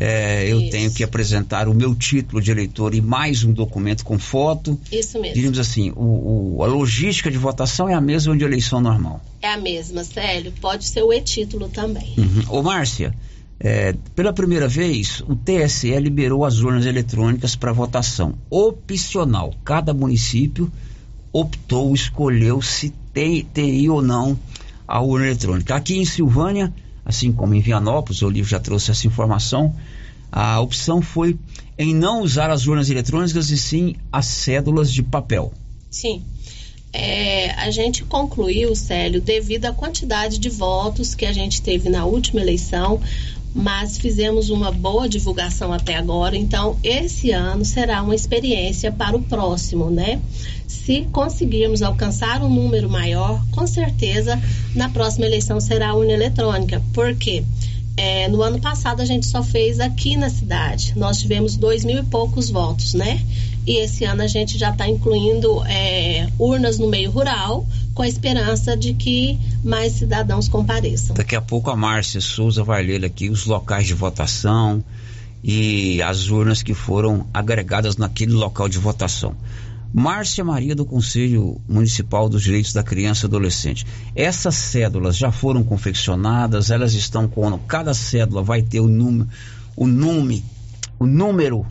é, 0.00 0.50
eu 0.50 0.70
tenho 0.70 0.90
que 0.90 1.04
apresentar 1.04 1.68
o 1.68 1.74
meu 1.74 1.94
título 1.94 2.40
de 2.40 2.50
eleitor 2.50 2.94
e 2.94 3.02
mais 3.02 3.44
um 3.44 3.52
documento 3.52 4.02
com 4.04 4.18
foto. 4.18 4.80
Isso 4.90 5.20
mesmo. 5.20 5.34
Diríamos 5.34 5.58
assim, 5.58 5.90
o, 5.94 6.56
o- 6.56 6.64
a 6.64 6.66
logística 6.66 7.30
de 7.30 7.36
votação 7.36 7.86
é 7.88 7.92
a 7.94 8.00
mesma 8.00 8.34
de 8.36 8.42
eleição 8.42 8.80
normal. 8.80 9.20
É 9.42 9.48
a 9.52 9.58
mesma, 9.58 10.02
Célio. 10.02 10.52
Pode 10.60 10.86
ser 10.86 11.02
o 11.02 11.12
e-título 11.12 11.68
também. 11.68 12.14
Uhum. 12.16 12.42
Ô 12.48 12.62
Márcia, 12.62 13.14
é, 13.62 13.94
pela 14.16 14.32
primeira 14.32 14.66
vez, 14.66 15.20
o 15.28 15.36
TSE 15.36 15.94
liberou 16.00 16.46
as 16.46 16.60
urnas 16.60 16.86
eletrônicas 16.86 17.54
para 17.54 17.70
votação 17.72 18.34
opcional. 18.48 19.52
Cada 19.64 19.92
município 19.92 20.72
optou, 21.32 21.94
escolheu 21.94 22.60
se 22.62 22.90
tem, 23.12 23.44
teria 23.44 23.92
ou 23.92 24.02
não 24.02 24.38
a 24.88 25.00
urna 25.00 25.26
eletrônica. 25.26 25.74
Aqui 25.74 25.98
em 25.98 26.04
Silvânia, 26.04 26.72
assim 27.04 27.30
como 27.32 27.54
em 27.54 27.60
Vianópolis, 27.60 28.22
o 28.22 28.26
Olívio 28.26 28.48
já 28.50 28.58
trouxe 28.58 28.90
essa 28.90 29.06
informação, 29.06 29.74
a 30.30 30.60
opção 30.60 31.02
foi 31.02 31.38
em 31.78 31.94
não 31.94 32.22
usar 32.22 32.50
as 32.50 32.66
urnas 32.66 32.90
eletrônicas 32.90 33.50
e 33.50 33.58
sim 33.58 33.96
as 34.12 34.26
cédulas 34.26 34.92
de 34.92 35.02
papel. 35.02 35.52
Sim. 35.90 36.22
É, 36.92 37.52
a 37.52 37.70
gente 37.70 38.04
concluiu, 38.04 38.74
Célio, 38.74 39.20
devido 39.20 39.66
à 39.66 39.72
quantidade 39.72 40.38
de 40.38 40.48
votos 40.48 41.14
que 41.14 41.24
a 41.24 41.32
gente 41.32 41.62
teve 41.62 41.88
na 41.88 42.04
última 42.04 42.40
eleição, 42.40 43.00
mas 43.54 43.98
fizemos 43.98 44.50
uma 44.50 44.70
boa 44.70 45.08
divulgação 45.08 45.72
até 45.72 45.96
agora, 45.96 46.36
então 46.36 46.76
esse 46.82 47.30
ano 47.30 47.64
será 47.64 48.02
uma 48.02 48.14
experiência 48.14 48.92
para 48.92 49.16
o 49.16 49.22
próximo, 49.22 49.90
né? 49.90 50.20
Se 50.66 51.06
conseguirmos 51.12 51.82
alcançar 51.82 52.42
um 52.42 52.48
número 52.48 52.88
maior, 52.88 53.44
com 53.50 53.66
certeza 53.66 54.40
na 54.74 54.88
próxima 54.88 55.26
eleição 55.26 55.60
será 55.60 55.90
a 55.90 55.94
urna 55.94 56.12
eletrônica. 56.12 56.82
Por 56.92 57.14
quê? 57.16 57.44
É, 57.96 58.28
no 58.28 58.42
ano 58.42 58.60
passado 58.60 59.02
a 59.02 59.04
gente 59.04 59.26
só 59.26 59.42
fez 59.42 59.80
aqui 59.80 60.16
na 60.16 60.30
cidade. 60.30 60.94
Nós 60.96 61.18
tivemos 61.20 61.56
dois 61.56 61.84
mil 61.84 61.98
e 61.98 62.02
poucos 62.02 62.48
votos, 62.48 62.94
né? 62.94 63.22
E 63.66 63.76
esse 63.76 64.04
ano 64.04 64.22
a 64.22 64.26
gente 64.26 64.56
já 64.56 64.70
está 64.70 64.88
incluindo 64.88 65.62
é, 65.64 66.28
urnas 66.38 66.78
no 66.78 66.88
meio 66.88 67.10
rural, 67.10 67.66
com 67.94 68.02
a 68.02 68.08
esperança 68.08 68.76
de 68.76 68.94
que 68.94 69.38
mais 69.62 69.92
cidadãos 69.92 70.48
compareçam. 70.48 71.14
Daqui 71.14 71.36
a 71.36 71.40
pouco 71.40 71.70
a 71.70 71.76
Márcia 71.76 72.20
Souza 72.20 72.64
vai 72.64 72.82
ler 72.82 73.04
aqui 73.04 73.28
os 73.28 73.44
locais 73.44 73.86
de 73.86 73.94
votação 73.94 74.82
e 75.44 76.00
as 76.02 76.30
urnas 76.30 76.62
que 76.62 76.74
foram 76.74 77.26
agregadas 77.32 77.96
naquele 77.96 78.32
local 78.32 78.68
de 78.68 78.78
votação. 78.78 79.34
Márcia 79.92 80.44
Maria 80.44 80.74
do 80.74 80.84
Conselho 80.84 81.60
Municipal 81.68 82.28
dos 82.28 82.42
Direitos 82.42 82.72
da 82.72 82.82
Criança 82.82 83.26
e 83.26 83.28
Adolescente. 83.28 83.86
Essas 84.14 84.54
cédulas 84.54 85.16
já 85.16 85.32
foram 85.32 85.64
confeccionadas, 85.64 86.70
elas 86.70 86.94
estão 86.94 87.26
com 87.26 87.58
cada 87.58 87.92
cédula 87.92 88.42
vai 88.42 88.62
ter 88.62 88.80
o 88.80 88.86
número, 88.86 89.28
o 89.76 89.86
nome, 89.86 90.44
o 90.98 91.06
número 91.06 91.66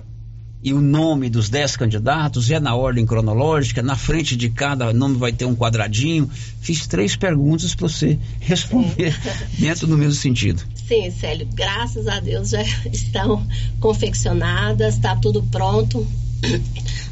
e 0.62 0.74
o 0.74 0.82
nome 0.82 1.30
dos 1.30 1.48
10 1.50 1.78
candidatos, 1.78 2.52
é 2.52 2.60
na 2.60 2.76
ordem 2.76 3.06
cronológica, 3.06 3.82
na 3.82 3.96
frente 3.96 4.36
de 4.36 4.50
cada 4.50 4.92
nome 4.92 5.18
vai 5.18 5.32
ter 5.32 5.46
um 5.46 5.56
quadradinho. 5.56 6.30
Fiz 6.60 6.86
três 6.86 7.16
perguntas 7.16 7.74
para 7.74 7.88
você 7.88 8.20
responder 8.42 9.18
dentro 9.58 9.88
do 9.88 9.98
mesmo 9.98 10.16
sentido. 10.16 10.62
Sim, 10.76 11.10
Célio, 11.12 11.48
graças 11.54 12.08
a 12.08 12.20
Deus 12.20 12.50
já 12.50 12.62
estão 12.92 13.48
confeccionadas, 13.80 14.96
está 14.96 15.16
tudo 15.16 15.42
pronto. 15.44 16.06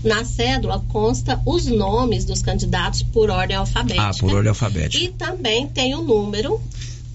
Na 0.03 0.23
cédula 0.23 0.80
consta 0.88 1.41
os 1.45 1.65
nomes 1.65 2.23
dos 2.23 2.41
candidatos 2.41 3.01
por 3.01 3.30
ordem 3.30 3.57
alfabética. 3.57 4.07
Ah, 4.07 4.13
por 4.13 4.34
ordem 4.34 4.49
alfabética. 4.49 5.03
E 5.03 5.09
também 5.09 5.67
tem 5.67 5.95
o 5.95 6.01
número 6.01 6.61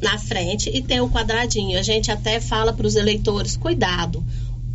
na 0.01 0.19
frente 0.19 0.69
e 0.69 0.83
tem 0.83 1.01
o 1.01 1.09
quadradinho. 1.09 1.79
A 1.79 1.83
gente 1.83 2.11
até 2.11 2.41
fala 2.41 2.73
para 2.73 2.87
os 2.87 2.97
eleitores: 2.97 3.57
cuidado, 3.57 4.23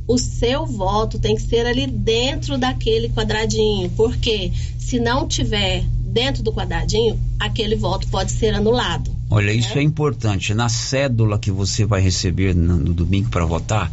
o 0.08 0.18
seu 0.18 0.66
voto 0.66 1.20
tem 1.20 1.36
que 1.36 1.42
ser 1.42 1.66
ali 1.66 1.86
dentro 1.86 2.58
daquele 2.58 3.10
quadradinho, 3.10 3.90
porque 3.92 4.52
se 4.80 5.00
não 5.00 5.28
tiver 5.28 5.84
dentro 6.00 6.42
do 6.42 6.54
quadradinho, 6.54 7.20
aquele 7.38 7.76
voto 7.76 8.08
pode 8.08 8.32
ser 8.32 8.54
anulado. 8.56 9.16
Olha, 9.30 9.52
isso 9.52 9.78
é 9.78 9.82
importante. 9.82 10.54
Na 10.54 10.70
cédula 10.70 11.38
que 11.38 11.52
você 11.52 11.86
vai 11.86 12.00
receber 12.00 12.56
no, 12.56 12.78
no 12.78 12.94
domingo 12.94 13.30
para 13.30 13.46
votar, 13.46 13.92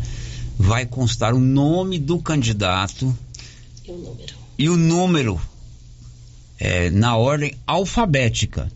vai 0.57 0.87
constar 0.87 1.35
o 1.35 1.41
nome 1.41 1.99
do 1.99 2.19
candidato 2.21 3.13
E 3.87 3.91
o 3.91 3.97
número. 3.97 4.35
e 4.59 4.69
o 4.69 4.77
número 4.77 5.41
é, 6.59 6.91
na 6.91 7.17
ordem 7.17 7.55
alfabética. 7.67 8.71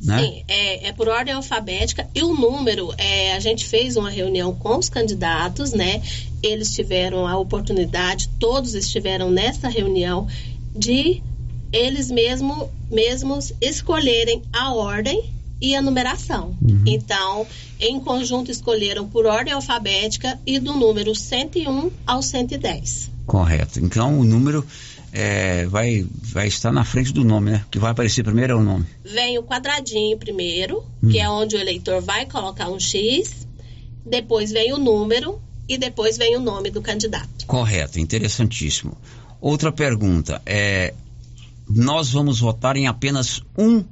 Né? 0.00 0.20
Sim, 0.20 0.44
é, 0.46 0.88
é 0.88 0.92
por 0.92 1.08
ordem 1.08 1.34
alfabética 1.34 2.08
e 2.14 2.22
o 2.22 2.32
número, 2.32 2.94
é, 2.96 3.34
a 3.34 3.40
gente 3.40 3.66
fez 3.66 3.96
uma 3.96 4.10
reunião 4.10 4.54
com 4.54 4.78
os 4.78 4.88
candidatos, 4.88 5.72
né? 5.72 6.00
Eles 6.40 6.72
tiveram 6.72 7.26
a 7.26 7.36
oportunidade, 7.36 8.28
todos 8.38 8.74
estiveram 8.74 9.28
nessa 9.28 9.68
reunião, 9.68 10.28
de 10.72 11.20
eles 11.72 12.10
mesmo, 12.12 12.70
mesmos 12.88 13.52
escolherem 13.60 14.42
a 14.52 14.72
ordem 14.72 15.32
e 15.60 15.74
a 15.74 15.82
numeração. 15.82 16.56
Então, 16.86 17.44
em 17.80 17.98
conjunto, 17.98 18.52
escolheram 18.52 19.08
por 19.08 19.26
ordem 19.26 19.52
alfabética 19.52 20.38
e 20.46 20.60
do 20.60 20.74
número 20.74 21.12
101 21.14 21.90
ao 22.06 22.22
110. 22.22 23.17
Correto. 23.28 23.78
Então 23.78 24.18
o 24.18 24.24
número 24.24 24.66
é, 25.12 25.66
vai, 25.66 26.06
vai 26.22 26.48
estar 26.48 26.72
na 26.72 26.82
frente 26.82 27.12
do 27.12 27.22
nome, 27.22 27.50
né? 27.50 27.62
O 27.66 27.70
que 27.70 27.78
vai 27.78 27.90
aparecer 27.90 28.24
primeiro 28.24 28.54
é 28.54 28.56
o 28.56 28.62
nome. 28.62 28.86
Vem 29.04 29.38
o 29.38 29.42
quadradinho 29.42 30.16
primeiro, 30.16 30.82
Hum. 31.02 31.10
que 31.10 31.18
é 31.20 31.28
onde 31.28 31.54
o 31.54 31.60
eleitor 31.60 32.00
vai 32.00 32.24
colocar 32.24 32.70
um 32.70 32.80
X, 32.80 33.46
depois 34.04 34.50
vem 34.50 34.72
o 34.72 34.78
número 34.78 35.40
e 35.68 35.76
depois 35.76 36.16
vem 36.16 36.36
o 36.36 36.40
nome 36.40 36.70
do 36.70 36.80
candidato. 36.80 37.46
Correto, 37.46 38.00
interessantíssimo. 38.00 38.96
Outra 39.40 39.70
pergunta 39.70 40.40
é: 40.46 40.94
nós 41.68 42.10
vamos 42.10 42.40
votar 42.40 42.76
em 42.78 42.86
apenas 42.86 43.42
um 43.56 43.84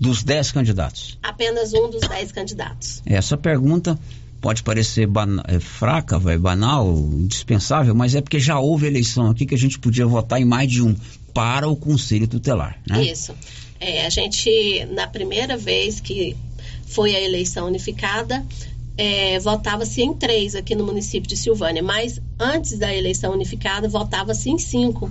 dos 0.00 0.24
dez 0.24 0.50
candidatos? 0.50 1.16
Apenas 1.22 1.72
um 1.72 1.88
dos 1.88 2.00
dez 2.08 2.32
candidatos. 2.32 3.02
Essa 3.06 3.36
pergunta 3.36 3.96
pode 4.40 4.62
parecer 4.62 5.08
é, 5.46 5.60
fraca, 5.60 6.18
vai, 6.18 6.38
banal, 6.38 6.88
indispensável, 7.12 7.94
mas 7.94 8.14
é 8.14 8.20
porque 8.20 8.40
já 8.40 8.58
houve 8.58 8.86
eleição 8.86 9.30
aqui 9.30 9.44
que 9.44 9.54
a 9.54 9.58
gente 9.58 9.78
podia 9.78 10.06
votar 10.06 10.40
em 10.40 10.44
mais 10.44 10.70
de 10.70 10.82
um 10.82 10.94
para 11.34 11.68
o 11.68 11.76
Conselho 11.76 12.26
Tutelar, 12.26 12.78
né? 12.88 13.04
Isso. 13.04 13.34
É, 13.78 14.04
a 14.04 14.10
gente, 14.10 14.84
na 14.92 15.06
primeira 15.06 15.56
vez 15.56 16.00
que 16.00 16.36
foi 16.86 17.14
a 17.14 17.20
eleição 17.20 17.66
unificada, 17.66 18.44
é, 18.96 19.38
votava-se 19.38 20.02
em 20.02 20.12
três 20.12 20.54
aqui 20.54 20.74
no 20.74 20.84
município 20.84 21.28
de 21.28 21.36
Silvânia, 21.36 21.82
mas 21.82 22.20
antes 22.38 22.78
da 22.78 22.94
eleição 22.94 23.32
unificada, 23.32 23.88
votava-se 23.88 24.50
em 24.50 24.58
cinco, 24.58 25.10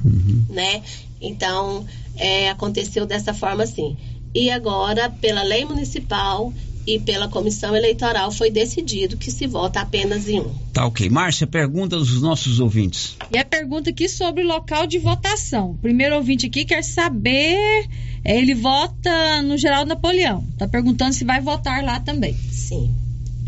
né? 0.49 0.83
Então, 1.21 1.85
é, 2.15 2.49
aconteceu 2.49 3.05
dessa 3.05 3.33
forma 3.33 3.63
assim. 3.63 3.97
E 4.33 4.51
agora, 4.51 5.09
pela 5.09 5.41
lei 5.41 5.65
municipal, 5.65 6.53
e 6.87 6.99
pela 6.99 7.27
comissão 7.27 7.75
eleitoral 7.75 8.31
foi 8.31 8.49
decidido 8.49 9.17
que 9.17 9.29
se 9.31 9.45
vota 9.47 9.79
apenas 9.81 10.27
em 10.27 10.39
um. 10.39 10.53
Tá 10.73 10.85
ok. 10.85 11.09
Márcia, 11.09 11.45
pergunta 11.45 11.95
dos 11.97 12.21
nossos 12.21 12.59
ouvintes. 12.59 13.15
E 13.31 13.37
a 13.37 13.45
pergunta 13.45 13.89
aqui 13.89 14.07
sobre 14.09 14.43
o 14.43 14.47
local 14.47 14.87
de 14.87 14.97
votação. 14.97 15.71
O 15.71 15.77
primeiro 15.77 16.15
ouvinte 16.15 16.45
aqui 16.47 16.65
quer 16.65 16.83
saber. 16.83 17.85
eh, 18.23 18.37
Ele 18.37 18.55
vota 18.55 19.41
no 19.43 19.57
Geraldo 19.57 19.89
Napoleão. 19.89 20.43
Tá 20.57 20.67
perguntando 20.67 21.13
se 21.13 21.23
vai 21.23 21.41
votar 21.41 21.83
lá 21.83 21.99
também. 21.99 22.33
Sim. 22.51 22.93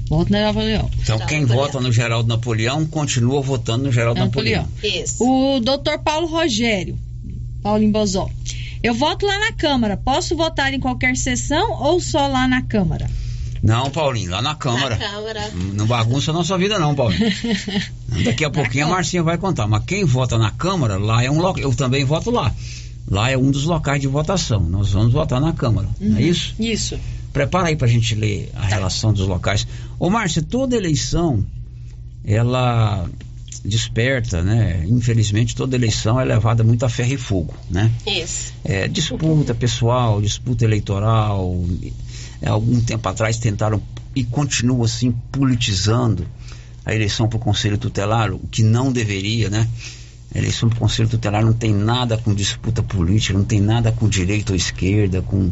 Vota 0.09 0.29
no 0.29 0.38
Geraldo 0.38 0.59
Napoleão. 0.59 0.89
Então, 1.01 1.19
quem 1.25 1.45
vota 1.45 1.79
no 1.79 1.91
Geraldo 1.91 2.27
Napoleão 2.27 2.86
continua 2.86 3.41
votando 3.41 3.86
no 3.86 3.91
Geraldo 3.91 4.19
Napoleão. 4.19 4.67
Isso. 4.84 5.23
O 5.23 5.59
doutor 5.61 5.99
Paulo 5.99 6.27
Rogério, 6.27 6.97
Paulinho 7.63 7.91
Bozó. 7.93 8.29
Eu 8.84 8.93
voto 8.93 9.25
lá 9.25 9.38
na 9.39 9.51
Câmara. 9.51 9.95
Posso 9.95 10.36
votar 10.36 10.73
em 10.73 10.79
qualquer 10.79 11.15
sessão 11.15 11.71
ou 11.82 11.99
só 11.99 12.27
lá 12.27 12.47
na 12.47 12.63
Câmara? 12.63 13.09
Não, 13.61 13.91
Paulinho, 13.91 14.32
lá 14.32 14.41
na 14.41 14.55
Câmara. 14.55 14.97
Na 14.97 15.09
Câmara. 15.09 15.51
Não 15.73 15.86
bagunça 15.86 16.32
a 16.32 16.34
nossa 16.34 16.57
vida, 16.57 16.79
não, 16.79 16.95
Paulinho. 16.95 17.32
Daqui 18.25 18.43
a 18.43 18.49
pouquinho 18.49 18.88
a 18.88 18.89
Marcinha 18.89 19.21
vai 19.21 19.38
contar. 19.38 19.67
Mas 19.67 19.84
quem 19.86 20.03
vota 20.03 20.38
na 20.38 20.49
Câmara, 20.49 20.97
lá 20.97 21.23
é 21.23 21.29
um 21.29 21.39
local. 21.39 21.61
Eu 21.61 21.75
também 21.75 22.03
voto 22.03 22.32
lá. 22.32 22.51
Lá 23.07 23.29
é 23.29 23.38
um 23.38 23.51
dos 23.51 23.65
locais 23.65 24.01
de 24.01 24.07
votação. 24.07 24.61
Nós 24.61 24.91
vamos 24.91 25.13
votar 25.13 25.39
na 25.39 25.53
Câmara. 25.53 25.88
Não 25.99 26.17
é 26.17 26.23
isso? 26.23 26.55
Isso. 26.59 26.99
Prepara 27.32 27.67
aí 27.67 27.75
pra 27.75 27.88
gente 27.88 28.15
ler 28.15 28.51
a 28.55 28.65
relação 28.65 29.13
dos 29.13 29.27
locais. 29.27 29.67
Ô, 29.99 30.09
Márcia, 30.09 30.41
toda 30.41 30.75
eleição, 30.75 31.45
ela 32.25 33.07
desperta, 33.64 34.41
né? 34.41 34.86
Infelizmente, 34.88 35.55
toda 35.55 35.76
eleição 35.76 36.20
é 36.20 36.26
levada 36.26 36.64
muito 36.64 36.86
a 36.86 36.89
ferro 36.89 37.14
e 37.14 37.18
fogo, 37.18 37.53
né? 37.70 37.91
Isso. 38.05 38.53
É, 38.64 38.88
disputa 38.88 39.53
pessoal, 39.53 40.22
disputa 40.22 40.66
eleitoral. 40.66 41.64
Algum 42.45 42.82
tempo 42.82 43.07
atrás 43.07 43.38
tentaram 43.38 43.82
e 44.16 44.24
continua 44.24 44.86
assim 44.86 45.12
politizando 45.32 46.26
a 46.84 46.93
eleição 46.93 47.28
para 47.28 47.38
o 47.38 47.39
Conselho 47.39 47.78
Tutelar, 47.78 48.34
o 48.34 48.39
que 48.39 48.64
não 48.64 48.91
deveria, 48.91 49.49
né? 49.49 49.68
A 50.34 50.38
eleição 50.38 50.68
para 50.70 50.78
o 50.78 50.80
Conselho 50.80 51.07
Tutelar 51.07 51.45
não 51.45 51.53
tem 51.53 51.74
nada 51.74 52.18
com 52.18 52.34
disputa 52.34 52.82
política, 52.82 53.38
não 53.38 53.45
tem 53.45 53.62
nada 53.62 53.91
com 53.91 54.09
direita 54.09 54.53
ou 54.53 54.55
esquerda, 54.55 55.22
com 55.22 55.51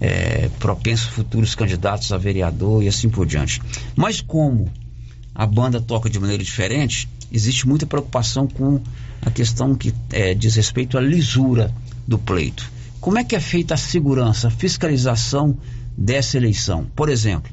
é, 0.00 0.50
propensos 0.58 1.06
futuros 1.06 1.54
candidatos 1.54 2.12
a 2.12 2.18
vereador 2.18 2.82
e 2.82 2.88
assim 2.88 3.08
por 3.08 3.26
diante. 3.26 3.62
Mas 3.96 4.20
como 4.20 4.70
a 5.34 5.46
banda 5.46 5.80
toca 5.80 6.10
de 6.10 6.18
maneira 6.18 6.42
diferente, 6.42 7.08
existe 7.32 7.66
muita 7.68 7.86
preocupação 7.86 8.46
com 8.46 8.80
a 9.22 9.30
questão 9.30 9.74
que 9.74 9.94
é, 10.12 10.34
diz 10.34 10.56
respeito 10.56 10.98
à 10.98 11.00
lisura 11.00 11.72
do 12.06 12.18
pleito. 12.18 12.70
Como 13.00 13.18
é 13.18 13.24
que 13.24 13.34
é 13.34 13.40
feita 13.40 13.74
a 13.74 13.76
segurança, 13.76 14.48
a 14.48 14.50
fiscalização 14.50 15.56
dessa 15.96 16.36
eleição? 16.36 16.86
Por 16.94 17.08
exemplo, 17.08 17.50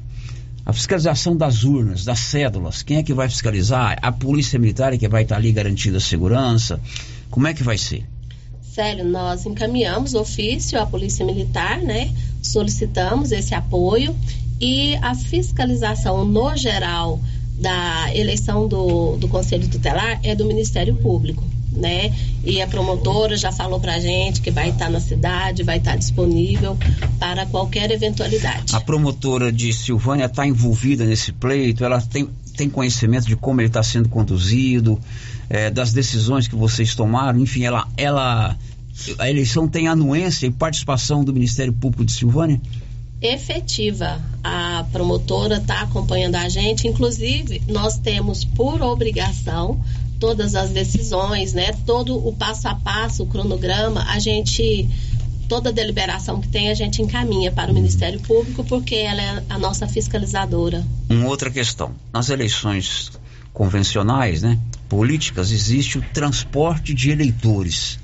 a 0.66 0.72
fiscalização 0.72 1.36
das 1.36 1.64
urnas, 1.64 2.04
das 2.04 2.18
cédulas, 2.18 2.82
quem 2.82 2.98
é 2.98 3.02
que 3.02 3.14
vai 3.14 3.28
fiscalizar? 3.28 3.98
A 4.02 4.12
polícia 4.12 4.58
militar 4.58 4.92
é 4.92 4.98
que 4.98 5.08
vai 5.08 5.22
estar 5.22 5.36
ali 5.36 5.50
garantindo 5.50 5.96
a 5.96 6.00
segurança? 6.00 6.78
Como 7.30 7.46
é 7.46 7.54
que 7.54 7.62
vai 7.62 7.78
ser? 7.78 8.06
Célio, 8.60 9.04
nós 9.04 9.46
encaminhamos 9.46 10.14
ofício 10.14 10.80
à 10.80 10.86
Polícia 10.86 11.24
Militar, 11.24 11.78
né? 11.80 12.12
Solicitamos 12.42 13.32
esse 13.32 13.54
apoio 13.54 14.14
e 14.60 14.94
a 14.96 15.14
fiscalização 15.14 16.24
no 16.24 16.54
geral 16.56 17.18
da 17.58 18.14
eleição 18.14 18.68
do, 18.68 19.16
do 19.16 19.28
Conselho 19.28 19.68
Tutelar 19.68 20.20
é 20.22 20.34
do 20.34 20.44
Ministério 20.44 20.94
Público, 20.94 21.42
né? 21.72 22.14
E 22.44 22.62
a 22.62 22.66
promotora 22.68 23.36
já 23.36 23.50
falou 23.50 23.80
pra 23.80 23.98
gente 23.98 24.40
que 24.40 24.50
vai 24.50 24.70
estar 24.70 24.88
na 24.88 25.00
cidade, 25.00 25.64
vai 25.64 25.78
estar 25.78 25.96
disponível 25.96 26.78
para 27.18 27.46
qualquer 27.46 27.90
eventualidade. 27.90 28.74
A 28.74 28.80
promotora 28.80 29.50
de 29.50 29.72
Silvânia 29.72 30.26
está 30.26 30.46
envolvida 30.46 31.04
nesse 31.04 31.32
pleito, 31.32 31.84
ela 31.84 32.00
tem, 32.00 32.28
tem 32.56 32.70
conhecimento 32.70 33.26
de 33.26 33.34
como 33.34 33.60
ele 33.60 33.68
está 33.68 33.82
sendo 33.82 34.08
conduzido, 34.08 34.98
é, 35.50 35.70
das 35.70 35.92
decisões 35.92 36.46
que 36.46 36.54
vocês 36.54 36.94
tomaram, 36.94 37.40
enfim, 37.40 37.64
ela, 37.64 37.88
ela 37.96 38.56
a 39.18 39.30
eleição 39.30 39.68
tem 39.68 39.88
anuência 39.88 40.46
e 40.46 40.50
participação 40.50 41.24
do 41.24 41.32
Ministério 41.32 41.72
Público 41.72 42.04
de 42.04 42.12
Silvânia? 42.12 42.60
Efetiva. 43.20 44.20
A 44.42 44.84
promotora 44.92 45.56
está 45.56 45.82
acompanhando 45.82 46.36
a 46.36 46.48
gente, 46.48 46.86
inclusive 46.86 47.62
nós 47.68 47.98
temos 47.98 48.44
por 48.44 48.80
obrigação 48.82 49.80
todas 50.18 50.54
as 50.54 50.70
decisões, 50.70 51.52
né? 51.52 51.72
Todo 51.86 52.16
o 52.16 52.32
passo 52.32 52.68
a 52.68 52.74
passo, 52.74 53.22
o 53.22 53.26
cronograma, 53.26 54.04
a 54.08 54.18
gente 54.18 54.88
toda 55.48 55.72
deliberação 55.72 56.40
que 56.42 56.48
tem 56.48 56.68
a 56.68 56.74
gente 56.74 57.00
encaminha 57.00 57.50
para 57.50 57.70
o 57.70 57.74
Ministério 57.74 58.20
Público 58.20 58.62
porque 58.64 58.94
ela 58.94 59.22
é 59.22 59.42
a 59.48 59.58
nossa 59.58 59.88
fiscalizadora. 59.88 60.84
Uma 61.08 61.26
outra 61.26 61.50
questão, 61.50 61.94
nas 62.12 62.28
eleições 62.28 63.10
convencionais, 63.52 64.42
né, 64.42 64.58
políticas, 64.88 65.50
existe 65.50 65.98
o 65.98 66.02
transporte 66.12 66.92
de 66.92 67.10
eleitores. 67.10 67.98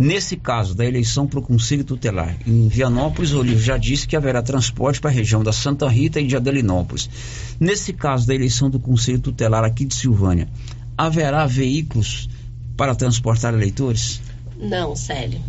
Nesse 0.00 0.36
caso 0.36 0.76
da 0.76 0.86
eleição 0.86 1.26
para 1.26 1.40
o 1.40 1.42
Conselho 1.42 1.82
Tutelar 1.82 2.38
em 2.46 2.68
Vianópolis, 2.68 3.32
o 3.32 3.40
Olívio 3.40 3.58
já 3.58 3.76
disse 3.76 4.06
que 4.06 4.14
haverá 4.14 4.40
transporte 4.40 5.00
para 5.00 5.10
a 5.10 5.12
região 5.12 5.42
da 5.42 5.52
Santa 5.52 5.88
Rita 5.88 6.20
e 6.20 6.26
de 6.28 6.36
Adelinópolis. 6.36 7.10
Nesse 7.58 7.92
caso 7.92 8.24
da 8.24 8.32
eleição 8.32 8.70
do 8.70 8.78
Conselho 8.78 9.18
Tutelar 9.18 9.64
aqui 9.64 9.84
de 9.84 9.96
Silvânia, 9.96 10.48
haverá 10.96 11.44
veículos 11.46 12.28
para 12.76 12.94
transportar 12.94 13.52
eleitores? 13.52 14.20
Não, 14.56 14.94
Célio. 14.94 15.40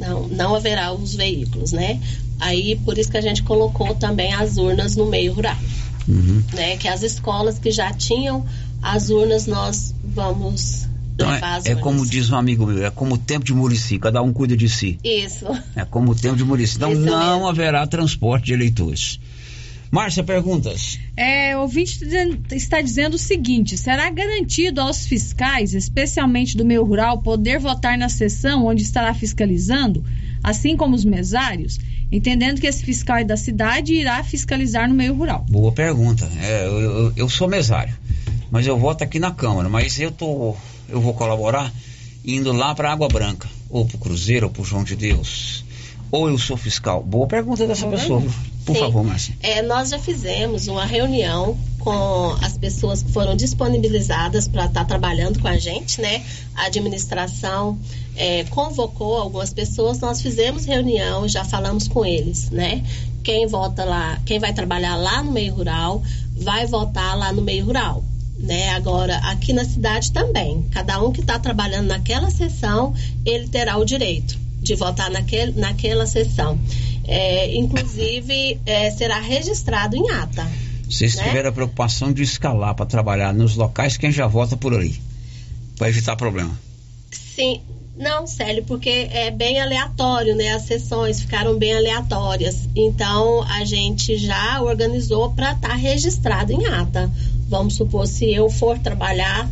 Não, 0.00 0.26
não 0.26 0.56
haverá 0.56 0.92
os 0.92 1.14
veículos, 1.14 1.70
né? 1.70 2.00
Aí 2.40 2.74
por 2.84 2.98
isso 2.98 3.08
que 3.08 3.18
a 3.18 3.22
gente 3.22 3.44
colocou 3.44 3.94
também 3.94 4.34
as 4.34 4.56
urnas 4.56 4.96
no 4.96 5.06
meio 5.06 5.32
rural. 5.32 5.56
Uhum. 6.08 6.42
Né? 6.52 6.76
Que 6.76 6.88
as 6.88 7.04
escolas 7.04 7.56
que 7.56 7.70
já 7.70 7.92
tinham 7.92 8.44
as 8.82 9.10
urnas, 9.10 9.46
nós 9.46 9.94
vamos 10.02 10.88
Então 11.14 11.30
é, 11.32 11.40
é 11.66 11.74
como 11.74 12.04
diz 12.06 12.30
um 12.30 12.36
amigo 12.36 12.66
meu, 12.66 12.84
é 12.86 12.90
como 12.90 13.14
o 13.14 13.18
tempo 13.18 13.44
de 13.44 13.52
Murici, 13.54 13.98
cada 13.98 14.22
um 14.22 14.32
cuida 14.32 14.56
de 14.56 14.68
si. 14.68 14.98
Isso. 15.04 15.46
É 15.76 15.84
como 15.84 16.12
o 16.12 16.14
tempo 16.14 16.36
de 16.36 16.44
Murici. 16.44 16.76
Então 16.76 16.92
Isso 16.92 17.02
não 17.02 17.32
mesmo. 17.34 17.48
haverá 17.48 17.86
transporte 17.86 18.46
de 18.46 18.52
eleitores. 18.54 19.20
Márcia, 19.90 20.24
perguntas? 20.24 20.98
É, 21.14 21.54
o 21.54 21.60
ouvinte 21.60 22.00
tá 22.48 22.56
está 22.56 22.80
dizendo 22.80 23.14
o 23.14 23.18
seguinte: 23.18 23.76
será 23.76 24.08
garantido 24.08 24.80
aos 24.80 25.04
fiscais, 25.06 25.74
especialmente 25.74 26.56
do 26.56 26.64
meio 26.64 26.82
rural, 26.82 27.18
poder 27.20 27.58
votar 27.58 27.98
na 27.98 28.08
sessão 28.08 28.64
onde 28.64 28.82
estará 28.82 29.12
fiscalizando, 29.12 30.02
assim 30.42 30.78
como 30.78 30.94
os 30.96 31.04
mesários, 31.04 31.78
entendendo 32.10 32.58
que 32.58 32.66
esse 32.66 32.82
fiscal 32.82 33.18
é 33.18 33.24
da 33.24 33.36
cidade 33.36 33.92
e 33.92 34.00
irá 34.00 34.24
fiscalizar 34.24 34.88
no 34.88 34.94
meio 34.94 35.12
rural? 35.14 35.44
Boa 35.50 35.70
pergunta. 35.72 36.26
É, 36.40 36.66
eu, 36.66 36.80
eu- 36.80 37.12
eu 37.14 37.28
sou 37.28 37.46
mesário, 37.46 37.94
mas 38.50 38.66
eu 38.66 38.78
voto 38.78 39.04
aqui 39.04 39.18
na 39.18 39.30
Câmara. 39.30 39.68
Mas 39.68 40.00
eu 40.00 40.10
tô, 40.10 40.56
eu 40.92 41.00
vou 41.00 41.14
colaborar 41.14 41.72
indo 42.24 42.52
lá 42.52 42.74
para 42.74 42.92
Água 42.92 43.08
Branca, 43.08 43.48
ou 43.68 43.84
para 43.84 43.98
Cruzeiro, 43.98 44.46
ou 44.46 44.52
para 44.52 44.62
João 44.62 44.84
de 44.84 44.94
Deus. 44.94 45.64
Ou 46.10 46.28
eu 46.28 46.38
sou 46.38 46.56
fiscal. 46.56 47.02
Boa 47.02 47.26
pergunta 47.26 47.66
dessa 47.66 47.86
pessoa. 47.88 48.22
Por 48.66 48.76
Sim. 48.76 48.80
favor, 48.80 49.02
Márcia. 49.02 49.34
É, 49.42 49.62
nós 49.62 49.88
já 49.88 49.98
fizemos 49.98 50.68
uma 50.68 50.84
reunião 50.84 51.58
com 51.78 52.36
as 52.42 52.56
pessoas 52.56 53.02
que 53.02 53.10
foram 53.10 53.34
disponibilizadas 53.34 54.46
para 54.46 54.66
estar 54.66 54.84
trabalhando 54.84 55.40
com 55.40 55.48
a 55.48 55.56
gente, 55.56 56.00
né? 56.00 56.22
A 56.54 56.66
administração 56.66 57.78
é, 58.14 58.44
convocou 58.44 59.16
algumas 59.16 59.52
pessoas, 59.52 59.98
nós 60.00 60.20
fizemos 60.20 60.64
reunião, 60.66 61.26
já 61.26 61.44
falamos 61.44 61.88
com 61.88 62.04
eles, 62.04 62.50
né? 62.50 62.84
Quem 63.24 63.46
vota 63.46 63.84
lá, 63.84 64.20
quem 64.26 64.38
vai 64.38 64.52
trabalhar 64.52 64.96
lá 64.96 65.22
no 65.22 65.32
meio 65.32 65.54
rural, 65.54 66.02
vai 66.36 66.66
votar 66.66 67.16
lá 67.16 67.32
no 67.32 67.40
meio 67.42 67.64
rural. 67.64 68.04
Né? 68.42 68.70
Agora, 68.70 69.18
aqui 69.18 69.52
na 69.52 69.64
cidade 69.64 70.10
também, 70.10 70.62
cada 70.72 71.00
um 71.00 71.12
que 71.12 71.20
está 71.20 71.38
trabalhando 71.38 71.86
naquela 71.86 72.28
sessão, 72.28 72.92
ele 73.24 73.46
terá 73.46 73.76
o 73.76 73.84
direito 73.84 74.36
de 74.60 74.74
votar 74.74 75.10
naquele, 75.10 75.52
naquela 75.52 76.06
sessão. 76.06 76.58
É, 77.04 77.54
inclusive, 77.54 78.60
é, 78.66 78.90
será 78.90 79.20
registrado 79.20 79.96
em 79.96 80.10
ata. 80.10 80.46
Vocês 80.88 81.14
né? 81.14 81.24
tiveram 81.24 81.50
a 81.50 81.52
preocupação 81.52 82.12
de 82.12 82.22
escalar 82.22 82.74
para 82.74 82.84
trabalhar 82.84 83.32
nos 83.32 83.56
locais 83.56 83.96
quem 83.96 84.10
já 84.10 84.26
vota 84.26 84.56
por 84.56 84.74
ali. 84.74 85.00
Para 85.78 85.88
evitar 85.88 86.16
problema. 86.16 86.56
Sim, 87.10 87.60
não, 87.96 88.26
Célio, 88.26 88.64
porque 88.64 89.08
é 89.10 89.30
bem 89.30 89.60
aleatório, 89.60 90.34
né? 90.34 90.52
As 90.54 90.62
sessões 90.62 91.20
ficaram 91.20 91.58
bem 91.58 91.74
aleatórias. 91.74 92.68
Então 92.74 93.42
a 93.42 93.64
gente 93.64 94.16
já 94.16 94.62
organizou 94.62 95.30
para 95.32 95.52
estar 95.52 95.74
registrado 95.74 96.52
em 96.52 96.66
ata. 96.66 97.10
Vamos 97.52 97.74
supor, 97.74 98.06
se 98.06 98.32
eu 98.32 98.48
for 98.48 98.78
trabalhar 98.78 99.46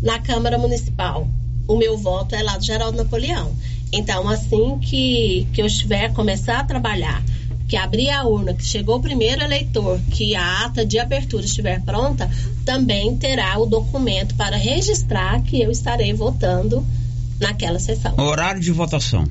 na 0.00 0.18
Câmara 0.18 0.56
Municipal, 0.56 1.28
o 1.68 1.76
meu 1.76 1.98
voto 1.98 2.34
é 2.34 2.42
lá 2.42 2.56
do 2.56 2.64
Geraldo 2.64 2.96
Napoleão. 2.96 3.54
Então, 3.92 4.26
assim 4.26 4.78
que, 4.78 5.46
que 5.52 5.60
eu 5.60 5.66
estiver 5.66 6.14
começar 6.14 6.60
a 6.60 6.64
trabalhar, 6.64 7.22
que 7.68 7.76
abrir 7.76 8.08
a 8.08 8.24
urna, 8.24 8.54
que 8.54 8.64
chegou 8.64 8.96
o 8.96 9.02
primeiro 9.02 9.42
eleitor, 9.42 10.00
que 10.12 10.34
a 10.34 10.64
ata 10.64 10.86
de 10.86 10.98
abertura 10.98 11.44
estiver 11.44 11.82
pronta, 11.82 12.30
também 12.64 13.18
terá 13.18 13.58
o 13.58 13.66
documento 13.66 14.34
para 14.34 14.56
registrar 14.56 15.42
que 15.42 15.60
eu 15.60 15.70
estarei 15.70 16.14
votando 16.14 16.82
naquela 17.38 17.78
sessão. 17.78 18.18
Horário 18.18 18.62
de 18.62 18.72
votação. 18.72 19.26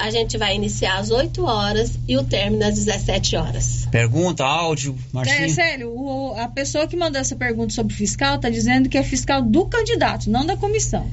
A 0.00 0.10
gente 0.10 0.38
vai 0.38 0.56
iniciar 0.56 0.98
às 0.98 1.10
8 1.10 1.44
horas 1.44 1.92
e 2.08 2.16
o 2.16 2.24
término 2.24 2.64
às 2.64 2.74
17 2.74 3.36
horas. 3.36 3.86
Pergunta, 3.90 4.44
áudio, 4.44 4.96
É, 4.98 5.14
Marcinho. 5.14 5.50
sério, 5.50 5.90
o- 5.94 6.34
a 6.38 6.48
pessoa 6.48 6.86
que 6.86 6.96
mandou 6.96 7.20
essa 7.20 7.36
pergunta 7.36 7.72
sobre 7.74 7.94
fiscal 7.94 8.38
tá 8.38 8.48
dizendo 8.48 8.88
que 8.88 8.96
é 8.96 9.02
fiscal 9.02 9.42
do 9.42 9.66
candidato, 9.66 10.30
não 10.30 10.46
da 10.46 10.56
comissão. 10.56 11.06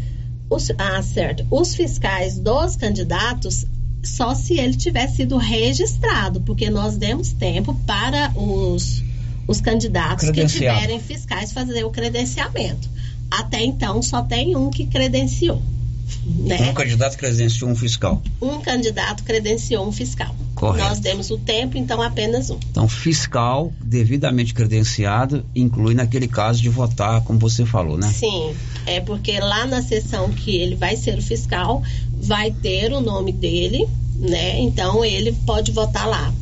Os- 0.49 0.71
ah, 0.77 1.01
certo. 1.03 1.45
Os 1.51 1.75
fiscais 1.75 2.39
dos 2.39 2.77
candidatos, 2.77 3.65
só 4.03 4.33
se 4.33 4.57
ele 4.57 4.75
tiver 4.77 5.07
sido 5.07 5.35
registrado, 5.37 6.39
porque 6.41 6.69
nós 6.69 6.95
demos 6.95 7.33
tempo 7.33 7.73
para 7.85 8.31
os, 8.37 9.03
os 9.47 9.59
candidatos 9.59 10.29
que 10.31 10.45
tiverem 10.45 10.99
fiscais 11.01 11.51
fazer 11.51 11.83
o 11.83 11.89
credenciamento. 11.89 12.87
Até 13.29 13.61
então, 13.63 14.01
só 14.01 14.21
tem 14.21 14.55
um 14.55 14.69
que 14.69 14.85
credenciou. 14.85 15.61
Né? 16.25 16.69
Um 16.69 16.73
candidato 16.73 17.17
credenciou 17.17 17.69
um 17.69 17.75
fiscal. 17.75 18.21
Um 18.41 18.59
candidato 18.61 19.23
credenciou 19.23 19.87
um 19.87 19.91
fiscal. 19.91 20.35
Correto. 20.55 20.89
Nós 20.89 20.99
demos 20.99 21.29
o 21.29 21.37
tempo, 21.37 21.77
então 21.77 22.01
apenas 22.01 22.49
um. 22.49 22.59
Então, 22.71 22.87
fiscal 22.87 23.71
devidamente 23.81 24.53
credenciado 24.53 25.45
inclui 25.55 25.93
naquele 25.93 26.27
caso 26.27 26.61
de 26.61 26.69
votar, 26.69 27.21
como 27.21 27.39
você 27.39 27.65
falou, 27.65 27.97
né? 27.97 28.11
Sim, 28.11 28.53
é 28.85 28.99
porque 28.99 29.39
lá 29.39 29.65
na 29.65 29.81
sessão 29.81 30.29
que 30.31 30.57
ele 30.57 30.75
vai 30.75 30.95
ser 30.95 31.17
o 31.17 31.21
fiscal, 31.21 31.83
vai 32.19 32.51
ter 32.51 32.91
o 32.91 32.99
nome 32.99 33.31
dele, 33.31 33.87
né? 34.15 34.59
Então 34.59 35.05
ele 35.05 35.31
pode 35.45 35.71
votar 35.71 36.07
lá. 36.07 36.33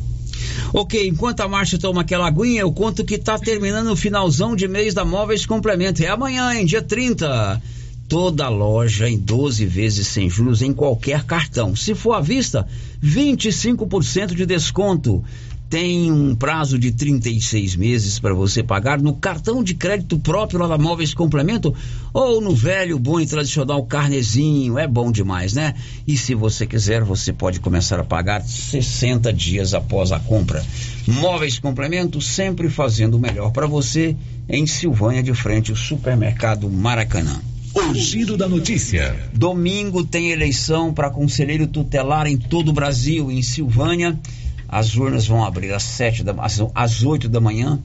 Ok, 0.72 1.06
enquanto 1.06 1.40
a 1.40 1.48
Márcia 1.48 1.78
toma 1.78 2.00
aquela 2.00 2.26
aguinha, 2.26 2.62
eu 2.62 2.72
conto 2.72 3.04
que 3.04 3.18
tá 3.18 3.38
terminando 3.38 3.88
o 3.88 3.96
finalzão 3.96 4.56
de 4.56 4.66
mês 4.66 4.94
da 4.94 5.04
Móveis 5.04 5.46
Complemento. 5.46 6.02
É 6.02 6.08
amanhã, 6.08 6.52
hein? 6.54 6.64
Dia 6.64 6.82
30. 6.82 7.62
Toda 8.08 8.48
loja 8.48 9.08
em 9.08 9.18
12 9.18 9.66
vezes 9.66 10.06
sem 10.06 10.30
juros 10.30 10.62
em 10.62 10.72
qualquer 10.72 11.24
cartão. 11.24 11.74
Se 11.74 11.94
for 11.94 12.12
à 12.12 12.20
vista, 12.20 12.66
25% 13.02 14.34
de 14.34 14.46
desconto. 14.46 15.24
Tem 15.68 16.12
um 16.12 16.32
prazo 16.36 16.78
de 16.78 16.92
36 16.92 17.74
meses 17.74 18.20
para 18.20 18.32
você 18.32 18.62
pagar 18.62 19.02
no 19.02 19.14
cartão 19.14 19.64
de 19.64 19.74
crédito 19.74 20.16
próprio 20.16 20.60
lá 20.60 20.68
da 20.68 20.78
Móveis 20.78 21.12
Complemento 21.12 21.74
ou 22.14 22.40
no 22.40 22.54
velho, 22.54 23.00
bom 23.00 23.18
e 23.18 23.26
tradicional 23.26 23.84
carnezinho. 23.84 24.78
É 24.78 24.86
bom 24.86 25.10
demais, 25.10 25.54
né? 25.54 25.74
E 26.06 26.16
se 26.16 26.36
você 26.36 26.68
quiser, 26.68 27.02
você 27.02 27.32
pode 27.32 27.58
começar 27.58 27.98
a 27.98 28.04
pagar 28.04 28.44
60 28.44 29.32
dias 29.32 29.74
após 29.74 30.12
a 30.12 30.20
compra. 30.20 30.64
Móveis 31.08 31.58
Complemento 31.58 32.20
sempre 32.20 32.70
fazendo 32.70 33.14
o 33.14 33.20
melhor 33.20 33.50
para 33.50 33.66
você 33.66 34.16
em 34.48 34.68
Silvânia 34.68 35.22
de 35.22 35.34
frente 35.34 35.72
ao 35.72 35.76
supermercado 35.76 36.70
Maracanã. 36.70 37.40
O 37.76 37.94
giro 37.94 38.38
da 38.38 38.48
notícia. 38.48 39.14
Domingo 39.34 40.02
tem 40.02 40.30
eleição 40.30 40.94
para 40.94 41.10
conselheiro 41.10 41.66
tutelar 41.66 42.26
em 42.26 42.38
todo 42.38 42.70
o 42.70 42.72
Brasil, 42.72 43.30
em 43.30 43.42
Silvânia. 43.42 44.18
As 44.66 44.96
urnas 44.96 45.26
vão 45.26 45.44
abrir 45.44 45.74
às 45.74 45.82
sete 45.82 46.24
da, 46.24 46.32
às, 46.38 46.58
às 46.74 47.02
8 47.02 47.28
da 47.28 47.38
manhã 47.38 47.78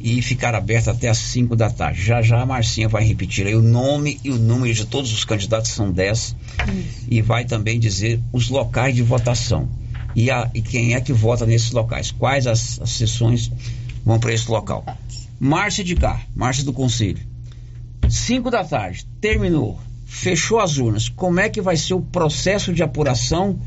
e 0.00 0.20
ficar 0.22 0.56
aberta 0.56 0.90
até 0.90 1.08
às 1.08 1.18
5 1.18 1.54
da 1.54 1.70
tarde. 1.70 2.02
Já 2.02 2.20
já 2.20 2.42
a 2.42 2.46
Marcinha 2.46 2.88
vai 2.88 3.04
repetir 3.04 3.46
aí 3.46 3.54
o 3.54 3.62
nome 3.62 4.18
e 4.24 4.30
o 4.32 4.36
número 4.36 4.74
de 4.74 4.84
todos 4.84 5.12
os 5.12 5.24
candidatos, 5.24 5.70
são 5.70 5.92
10, 5.92 6.34
e 7.08 7.22
vai 7.22 7.44
também 7.44 7.78
dizer 7.78 8.20
os 8.32 8.48
locais 8.48 8.92
de 8.92 9.02
votação. 9.02 9.68
E, 10.16 10.32
a, 10.32 10.50
e 10.52 10.60
quem 10.60 10.94
é 10.94 11.00
que 11.00 11.12
vota 11.12 11.46
nesses 11.46 11.70
locais? 11.70 12.10
Quais 12.10 12.44
as, 12.48 12.80
as 12.80 12.90
sessões 12.90 13.52
vão 14.04 14.18
para 14.18 14.34
esse 14.34 14.50
local? 14.50 14.84
Márcia 15.38 15.84
de 15.84 15.94
cá, 15.94 16.20
Márcia 16.34 16.64
do 16.64 16.72
Conselho. 16.72 17.27
5 18.10 18.50
da 18.50 18.64
tarde, 18.64 19.06
terminou, 19.20 19.78
fechou 20.06 20.60
as 20.60 20.78
urnas. 20.78 21.08
Como 21.08 21.40
é 21.40 21.48
que 21.48 21.60
vai 21.60 21.76
ser 21.76 21.94
o 21.94 22.00
processo 22.00 22.72
de 22.72 22.82
apuração 22.82 23.58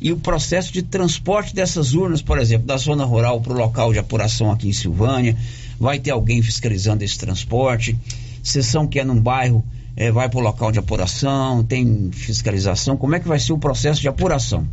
e 0.00 0.12
o 0.12 0.16
processo 0.16 0.72
de 0.72 0.82
transporte 0.82 1.54
dessas 1.54 1.94
urnas, 1.94 2.20
por 2.20 2.38
exemplo, 2.38 2.66
da 2.66 2.76
zona 2.76 3.04
rural 3.04 3.40
para 3.40 3.52
o 3.52 3.56
local 3.56 3.92
de 3.92 3.98
apuração 3.98 4.50
aqui 4.50 4.68
em 4.68 4.72
Silvânia? 4.72 5.36
Vai 5.78 5.98
ter 5.98 6.10
alguém 6.10 6.42
fiscalizando 6.42 7.04
esse 7.04 7.18
transporte? 7.18 7.96
Sessão 8.42 8.86
que 8.86 8.98
é 8.98 9.04
num 9.04 9.20
bairro 9.20 9.64
eh, 9.96 10.10
vai 10.10 10.28
para 10.28 10.38
o 10.38 10.42
local 10.42 10.72
de 10.72 10.78
apuração? 10.78 11.62
Tem 11.62 12.10
fiscalização? 12.12 12.96
Como 12.96 13.14
é 13.14 13.20
que 13.20 13.28
vai 13.28 13.38
ser 13.38 13.52
o 13.52 13.58
processo 13.58 14.00
de 14.00 14.08
apuração? 14.08 14.66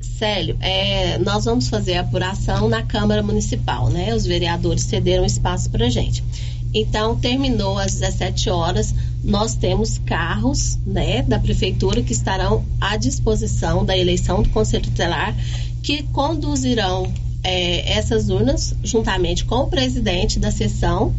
Célio, 0.00 0.56
é, 0.60 1.16
nós 1.18 1.44
vamos 1.44 1.68
fazer 1.68 1.94
a 1.94 2.00
apuração 2.00 2.68
na 2.68 2.82
Câmara 2.82 3.22
Municipal, 3.22 3.88
né? 3.88 4.12
Os 4.14 4.26
vereadores 4.26 4.82
cederam 4.82 5.24
espaço 5.24 5.70
para 5.70 5.88
gente. 5.88 6.24
Então, 6.72 7.16
terminou 7.16 7.78
às 7.78 7.94
17 7.94 8.50
horas, 8.50 8.94
nós 9.24 9.54
temos 9.54 9.98
carros, 9.98 10.78
né, 10.86 11.22
da 11.22 11.38
prefeitura 11.38 12.02
que 12.02 12.12
estarão 12.12 12.64
à 12.80 12.96
disposição 12.96 13.84
da 13.84 13.96
eleição 13.96 14.42
do 14.42 14.50
Conselho 14.50 14.84
Tutelar, 14.84 15.34
que 15.82 16.02
conduzirão 16.04 17.12
é, 17.42 17.92
essas 17.92 18.28
urnas 18.28 18.74
juntamente 18.82 19.44
com 19.44 19.56
o 19.56 19.68
presidente 19.68 20.38
da 20.38 20.50
sessão 20.50 21.14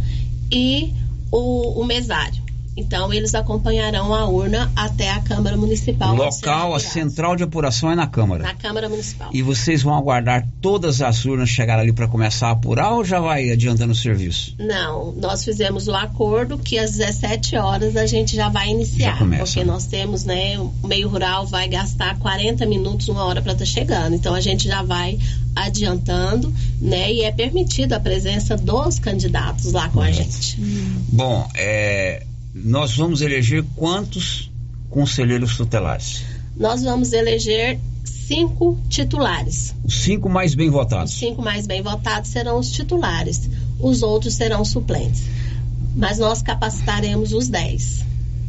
e 0.51 0.93
o, 1.31 1.81
o 1.81 1.85
mesário. 1.85 2.38
Então, 2.79 3.13
eles 3.13 3.35
acompanharão 3.35 4.13
a 4.13 4.25
urna 4.25 4.71
até 4.75 5.11
a 5.11 5.19
Câmara 5.19 5.57
Municipal. 5.57 6.13
O 6.13 6.17
local, 6.17 6.29
a 6.73 6.77
apurados. 6.77 6.83
central 6.83 7.35
de 7.35 7.43
apuração 7.43 7.91
é 7.91 7.95
na 7.95 8.07
Câmara. 8.07 8.43
Na 8.43 8.53
Câmara 8.53 8.87
Municipal. 8.87 9.29
E 9.33 9.41
vocês 9.41 9.83
vão 9.83 9.93
aguardar 9.95 10.47
todas 10.61 11.01
as 11.01 11.25
urnas 11.25 11.49
chegar 11.49 11.77
ali 11.77 11.91
para 11.91 12.07
começar 12.07 12.47
a 12.47 12.51
apurar 12.51 12.91
ou 12.91 13.03
já 13.03 13.19
vai 13.19 13.51
adiantando 13.51 13.91
o 13.91 13.95
serviço? 13.95 14.55
Não, 14.57 15.11
nós 15.11 15.43
fizemos 15.43 15.87
o 15.87 15.93
acordo 15.93 16.57
que 16.57 16.79
às 16.79 16.91
17 16.91 17.57
horas 17.57 17.95
a 17.97 18.05
gente 18.05 18.35
já 18.35 18.47
vai 18.47 18.69
iniciar. 18.69 19.11
Já 19.11 19.17
começa, 19.17 19.43
porque 19.43 19.63
nós 19.65 19.85
temos, 19.85 20.23
né, 20.23 20.57
o 20.57 20.87
meio 20.87 21.09
rural 21.09 21.45
vai 21.45 21.67
gastar 21.67 22.17
40 22.19 22.65
minutos, 22.65 23.09
uma 23.09 23.25
hora 23.25 23.41
para 23.41 23.53
estar 23.53 23.65
chegando. 23.65 24.15
Então 24.15 24.33
a 24.33 24.41
gente 24.41 24.67
já 24.67 24.81
vai 24.81 25.19
adiantando, 25.55 26.53
né? 26.79 27.11
E 27.11 27.23
é 27.23 27.31
permitido 27.31 27.93
a 27.93 27.99
presença 27.99 28.55
dos 28.55 28.99
candidatos 28.99 29.73
lá 29.73 29.89
com 29.89 30.01
a 30.01 30.11
gente. 30.11 30.57
Bom, 31.11 31.47
é, 31.55 32.23
nós 32.53 32.95
vamos 32.95 33.21
eleger 33.21 33.63
quantos 33.75 34.51
conselheiros 34.89 35.55
tutelares? 35.57 36.23
Nós 36.55 36.83
vamos 36.83 37.13
eleger 37.13 37.79
cinco 38.03 38.77
titulares. 38.89 39.73
Os 39.83 40.01
cinco 40.01 40.29
mais 40.29 40.53
bem 40.55 40.67
Os 40.67 40.73
votados. 40.73 41.13
cinco 41.13 41.41
mais 41.41 41.65
bem 41.65 41.81
votados 41.81 42.29
serão 42.29 42.59
os 42.59 42.71
titulares. 42.71 43.49
Os 43.79 44.01
outros 44.03 44.33
serão 44.35 44.63
suplentes. 44.65 45.23
Mas 45.95 46.19
nós 46.19 46.41
capacitaremos 46.41 47.33
os 47.33 47.47
10. 47.47 48.05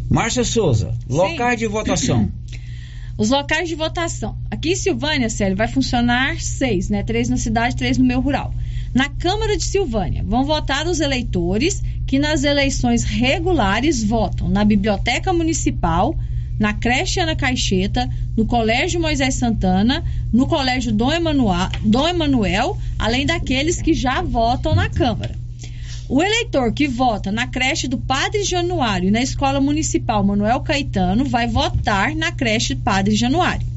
Márcia 0.09 0.45
Souza, 0.45 0.93
locais 1.09 1.59
de 1.59 1.67
votação. 1.67 2.31
Os 3.17 3.31
locais 3.31 3.69
de 3.69 3.75
votação. 3.75 4.37
Aqui 4.51 4.73
em 4.73 4.77
Silvânia, 4.77 5.29
Célio, 5.31 5.57
vai 5.57 5.69
funcionar 5.69 6.41
seis, 6.41 6.89
né? 6.89 7.03
Três 7.03 7.29
na 7.29 7.37
cidade, 7.37 7.77
três 7.77 7.97
no 7.99 8.05
meio 8.05 8.21
rural. 8.21 8.53
Na 8.93 9.09
Câmara 9.09 9.57
de 9.57 9.64
Silvânia, 9.64 10.24
vão 10.26 10.45
votar 10.45 10.86
os 10.86 11.01
eleitores 11.01 11.82
que 12.07 12.18
nas 12.18 12.43
eleições 12.43 13.05
regulares 13.05 14.03
votam 14.03 14.49
na 14.49 14.64
Biblioteca 14.64 15.32
Municipal, 15.32 16.16
na 16.59 16.74
creche 16.74 17.20
Ana 17.20 17.36
Caixeta, 17.36 18.11
no 18.36 18.45
Colégio 18.45 19.01
Moisés 19.01 19.36
Santana, 19.36 20.03
no 20.32 20.47
Colégio 20.47 20.93
Dom 20.93 21.12
Emanuel, 21.12 21.68
Dom 21.82 22.09
Emanuel, 22.09 22.76
além 22.99 23.24
daqueles 23.24 23.80
que 23.80 23.95
já 23.95 24.22
votam 24.22 24.74
na 24.74 24.88
Câmara. 24.88 25.38
O 26.09 26.20
eleitor 26.20 26.72
que 26.72 26.88
vota 26.88 27.30
na 27.30 27.47
creche 27.47 27.86
do 27.86 27.97
Padre 27.97 28.43
Januário 28.43 29.07
e 29.07 29.12
na 29.12 29.22
Escola 29.22 29.61
Municipal 29.61 30.24
Manuel 30.24 30.61
Caetano 30.61 31.24
vai 31.24 31.47
votar 31.47 32.16
na 32.16 32.32
creche 32.32 32.74
Padre 32.74 33.14
Januário. 33.14 33.70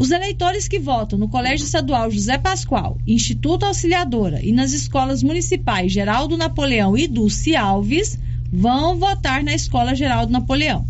Os 0.00 0.10
eleitores 0.10 0.66
que 0.66 0.78
votam 0.78 1.18
no 1.18 1.28
Colégio 1.28 1.66
Estadual 1.66 2.10
José 2.10 2.38
Pascoal, 2.38 2.96
Instituto 3.06 3.66
Auxiliadora 3.66 4.42
e 4.42 4.50
nas 4.50 4.72
escolas 4.72 5.22
municipais 5.22 5.92
Geraldo 5.92 6.38
Napoleão 6.38 6.96
e 6.96 7.06
Dulce 7.06 7.54
Alves 7.54 8.18
vão 8.50 8.98
votar 8.98 9.44
na 9.44 9.52
Escola 9.52 9.94
Geraldo 9.94 10.32
Napoleão. 10.32 10.86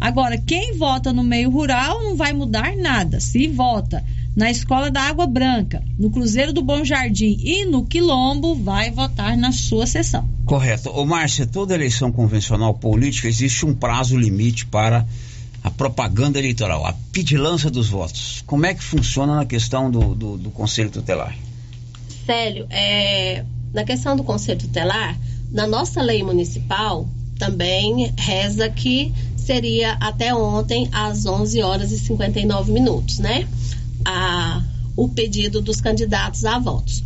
Agora, 0.00 0.38
quem 0.38 0.78
vota 0.78 1.12
no 1.12 1.22
meio 1.22 1.50
rural 1.50 2.02
não 2.02 2.16
vai 2.16 2.32
mudar 2.32 2.74
nada. 2.74 3.20
Se 3.20 3.46
vota 3.48 4.02
na 4.34 4.50
Escola 4.50 4.90
da 4.90 5.02
Água 5.02 5.26
Branca, 5.26 5.84
no 5.98 6.08
Cruzeiro 6.08 6.50
do 6.50 6.62
Bom 6.62 6.82
Jardim 6.86 7.36
e 7.44 7.66
no 7.66 7.84
Quilombo, 7.84 8.54
vai 8.54 8.90
votar 8.90 9.36
na 9.36 9.52
sua 9.52 9.86
sessão. 9.86 10.26
Correto. 10.46 10.88
Ô 10.88 11.04
Márcia, 11.04 11.46
toda 11.46 11.74
eleição 11.74 12.10
convencional 12.10 12.72
política 12.72 13.28
existe 13.28 13.66
um 13.66 13.74
prazo 13.74 14.16
limite 14.16 14.64
para 14.64 15.06
a 15.64 15.70
propaganda 15.70 16.38
eleitoral, 16.38 16.84
a 16.84 16.92
pedilança 17.10 17.70
dos 17.70 17.88
votos. 17.88 18.44
Como 18.46 18.66
é 18.66 18.74
que 18.74 18.84
funciona 18.84 19.34
na 19.34 19.46
questão 19.46 19.90
do, 19.90 20.14
do, 20.14 20.36
do 20.36 20.50
Conselho 20.50 20.90
Tutelar? 20.90 21.34
Célio, 22.26 22.66
é, 22.68 23.42
na 23.72 23.82
questão 23.82 24.14
do 24.14 24.22
Conselho 24.22 24.60
Tutelar, 24.60 25.18
na 25.50 25.66
nossa 25.66 26.02
lei 26.02 26.22
municipal 26.22 27.08
também 27.38 28.12
reza 28.16 28.68
que 28.68 29.12
seria 29.36 29.92
até 29.94 30.34
ontem 30.34 30.88
às 30.92 31.24
11 31.24 31.62
horas 31.62 31.92
e 31.92 31.98
59 31.98 32.70
minutos, 32.70 33.18
né? 33.18 33.48
A, 34.04 34.62
o 34.94 35.08
pedido 35.08 35.62
dos 35.62 35.80
candidatos 35.80 36.44
a 36.44 36.58
votos. 36.58 37.02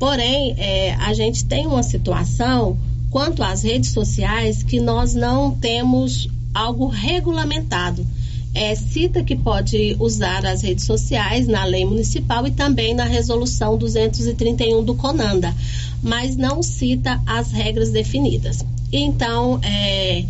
Porém, 0.00 0.56
é, 0.58 0.94
a 0.94 1.14
gente 1.14 1.44
tem 1.44 1.66
uma 1.66 1.82
situação 1.82 2.76
quanto 3.08 3.42
às 3.42 3.62
redes 3.62 3.90
sociais 3.90 4.64
que 4.64 4.80
nós 4.80 5.14
não 5.14 5.52
temos 5.52 6.28
algo 6.54 6.86
regulamentado. 6.88 8.06
é, 8.52 8.74
cita 8.74 9.22
que 9.22 9.36
pode 9.36 9.94
usar 10.00 10.44
as 10.44 10.60
redes 10.62 10.84
sociais 10.84 11.46
na 11.46 11.64
lei 11.64 11.84
municipal 11.84 12.44
e 12.48 12.50
também 12.50 12.92
na 12.94 13.04
resolução 13.04 13.78
231 13.78 14.82
do 14.82 14.96
CONANDA, 14.96 15.54
mas 16.02 16.36
não 16.36 16.60
cita 16.60 17.22
as 17.24 17.52
regras 17.52 17.90
definidas. 17.90 18.64
Então, 18.92 19.60
é, 19.62 20.24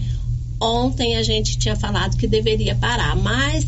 ontem 0.60 1.16
a 1.16 1.22
gente 1.22 1.56
tinha 1.56 1.74
falado 1.76 2.18
que 2.18 2.26
deveria 2.26 2.74
parar, 2.74 3.16
mas 3.16 3.64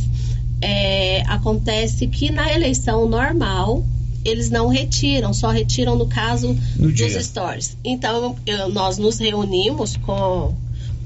é, 0.60 1.22
acontece 1.28 2.06
que 2.06 2.30
na 2.30 2.52
eleição 2.52 3.08
normal 3.08 3.82
eles 4.22 4.50
não 4.50 4.68
retiram, 4.68 5.32
só 5.32 5.48
retiram 5.50 5.96
no 5.96 6.06
caso 6.06 6.54
No 6.76 6.88
dos 6.88 6.94
dia. 6.94 7.22
stories. 7.22 7.74
Então, 7.82 8.36
eu- 8.46 8.68
nós 8.68 8.98
nos 8.98 9.18
reunimos 9.18 9.96
com, 9.96 10.54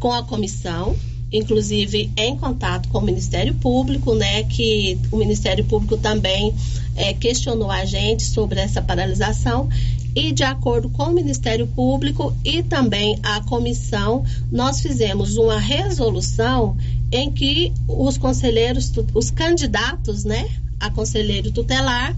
com 0.00 0.12
a 0.12 0.24
comissão, 0.24 0.96
inclusive 1.32 2.10
em 2.16 2.36
contato 2.36 2.88
com 2.88 2.98
o 2.98 3.02
Ministério 3.02 3.54
Público, 3.54 4.14
né? 4.14 4.42
Que 4.44 4.98
o 5.10 5.16
Ministério 5.16 5.64
Público 5.64 5.96
também 5.96 6.54
eh, 6.94 7.14
questionou 7.14 7.70
a 7.70 7.84
gente 7.84 8.22
sobre 8.22 8.60
essa 8.60 8.80
paralisação. 8.80 9.68
E 10.14 10.32
de 10.32 10.44
acordo 10.44 10.88
com 10.88 11.04
o 11.04 11.12
Ministério 11.12 11.66
Público 11.66 12.34
e 12.42 12.62
também 12.62 13.18
a 13.22 13.42
comissão, 13.42 14.24
nós 14.50 14.80
fizemos 14.80 15.36
uma 15.36 15.60
resolução 15.60 16.76
em 17.12 17.30
que 17.30 17.72
os 17.86 18.16
conselheiros, 18.16 18.90
os 19.14 19.30
candidatos, 19.30 20.24
né, 20.24 20.48
a 20.80 20.90
conselheiro 20.90 21.50
tutelar, 21.50 22.16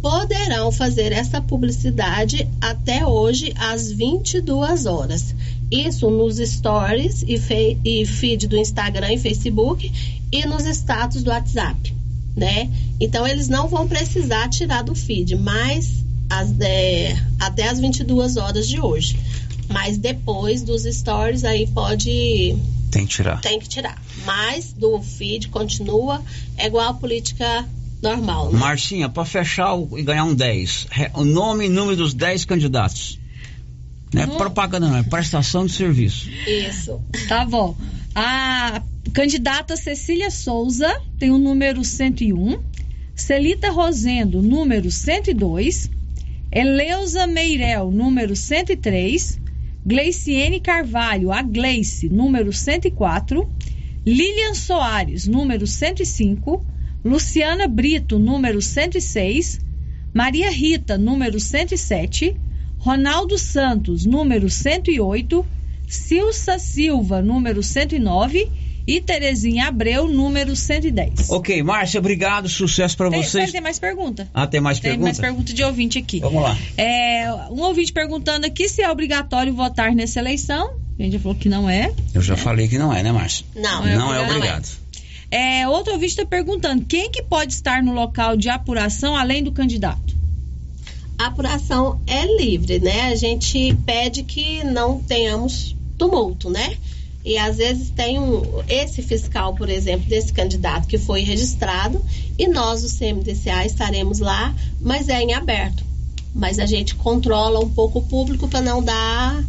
poderão 0.00 0.72
fazer 0.72 1.12
essa 1.12 1.40
publicidade 1.40 2.48
até 2.60 3.06
hoje 3.06 3.52
às 3.56 3.90
22 3.90 4.86
horas. 4.86 5.34
Isso 5.72 6.10
nos 6.10 6.36
stories 6.36 7.22
e, 7.22 7.40
e 7.84 8.04
feed 8.06 8.46
do 8.46 8.56
Instagram 8.58 9.12
e 9.14 9.18
Facebook 9.18 9.90
e 10.30 10.46
nos 10.46 10.64
status 10.66 11.22
do 11.22 11.30
WhatsApp, 11.30 11.94
né? 12.36 12.70
Então 13.00 13.26
eles 13.26 13.48
não 13.48 13.68
vão 13.68 13.88
precisar 13.88 14.48
tirar 14.50 14.82
do 14.82 14.94
feed, 14.94 15.34
mas 15.36 16.04
as, 16.28 16.54
é, 16.60 17.16
até 17.40 17.68
as 17.68 17.80
22 17.80 18.36
horas 18.36 18.68
de 18.68 18.78
hoje. 18.80 19.18
Mas 19.68 19.96
depois 19.96 20.62
dos 20.62 20.82
stories 20.82 21.44
aí 21.44 21.66
pode 21.68 22.54
Tem 22.90 23.06
que 23.06 23.14
tirar. 23.14 23.40
tem 23.40 23.58
que 23.58 23.68
tirar. 23.68 24.00
Mas 24.26 24.72
do 24.74 25.00
feed 25.00 25.48
continua 25.48 26.22
é 26.58 26.66
igual 26.66 26.90
a 26.90 26.94
política 26.94 27.66
normal, 28.02 28.52
né? 28.52 28.58
Marcinha, 28.58 29.08
para 29.08 29.24
fechar 29.24 29.74
o- 29.74 29.96
e 29.98 30.02
ganhar 30.02 30.24
um 30.24 30.34
10, 30.34 30.86
re- 30.90 31.10
o 31.14 31.24
nome 31.24 31.66
e 31.66 31.68
número 31.70 31.96
dos 31.96 32.12
10 32.12 32.44
candidatos. 32.44 33.18
Não 34.12 34.22
é 34.22 34.26
propaganda, 34.26 34.88
não, 34.88 34.96
é 34.96 35.02
prestação 35.02 35.64
de 35.64 35.72
serviço. 35.72 36.28
Isso. 36.46 37.00
Tá 37.28 37.44
bom. 37.44 37.76
A 38.14 38.82
candidata 39.14 39.76
Cecília 39.76 40.30
Souza 40.30 40.94
tem 41.18 41.30
o 41.30 41.38
número 41.38 41.82
101. 41.82 42.62
Celita 43.14 43.70
Rosendo, 43.70 44.42
número 44.42 44.90
102. 44.90 45.90
Eleusa 46.50 47.26
Meirel, 47.26 47.90
número 47.90 48.36
103. 48.36 49.40
Gleiciene 49.84 50.60
Carvalho, 50.60 51.32
a 51.32 51.42
Gleice, 51.42 52.08
número 52.08 52.52
104. 52.52 53.48
Lilian 54.04 54.54
Soares, 54.54 55.26
número 55.26 55.66
105. 55.66 56.64
Luciana 57.04 57.66
Brito, 57.66 58.18
número 58.18 58.60
106. 58.60 59.60
Maria 60.12 60.50
Rita, 60.50 60.98
número 60.98 61.40
107. 61.40 62.36
Ronaldo 62.82 63.38
Santos, 63.38 64.04
número 64.04 64.50
108. 64.50 65.46
Silsa 65.88 66.58
Silva, 66.58 67.22
número 67.22 67.62
109. 67.62 68.50
E 68.84 69.00
Terezinha 69.00 69.68
Abreu, 69.68 70.08
número 70.08 70.56
110. 70.56 71.30
Ok, 71.30 71.62
Márcia, 71.62 72.00
obrigado, 72.00 72.48
sucesso 72.48 72.96
para 72.96 73.08
Tem, 73.10 73.22
vocês. 73.22 73.52
tem 73.52 73.60
mais 73.60 73.78
pergunta? 73.78 74.28
Ah, 74.34 74.44
tem 74.48 74.60
mais 74.60 74.80
Tem 74.80 74.90
perguntas? 74.90 75.18
mais 75.18 75.20
pergunta 75.20 75.52
de 75.52 75.62
ouvinte 75.62 75.98
aqui. 75.98 76.18
Vamos 76.18 76.42
lá. 76.42 76.58
É, 76.76 77.32
um 77.52 77.60
ouvinte 77.60 77.92
perguntando 77.92 78.44
aqui 78.44 78.68
se 78.68 78.82
é 78.82 78.90
obrigatório 78.90 79.54
votar 79.54 79.94
nessa 79.94 80.18
eleição. 80.18 80.72
A 80.98 81.02
gente 81.04 81.12
já 81.12 81.20
falou 81.20 81.38
que 81.38 81.48
não 81.48 81.70
é. 81.70 81.92
Eu 82.12 82.20
já 82.20 82.36
falei 82.36 82.66
que 82.66 82.76
não 82.76 82.92
é, 82.92 83.04
né, 83.04 83.12
Márcia? 83.12 83.46
Não, 83.54 83.86
Não 83.86 84.12
é 84.12 84.20
obrigado. 84.20 84.68
É, 85.30 85.68
outro 85.68 85.92
ouvinte 85.92 86.10
está 86.14 86.26
perguntando 86.26 86.84
quem 86.84 87.08
que 87.12 87.22
pode 87.22 87.52
estar 87.52 87.80
no 87.84 87.92
local 87.92 88.36
de 88.36 88.48
apuração 88.48 89.16
além 89.16 89.44
do 89.44 89.52
candidato? 89.52 90.21
A 91.22 91.26
apuração 91.26 92.00
é 92.04 92.26
livre, 92.36 92.80
né? 92.80 93.02
A 93.02 93.14
gente 93.14 93.78
pede 93.86 94.24
que 94.24 94.64
não 94.64 94.98
tenhamos 94.98 95.76
tumulto, 95.96 96.50
né? 96.50 96.74
E 97.24 97.38
às 97.38 97.58
vezes 97.58 97.90
tem 97.90 98.18
um, 98.18 98.42
esse 98.68 99.02
fiscal, 99.02 99.54
por 99.54 99.70
exemplo, 99.70 100.08
desse 100.08 100.32
candidato 100.32 100.88
que 100.88 100.98
foi 100.98 101.20
registrado 101.20 102.04
e 102.36 102.48
nós, 102.48 102.82
do 102.82 102.88
CMDCA, 102.88 103.64
estaremos 103.64 104.18
lá, 104.18 104.52
mas 104.80 105.08
é 105.08 105.22
em 105.22 105.32
aberto. 105.32 105.84
Mas 106.34 106.58
a 106.58 106.66
gente 106.66 106.96
controla 106.96 107.60
um 107.60 107.68
pouco 107.68 108.00
o 108.00 108.02
público 108.02 108.48
para 108.48 108.60
não 108.60 108.82
dar 108.82 109.44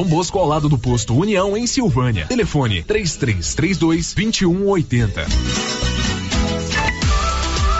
Dom 0.00 0.06
Bosco 0.06 0.38
ao 0.38 0.46
lado 0.46 0.66
do 0.66 0.78
posto 0.78 1.14
União 1.14 1.54
em 1.54 1.66
Silvânia. 1.66 2.24
Telefone 2.26 2.82
3332 2.82 4.14
2180. 4.14 5.26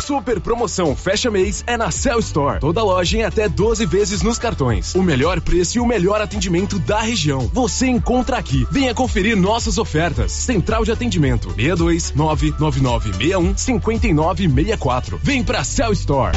Super 0.03 0.39
promoção 0.39 0.95
fecha 0.95 1.31
mês 1.31 1.65
é 1.67 1.79
na 1.79 1.91
Cell 1.91 2.19
Store. 2.19 2.61
Toda 2.61 2.83
loja 2.83 3.17
em 3.17 3.23
até 3.23 3.49
12 3.49 3.87
vezes 3.87 4.21
nos 4.21 4.39
cartões. 4.39 4.95
O 4.95 5.03
melhor 5.03 5.41
preço 5.41 5.79
e 5.79 5.81
o 5.81 5.87
melhor 5.87 6.21
atendimento 6.21 6.79
da 6.81 7.01
região. 7.01 7.51
Você 7.55 7.87
encontra 7.87 8.37
aqui. 8.37 8.67
Venha 8.71 8.95
conferir 8.95 9.35
nossas 9.35 9.79
ofertas. 9.79 10.31
Central 10.31 10.85
de 10.85 10.93
atendimento 10.93 11.49
62 11.55 12.13
99961 12.15 13.57
5964. 13.57 15.19
Vem 15.23 15.43
pra 15.43 15.65
Cell 15.65 15.93
Store. 15.93 16.37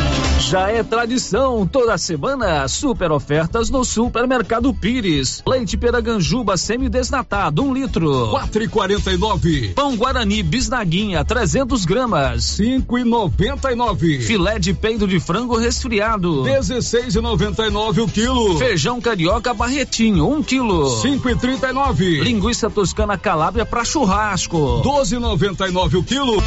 Já 0.51 0.67
é 0.69 0.83
tradição, 0.83 1.65
toda 1.65 1.97
semana, 1.97 2.67
super 2.67 3.09
ofertas 3.09 3.69
no 3.69 3.85
Supermercado 3.85 4.73
Pires. 4.73 5.41
Leite 5.47 5.77
Peraganjuba 5.77 6.57
semi-desnatado, 6.57 7.63
um 7.63 7.73
litro. 7.73 8.27
Quatro 8.31 8.61
e 8.61 8.67
quarenta 8.67 9.13
e 9.13 9.17
nove. 9.17 9.69
Pão 9.69 9.95
Guarani 9.95 10.43
Bisnaguinha, 10.43 11.23
300 11.23 11.85
gramas. 11.85 12.43
Cinco 12.43 12.97
e 12.97 13.05
noventa 13.05 13.71
e 13.71 13.75
nove. 13.75 14.19
Filé 14.19 14.59
de 14.59 14.73
peito 14.73 15.07
de 15.07 15.21
frango 15.21 15.55
resfriado. 15.55 16.43
Dezesseis 16.43 17.15
e 17.15 17.21
noventa 17.21 17.65
e 17.65 17.69
nove 17.69 18.01
o 18.01 18.07
quilo. 18.09 18.57
Feijão 18.57 18.99
carioca 18.99 19.53
barretinho, 19.53 20.27
um 20.27 20.43
quilo. 20.43 20.99
Cinco 21.01 21.29
e 21.29 21.35
trinta 21.37 21.69
e 21.69 21.71
nove. 21.71 22.19
Linguiça 22.19 22.69
toscana 22.69 23.17
calábria 23.17 23.65
para 23.65 23.85
churrasco. 23.85 24.81
Doze 24.83 25.15
e 25.15 25.19
noventa 25.19 25.65
e 25.65 25.71
nove 25.71 25.95
o 25.95 26.03
quilo. 26.03 26.43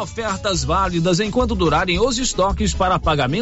Ofertas 0.00 0.64
válidas 0.64 1.20
enquanto 1.20 1.54
durarem 1.54 2.00
os 2.00 2.16
estoques 2.16 2.72
para 2.72 2.98
pagamento 2.98 3.41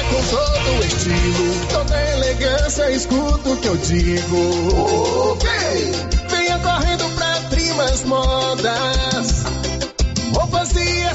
com 0.11 0.21
todo 0.23 0.85
estilo, 0.85 1.65
toda 1.69 2.11
elegância, 2.11 2.91
escuta 2.91 3.49
o 3.49 3.57
que 3.57 3.67
eu 3.67 3.77
digo. 3.77 5.31
Ok, 5.31 5.49
venha 6.29 6.59
correndo 6.59 7.09
pra 7.15 7.39
Trimas 7.49 8.03
Modas. 8.03 9.10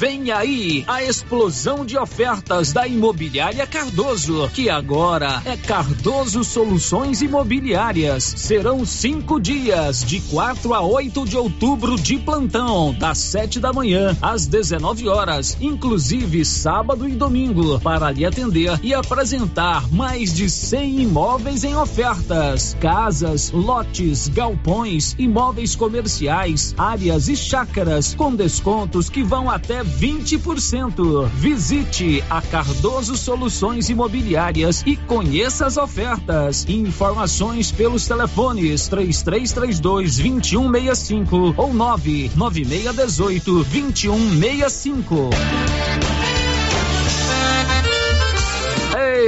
Vem 0.00 0.30
aí 0.30 0.82
a 0.86 1.04
explosão 1.04 1.84
de 1.84 1.98
ofertas 1.98 2.72
da 2.72 2.88
Imobiliária 2.88 3.66
Cardoso, 3.66 4.48
que 4.54 4.70
agora 4.70 5.42
é 5.44 5.58
Cardoso 5.58 6.42
Soluções 6.42 7.20
Imobiliárias. 7.20 8.24
Serão 8.24 8.86
cinco 8.86 9.38
dias, 9.38 10.02
de 10.02 10.22
4 10.22 10.72
a 10.72 10.80
8 10.80 11.26
de 11.26 11.36
outubro, 11.36 11.96
de 11.96 12.16
plantão, 12.16 12.94
das 12.94 13.18
7 13.18 13.60
da 13.60 13.74
manhã 13.74 14.16
às 14.22 14.46
19 14.46 15.06
horas, 15.06 15.58
inclusive 15.60 16.46
sábado 16.46 17.06
e 17.06 17.12
domingo, 17.12 17.78
para 17.80 18.10
lhe 18.10 18.24
atender 18.24 18.80
e 18.82 18.94
apresentar 18.94 19.86
mais 19.92 20.32
de 20.32 20.48
100 20.48 21.02
imóveis 21.02 21.62
em 21.62 21.76
ofertas: 21.76 22.74
casas, 22.80 23.50
lotes, 23.50 24.28
galpões, 24.28 25.14
imóveis 25.18 25.76
comerciais, 25.76 26.74
áreas 26.78 27.28
e 27.28 27.36
chácaras, 27.36 28.14
com 28.14 28.34
descontos 28.34 29.10
que 29.10 29.22
vão 29.22 29.50
até 29.50 29.89
20%. 29.98 31.28
Visite 31.34 32.22
a 32.28 32.40
Cardoso 32.42 33.16
Soluções 33.16 33.88
Imobiliárias 33.88 34.82
e 34.86 34.96
conheça 34.96 35.66
as 35.66 35.76
ofertas. 35.76 36.64
Informações 36.68 37.72
pelos 37.72 38.06
telefones 38.06 38.88
3332 38.88 40.18
2165 40.18 41.54
ou 41.56 41.72
99618 41.74 43.64
2165. 43.64 45.30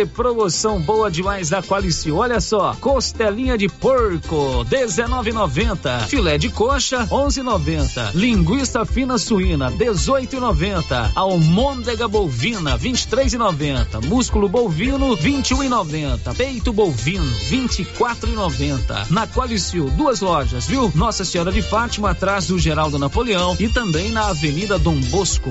Promoção 0.07 0.81
boa 0.81 1.11
demais 1.11 1.51
da 1.51 1.63
Qualicil. 1.63 2.17
Olha 2.17 2.41
só, 2.41 2.75
costelinha 2.81 3.57
de 3.57 3.69
porco, 3.69 4.65
19,90. 4.69 6.07
Filé 6.07 6.39
de 6.39 6.49
coxa, 6.49 7.07
11,90. 7.07 8.15
Linguiça 8.15 8.85
fina 8.85 9.19
suína, 9.19 9.71
18,90. 9.73 11.13
Almôndega 11.15 12.09
bovina, 12.09 12.79
23,90. 12.79 14.05
Músculo 14.07 14.49
bovino, 14.49 15.17
21,90. 15.17 16.35
Peito 16.37 16.73
bovino, 16.73 17.25
24,90. 17.51 19.11
Na 19.11 19.27
Qualicil, 19.27 19.91
duas 19.91 20.21
lojas, 20.21 20.67
viu? 20.67 20.91
Nossa 20.95 21.25
Senhora 21.25 21.53
de 21.53 21.63
Fátima, 21.63 22.11
atrás 22.11 22.47
do 22.47 22.59
Geraldo 22.59 22.99
Napoleão 22.99 23.57
e 23.59 23.69
também 23.69 24.11
na 24.11 24.29
Avenida 24.29 24.79
Dom 24.79 25.01
Bosco. 25.01 25.51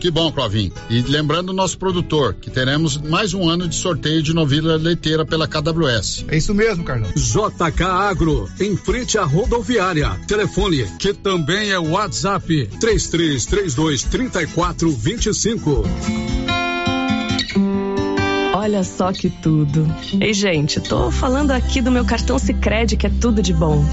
Que 0.00 0.10
bom, 0.10 0.30
Clovin. 0.30 0.72
E 0.88 1.02
lembrando 1.02 1.50
o 1.50 1.52
nosso 1.52 1.76
produtor, 1.78 2.34
que 2.34 2.50
teremos 2.50 2.96
mais 2.96 3.34
um 3.34 3.48
ano 3.48 3.66
de 3.66 3.74
sorteio 3.74 4.22
de 4.22 4.32
novilha 4.32 4.76
leiteira 4.76 5.26
pela 5.26 5.48
KWS. 5.48 6.24
É 6.28 6.36
isso 6.36 6.54
mesmo, 6.54 6.84
Carlão. 6.84 7.10
JK 7.14 7.82
Agro, 7.82 8.48
em 8.60 8.76
frente 8.76 9.18
à 9.18 9.24
rodoviária. 9.24 10.10
Telefone, 10.26 10.86
que 10.98 11.12
também 11.12 11.70
é 11.70 11.78
WhatsApp, 11.78 12.68
3332 12.80 14.04
3425. 14.04 15.82
Olha 18.54 18.84
só 18.84 19.12
que 19.12 19.30
tudo. 19.30 19.86
Ei, 20.20 20.34
gente, 20.34 20.80
tô 20.80 21.10
falando 21.10 21.52
aqui 21.52 21.80
do 21.80 21.90
meu 21.90 22.04
cartão 22.04 22.38
Sicredi 22.38 22.96
que 22.96 23.06
é 23.06 23.10
tudo 23.10 23.40
de 23.40 23.52
bom. 23.52 23.84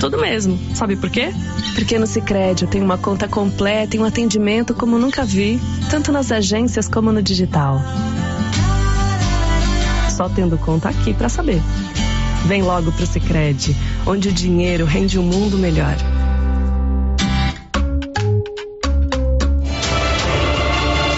Tudo 0.00 0.16
mesmo. 0.16 0.58
Sabe 0.74 0.96
por 0.96 1.10
quê? 1.10 1.30
Porque 1.74 1.98
no 1.98 2.06
Sicredi 2.06 2.64
eu 2.64 2.70
tenho 2.70 2.84
uma 2.84 2.96
conta 2.96 3.28
completa 3.28 3.96
e 3.96 4.00
um 4.00 4.04
atendimento 4.04 4.74
como 4.74 4.98
nunca 4.98 5.24
vi, 5.24 5.60
tanto 5.90 6.10
nas 6.10 6.32
agências 6.32 6.88
como 6.88 7.12
no 7.12 7.22
digital. 7.22 7.78
Só 10.16 10.26
tendo 10.30 10.56
conta 10.56 10.88
aqui 10.88 11.12
para 11.12 11.28
saber. 11.28 11.60
Vem 12.46 12.62
logo 12.62 12.90
pro 12.92 13.06
Sicredi, 13.06 13.76
onde 14.06 14.30
o 14.30 14.32
dinheiro 14.32 14.86
rende 14.86 15.18
um 15.18 15.22
mundo 15.22 15.58
melhor. 15.58 15.96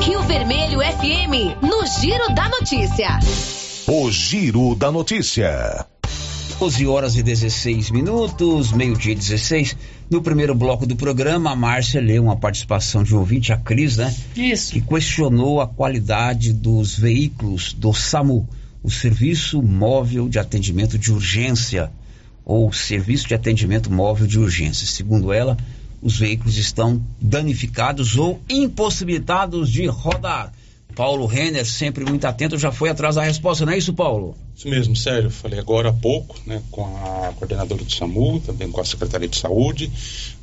Rio 0.00 0.22
Vermelho 0.22 0.80
FM, 0.80 1.62
no 1.62 1.86
Giro 1.86 2.34
da 2.34 2.48
Notícia. 2.48 3.18
O 3.86 4.10
Giro 4.10 4.74
da 4.74 4.90
Notícia. 4.90 5.86
12 6.58 6.86
horas 6.86 7.16
e 7.16 7.22
16 7.22 7.90
minutos, 7.90 8.72
meio-dia 8.72 9.14
16. 9.14 9.76
No 10.10 10.20
primeiro 10.20 10.54
bloco 10.54 10.86
do 10.86 10.96
programa, 10.96 11.52
a 11.52 11.56
Márcia 11.56 12.00
leu 12.00 12.24
uma 12.24 12.36
participação 12.36 13.04
de 13.04 13.14
um 13.14 13.20
ouvinte, 13.20 13.52
a 13.52 13.56
Cris, 13.56 13.96
né? 13.96 14.14
Isso. 14.34 14.72
Que 14.72 14.80
questionou 14.80 15.60
a 15.60 15.68
qualidade 15.68 16.52
dos 16.52 16.98
veículos 16.98 17.72
do 17.72 17.92
SAMU, 17.92 18.48
o 18.82 18.90
Serviço 18.90 19.62
Móvel 19.62 20.28
de 20.28 20.38
Atendimento 20.38 20.98
de 20.98 21.12
Urgência, 21.12 21.92
ou 22.44 22.72
Serviço 22.72 23.28
de 23.28 23.34
Atendimento 23.34 23.92
Móvel 23.92 24.26
de 24.26 24.40
Urgência. 24.40 24.86
Segundo 24.86 25.32
ela, 25.32 25.56
os 26.00 26.18
veículos 26.18 26.56
estão 26.56 27.02
danificados 27.20 28.16
ou 28.16 28.40
impossibilitados 28.48 29.70
de 29.70 29.86
rodar. 29.86 30.52
Paulo 30.94 31.26
Renner, 31.26 31.64
sempre 31.64 32.04
muito 32.04 32.24
atento, 32.24 32.58
já 32.58 32.72
foi 32.72 32.90
atrás 32.90 33.14
da 33.14 33.22
resposta, 33.22 33.64
não 33.64 33.72
é 33.72 33.78
isso, 33.78 33.94
Paulo? 33.94 34.36
Isso 34.56 34.68
mesmo, 34.68 34.96
sério. 34.96 35.30
Falei 35.30 35.58
agora 35.58 35.90
há 35.90 35.92
pouco, 35.92 36.36
né, 36.44 36.60
com 36.72 36.84
a 36.84 37.32
coordenadora 37.36 37.84
do 37.84 37.92
SAMU, 37.92 38.40
também 38.40 38.68
com 38.68 38.80
a 38.80 38.84
Secretaria 38.84 39.28
de 39.28 39.36
Saúde, 39.38 39.92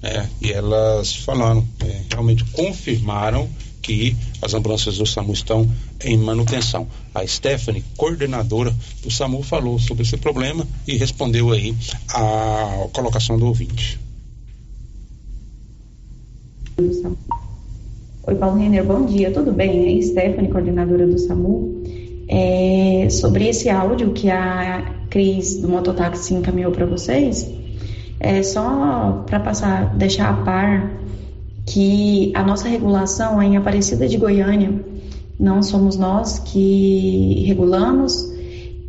né, 0.02 0.30
e 0.41 0.53
elas 0.53 1.14
falaram, 1.14 1.68
é, 1.82 2.03
realmente 2.10 2.45
confirmaram 2.45 3.49
que 3.82 4.15
as 4.41 4.53
ambulâncias 4.53 4.98
do 4.98 5.06
SAMU 5.06 5.34
estão 5.34 5.69
em 6.03 6.18
manutenção. 6.18 6.88
A 7.14 7.27
Stephanie, 7.27 7.84
coordenadora 7.98 8.73
do 9.03 9.11
SAMU, 9.11 9.44
falou 9.44 9.77
sobre 9.77 10.03
esse 10.03 10.15
problema 10.15 10.65
e 10.88 10.95
respondeu 10.95 11.52
aí 11.52 11.76
a 12.10 12.88
colocação 12.94 13.38
do 13.38 13.45
ouvinte. 13.45 14.05
Oi, 16.78 18.36
Paulo 18.36 18.60
Renner, 18.60 18.84
bom 18.84 19.06
dia, 19.06 19.32
tudo 19.32 19.54
bem? 19.54 19.98
É 19.98 20.02
Stephanie, 20.02 20.52
coordenadora 20.52 21.08
do 21.08 21.18
SAMU. 21.18 21.82
É, 22.28 23.08
sobre 23.10 23.48
esse 23.48 23.70
áudio 23.70 24.12
que 24.12 24.30
a 24.30 24.84
Cris 25.10 25.62
do 25.62 25.70
Mototáxi 25.70 26.34
encaminhou 26.34 26.74
para 26.74 26.86
vocês, 26.86 27.50
é 28.20 28.44
só 28.44 29.24
para 29.26 29.40
passar, 29.40 29.96
deixar 29.96 30.30
a 30.30 30.34
par 30.44 30.92
que 31.66 32.34
a 32.36 32.44
nossa 32.44 32.68
regulação 32.68 33.42
é 33.42 33.46
em 33.46 33.56
Aparecida 33.56 34.06
de 34.06 34.18
Goiânia, 34.18 34.74
não 35.40 35.64
somos 35.64 35.96
nós 35.96 36.40
que 36.40 37.46
regulamos. 37.48 38.36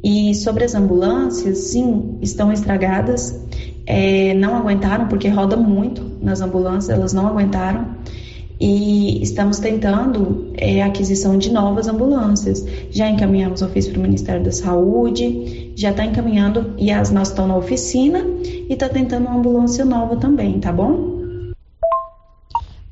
E 0.02 0.34
sobre 0.34 0.64
as 0.64 0.74
ambulâncias, 0.74 1.58
sim, 1.58 2.18
estão 2.20 2.52
estragadas, 2.52 3.40
é, 3.86 4.34
não 4.34 4.56
aguentaram 4.56 5.06
porque 5.06 5.28
roda 5.28 5.56
muito 5.56 6.15
nas 6.26 6.40
ambulâncias, 6.40 6.90
elas 6.90 7.12
não 7.12 7.26
aguentaram 7.26 7.96
e 8.58 9.22
estamos 9.22 9.58
tentando 9.58 10.52
é, 10.54 10.82
a 10.82 10.86
aquisição 10.86 11.38
de 11.38 11.52
novas 11.52 11.88
ambulâncias. 11.88 12.66
Já 12.90 13.08
encaminhamos 13.08 13.62
ofício 13.62 13.92
para 13.92 14.00
o 14.00 14.02
Ministério 14.02 14.42
da 14.42 14.52
Saúde, 14.52 15.72
já 15.76 15.90
está 15.90 16.04
encaminhando 16.04 16.74
e 16.76 16.90
as 16.90 17.10
nossas 17.10 17.28
estão 17.28 17.46
na 17.46 17.56
oficina 17.56 18.24
e 18.40 18.72
está 18.72 18.88
tentando 18.88 19.26
uma 19.26 19.38
ambulância 19.38 19.84
nova 19.84 20.16
também, 20.16 20.58
tá 20.58 20.72
bom? 20.72 21.16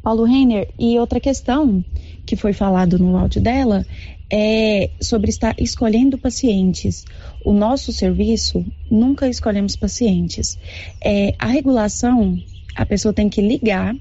Paulo 0.02 0.24
Renner, 0.24 0.68
e 0.78 0.98
outra 0.98 1.18
questão 1.18 1.82
que 2.26 2.36
foi 2.36 2.52
falado 2.52 2.98
no 2.98 3.16
áudio 3.16 3.40
dela 3.40 3.84
é 4.30 4.90
sobre 5.00 5.30
estar 5.30 5.54
escolhendo 5.58 6.18
pacientes. 6.18 7.04
O 7.44 7.52
nosso 7.52 7.92
serviço 7.92 8.64
nunca 8.90 9.28
escolhemos 9.28 9.76
pacientes. 9.76 10.58
É, 11.02 11.34
a 11.38 11.46
regulação, 11.46 12.38
a 12.74 12.84
pessoa 12.86 13.12
tem 13.12 13.28
que 13.28 13.40
ligar 13.40 13.94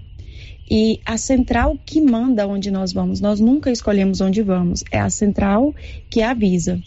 e 0.70 1.00
a 1.06 1.18
central 1.18 1.78
que 1.86 2.02
manda 2.02 2.48
onde 2.48 2.72
nós 2.72 2.94
vamos. 2.94 3.20
Nós 3.20 3.40
nunca 3.40 3.72
escolhemos 3.72 4.22
onde 4.22 4.42
vamos. 4.42 4.84
É 4.92 5.00
a 5.00 5.10
central 5.10 5.74
que 6.10 6.22
avisa. 6.22 6.82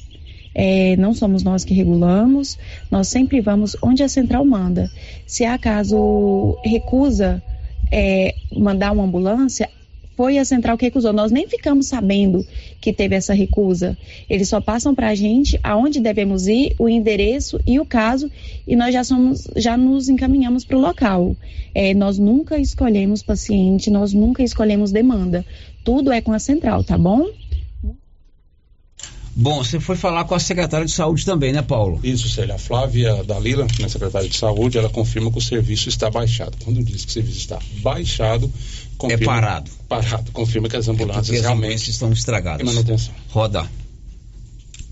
É, 0.55 0.97
não 0.97 1.13
somos 1.13 1.43
nós 1.43 1.65
que 1.65 1.75
regulamos, 1.75 2.59
nós 2.91 3.09
sempre 3.09 3.43
vamos 3.43 3.77
onde 3.83 4.03
a 4.03 4.09
central 4.09 4.43
manda. 4.45 4.91
Se 5.27 5.45
acaso 5.45 6.59
recusa 6.65 7.43
é, 7.93 8.35
mandar 8.57 8.93
uma 8.93 9.05
ambulância, 9.05 9.69
foi 10.17 10.39
a 10.39 10.45
central 10.47 10.79
que 10.79 10.87
recusou. 10.87 11.13
Nós 11.13 11.31
nem 11.31 11.47
ficamos 11.47 11.87
sabendo 11.87 12.45
que 12.81 12.93
teve 12.93 13.15
essa 13.15 13.35
recusa. 13.35 13.97
Eles 14.29 14.49
só 14.49 14.61
passam 14.61 14.95
para 14.95 15.09
a 15.09 15.15
gente 15.15 15.59
aonde 15.63 16.01
devemos 16.01 16.47
ir, 16.47 16.75
o 16.79 16.89
endereço 16.89 17.61
e 17.67 17.81
o 17.81 17.87
caso, 17.87 18.31
e 18.67 18.77
nós 18.77 18.93
já 18.93 19.05
somos, 19.05 19.47
já 19.57 19.77
nos 19.77 20.09
encaminhamos 20.09 20.65
para 20.65 20.77
o 20.77 20.81
local. 20.81 21.37
É, 21.75 21.93
nós 21.95 22.19
nunca 22.19 22.59
escolhemos 22.59 23.23
paciente, 23.23 23.91
nós 23.91 24.13
nunca 24.13 24.43
escolhemos 24.43 24.93
demanda. 24.93 25.45
Tudo 25.85 26.11
é 26.13 26.21
com 26.21 26.33
a 26.33 26.39
central, 26.39 26.83
tá 26.83 26.97
bom? 26.97 27.27
Bom, 29.39 29.63
você 29.63 29.79
foi 29.79 29.97
falar 29.97 30.25
com 30.25 30.35
a 30.35 30.39
secretária 30.39 30.87
de 30.87 30.93
saúde 30.93 31.23
também, 31.27 31.53
né, 31.53 31.61
Paulo? 31.61 32.01
Isso, 32.03 32.27
Célia. 32.27 32.55
A 32.55 32.59
Flávia 32.59 33.23
Dalila, 33.23 33.67
minha 33.77 33.87
secretária 33.87 34.27
de 34.27 34.35
saúde, 34.35 34.79
ela 34.79 34.89
confirma 34.89 35.31
que 35.31 35.37
o 35.37 35.43
serviço 35.43 35.91
está 35.91 36.09
baixado. 36.09 36.57
Quando 36.65 36.83
diz 36.83 37.05
que 37.05 37.11
o 37.11 37.13
serviço 37.13 37.41
está 37.41 37.59
baixado, 37.83 38.51
confirma, 38.97 39.23
É 39.23 39.27
parado. 39.27 39.71
Parado. 39.89 40.33
Confirma 40.33 40.69
que 40.69 40.77
as 40.77 40.89
ambulâncias 40.89 41.37
as 41.37 41.43
realmente 41.43 41.91
estão 41.91 42.13
estragadas. 42.13 42.61
em 42.63 42.65
manutenção. 42.65 43.15
Roda. 43.31 43.67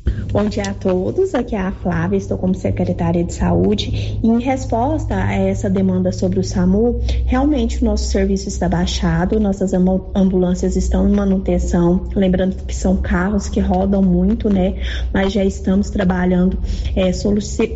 Bom 0.04 0.48
dia 0.48 0.64
a 0.64 0.74
todos, 0.74 1.34
aqui 1.34 1.54
é 1.54 1.60
a 1.60 1.70
Flávia, 1.70 2.16
estou 2.16 2.36
como 2.36 2.54
secretária 2.54 3.22
de 3.24 3.32
saúde. 3.32 4.18
E 4.22 4.28
em 4.28 4.40
resposta 4.40 5.14
a 5.14 5.32
essa 5.32 5.70
demanda 5.70 6.12
sobre 6.12 6.40
o 6.40 6.44
SAMU, 6.44 7.00
realmente 7.24 7.80
o 7.80 7.84
nosso 7.84 8.10
serviço 8.10 8.48
está 8.48 8.68
baixado, 8.68 9.40
nossas 9.40 9.72
ambu- 9.72 10.10
ambulâncias 10.14 10.76
estão 10.76 11.08
em 11.08 11.12
manutenção. 11.12 12.08
Lembrando 12.14 12.56
que 12.66 12.74
são 12.74 12.96
carros 12.96 13.48
que 13.48 13.60
rodam 13.60 14.02
muito, 14.02 14.50
né? 14.52 14.74
Mas 15.12 15.32
já 15.32 15.44
estamos 15.44 15.88
trabalhando, 15.88 16.58
é, 16.94 17.10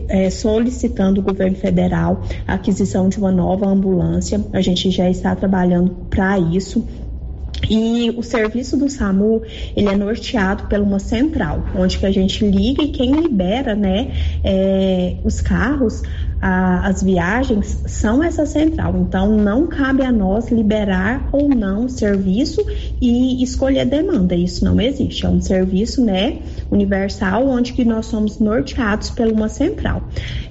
é, 0.09 0.31
solicitando 0.31 1.21
o 1.21 1.23
governo 1.23 1.57
federal 1.57 2.23
a 2.47 2.55
aquisição 2.55 3.09
de 3.09 3.19
uma 3.19 3.31
nova 3.31 3.67
ambulância. 3.67 4.45
A 4.53 4.61
gente 4.61 4.91
já 4.91 5.09
está 5.09 5.35
trabalhando 5.35 5.93
para 6.11 6.39
isso. 6.39 6.85
E 7.69 8.11
o 8.17 8.23
serviço 8.23 8.77
do 8.77 8.89
SAMU, 8.89 9.43
ele 9.77 9.89
é 9.89 9.97
norteado 9.97 10.65
por 10.65 10.79
uma 10.81 10.99
central, 10.99 11.65
onde 11.75 11.99
que 11.99 12.07
a 12.07 12.11
gente 12.11 12.45
liga 12.45 12.83
e 12.83 12.89
quem 12.89 13.13
libera, 13.13 13.75
né, 13.75 14.13
é, 14.43 15.17
os 15.25 15.41
carros, 15.41 16.03
a, 16.41 16.89
as 16.89 17.03
viagens, 17.03 17.83
são 17.87 18.23
essa 18.23 18.47
central. 18.47 18.97
Então, 18.97 19.37
não 19.37 19.67
cabe 19.67 20.03
a 20.03 20.13
nós 20.13 20.51
liberar 20.51 21.29
ou 21.33 21.49
não 21.49 21.87
o 21.87 21.89
serviço 21.89 22.65
e 23.01 23.43
escolher 23.43 23.85
demanda. 23.85 24.35
Isso 24.35 24.65
não 24.65 24.81
existe. 24.81 25.27
É 25.27 25.29
um 25.29 25.41
serviço, 25.41 26.05
né, 26.05 26.39
universal, 26.71 27.49
onde 27.49 27.73
que 27.73 27.85
nós 27.85 28.07
somos 28.07 28.39
norteados 28.39 29.11
por 29.11 29.27
uma 29.27 29.49
central. 29.49 30.03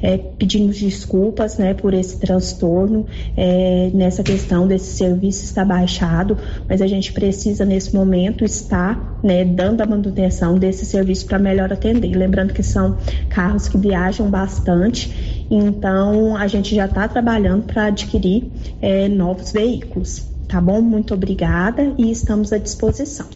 É, 0.02 0.18
pedimos 0.18 0.78
desculpas, 0.78 1.58
né, 1.58 1.74
por 1.74 1.94
esse 1.94 2.20
transtorno, 2.20 3.06
é, 3.36 3.90
nessa 3.94 4.24
questão 4.24 4.68
desse 4.68 4.98
serviço 4.98 5.44
estar 5.44 5.66
baixado, 5.66 6.38
mas 6.68 6.82
a 6.82 6.88
gente 6.88 7.14
precisa, 7.14 7.66
nesse 7.66 7.96
momento, 7.96 8.44
estar, 8.44 9.20
né, 9.24 9.46
dando 9.46 9.82
a 9.82 9.86
manutenção 9.86 10.58
desse 10.58 10.86
serviço 10.86 11.26
para 11.26 11.40
melhor 11.40 11.72
atender. 11.72 12.14
Lembrando 12.16 12.54
que 12.54 12.64
são 12.64 12.98
carros 13.30 13.68
que 13.68 13.78
viajam 13.78 14.30
bastante, 14.30 15.37
então 15.50 16.36
a 16.36 16.48
gente 16.48 16.76
já 16.76 16.86
está 16.86 17.08
trabalhando 17.08 17.66
para 17.66 17.86
adquirir 17.86 18.52
é, 18.82 19.08
novos 19.08 19.52
veículos. 19.52 20.26
Tá 20.48 20.62
bom? 20.62 20.82
Muito 20.82 21.14
obrigada 21.14 21.94
e 21.98 22.10
estamos 22.10 22.54
à 22.54 22.58
disposição. 22.58 23.28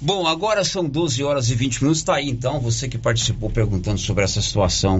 Bom, 0.00 0.26
agora 0.26 0.64
são 0.64 0.88
12 0.88 1.22
horas 1.22 1.50
e 1.50 1.54
20 1.54 1.82
minutos. 1.82 2.00
Está 2.00 2.16
aí 2.16 2.28
então, 2.28 2.60
você 2.60 2.88
que 2.88 2.98
participou 2.98 3.50
perguntando 3.50 3.98
sobre 3.98 4.24
essa 4.24 4.40
situação 4.40 4.98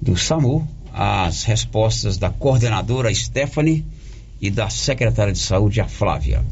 do 0.00 0.16
SAMU, 0.16 0.66
as 0.92 1.42
respostas 1.44 2.16
da 2.16 2.30
coordenadora 2.30 3.12
Stephanie 3.14 3.84
e 4.40 4.50
da 4.50 4.68
secretária 4.68 5.32
de 5.32 5.38
saúde, 5.38 5.80
a 5.80 5.88
Flávia. 5.88 6.44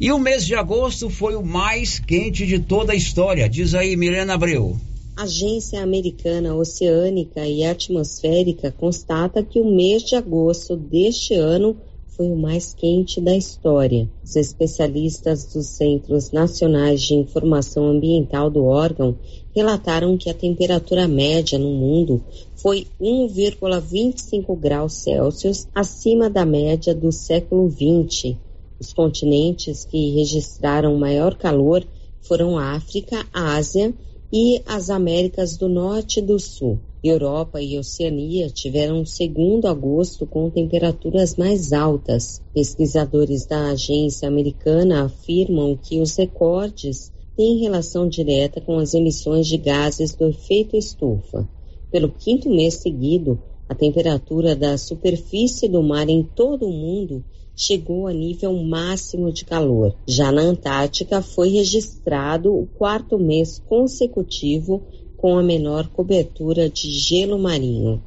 E 0.00 0.10
o 0.10 0.18
mês 0.18 0.46
de 0.46 0.54
agosto 0.54 1.10
foi 1.10 1.34
o 1.34 1.42
mais 1.42 1.98
quente 1.98 2.46
de 2.46 2.58
toda 2.58 2.92
a 2.92 2.96
história. 2.96 3.48
Diz 3.48 3.74
aí, 3.74 3.96
Milena 3.96 4.34
Abreu. 4.34 4.78
A 5.16 5.24
Agência 5.24 5.82
Americana 5.82 6.54
Oceânica 6.54 7.46
e 7.46 7.64
Atmosférica 7.64 8.72
constata 8.72 9.42
que 9.42 9.60
o 9.60 9.70
mês 9.70 10.02
de 10.02 10.16
agosto 10.16 10.76
deste 10.76 11.34
ano 11.34 11.76
foi 12.06 12.30
o 12.30 12.36
mais 12.36 12.74
quente 12.74 13.20
da 13.20 13.34
história. 13.34 14.08
Os 14.22 14.36
especialistas 14.36 15.44
dos 15.52 15.66
Centros 15.66 16.30
Nacionais 16.30 17.02
de 17.02 17.14
Informação 17.14 17.86
Ambiental 17.86 18.50
do 18.50 18.64
órgão 18.64 19.16
relataram 19.54 20.16
que 20.16 20.30
a 20.30 20.34
temperatura 20.34 21.08
média 21.08 21.58
no 21.58 21.70
mundo 21.70 22.22
foi 22.54 22.86
1,25 23.00 24.54
graus 24.58 24.94
Celsius 24.94 25.66
acima 25.74 26.28
da 26.28 26.44
média 26.44 26.94
do 26.94 27.10
século 27.10 27.70
XX. 27.70 28.36
Os 28.78 28.92
continentes 28.92 29.84
que 29.84 30.10
registraram 30.10 30.96
maior 30.96 31.34
calor 31.34 31.86
foram 32.20 32.58
a 32.58 32.72
África, 32.72 33.26
a 33.32 33.56
Ásia 33.56 33.94
e 34.32 34.62
as 34.64 34.90
Américas 34.90 35.56
do 35.56 35.68
Norte 35.68 36.20
e 36.20 36.22
do 36.22 36.38
Sul. 36.38 36.78
Europa 37.02 37.60
e 37.60 37.78
Oceania 37.78 38.50
tiveram 38.50 39.00
um 39.00 39.06
segundo 39.06 39.66
agosto 39.66 40.26
com 40.26 40.50
temperaturas 40.50 41.34
mais 41.34 41.72
altas. 41.72 42.42
Pesquisadores 42.54 43.46
da 43.46 43.70
agência 43.70 44.28
americana 44.28 45.04
afirmam 45.04 45.76
que 45.76 46.00
os 46.00 46.14
recordes 46.16 47.10
têm 47.36 47.58
relação 47.58 48.08
direta 48.08 48.60
com 48.60 48.78
as 48.78 48.92
emissões 48.92 49.46
de 49.46 49.56
gases 49.56 50.14
do 50.14 50.28
efeito 50.28 50.76
estufa. 50.76 51.48
Pelo 51.90 52.10
quinto 52.10 52.50
mês 52.50 52.74
seguido, 52.74 53.40
a 53.68 53.74
temperatura 53.74 54.54
da 54.54 54.76
superfície 54.76 55.68
do 55.68 55.82
mar 55.82 56.08
em 56.08 56.22
todo 56.22 56.66
o 56.66 56.72
mundo 56.72 57.24
chegou 57.60 58.06
a 58.06 58.12
nível 58.12 58.56
máximo 58.64 59.30
de 59.30 59.44
calor. 59.44 59.94
Já 60.08 60.32
na 60.32 60.40
Antártica 60.40 61.20
foi 61.20 61.50
registrado 61.50 62.54
o 62.54 62.66
quarto 62.66 63.18
mês 63.18 63.62
consecutivo 63.68 64.82
com 65.16 65.36
a 65.36 65.42
menor 65.42 65.86
cobertura 65.88 66.70
de 66.70 66.90
gelo 66.90 67.38
marinho. 67.38 68.02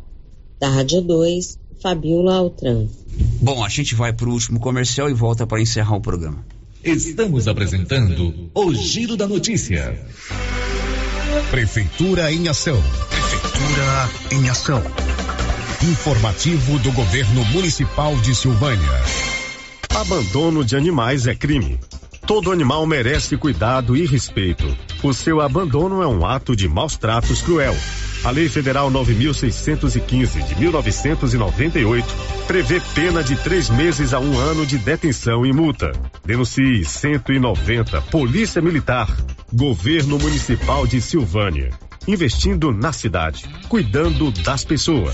Da 0.59 0.69
Rádio 0.69 1.01
2, 1.01 1.59
Fabiola 1.79 2.35
Altran. 2.35 2.87
Bom, 3.39 3.63
a 3.63 3.69
gente 3.69 3.93
vai 3.93 4.11
para 4.11 4.27
o 4.27 4.31
último 4.31 4.59
comercial 4.59 5.07
e 5.09 5.13
volta 5.13 5.45
para 5.45 5.61
encerrar 5.61 5.97
o 5.97 6.01
programa. 6.01 6.43
Estamos 6.83 7.47
apresentando 7.47 8.49
o 8.55 8.73
Giro 8.73 9.15
da 9.15 9.27
Notícia. 9.27 9.97
Prefeitura 11.51 12.31
em 12.31 12.47
Ação. 12.47 12.81
Prefeitura 13.09 14.09
em 14.31 14.49
Ação. 14.49 14.81
Informativo 15.83 16.79
do 16.79 16.91
Governo 16.91 17.45
Municipal 17.45 18.15
de 18.17 18.33
Silvânia. 18.33 19.32
Abandono 19.95 20.65
de 20.65 20.75
animais 20.75 21.27
é 21.27 21.35
crime. 21.35 21.79
Todo 22.25 22.51
animal 22.51 22.83
merece 22.87 23.37
cuidado 23.37 23.95
e 23.95 24.07
respeito. 24.07 24.65
O 25.03 25.13
seu 25.13 25.39
abandono 25.39 26.01
é 26.01 26.07
um 26.07 26.25
ato 26.25 26.55
de 26.55 26.67
maus 26.67 26.97
tratos 26.97 27.43
cruel. 27.43 27.75
A 28.23 28.31
Lei 28.31 28.49
Federal 28.49 28.89
9615 28.89 30.41
de 30.41 30.55
1998 30.55 32.07
prevê 32.47 32.81
pena 32.95 33.23
de 33.23 33.35
três 33.35 33.69
meses 33.69 34.15
a 34.15 34.19
um 34.19 34.35
ano 34.39 34.65
de 34.65 34.79
detenção 34.79 35.45
e 35.45 35.53
multa. 35.53 35.91
Denuncie 36.25 36.83
190 36.83 38.01
Polícia 38.03 38.61
Militar, 38.61 39.07
Governo 39.53 40.17
Municipal 40.17 40.87
de 40.87 40.99
Silvânia. 41.01 41.69
Investindo 42.07 42.71
na 42.71 42.91
cidade, 42.91 43.45
cuidando 43.69 44.31
das 44.31 44.65
pessoas. 44.65 45.13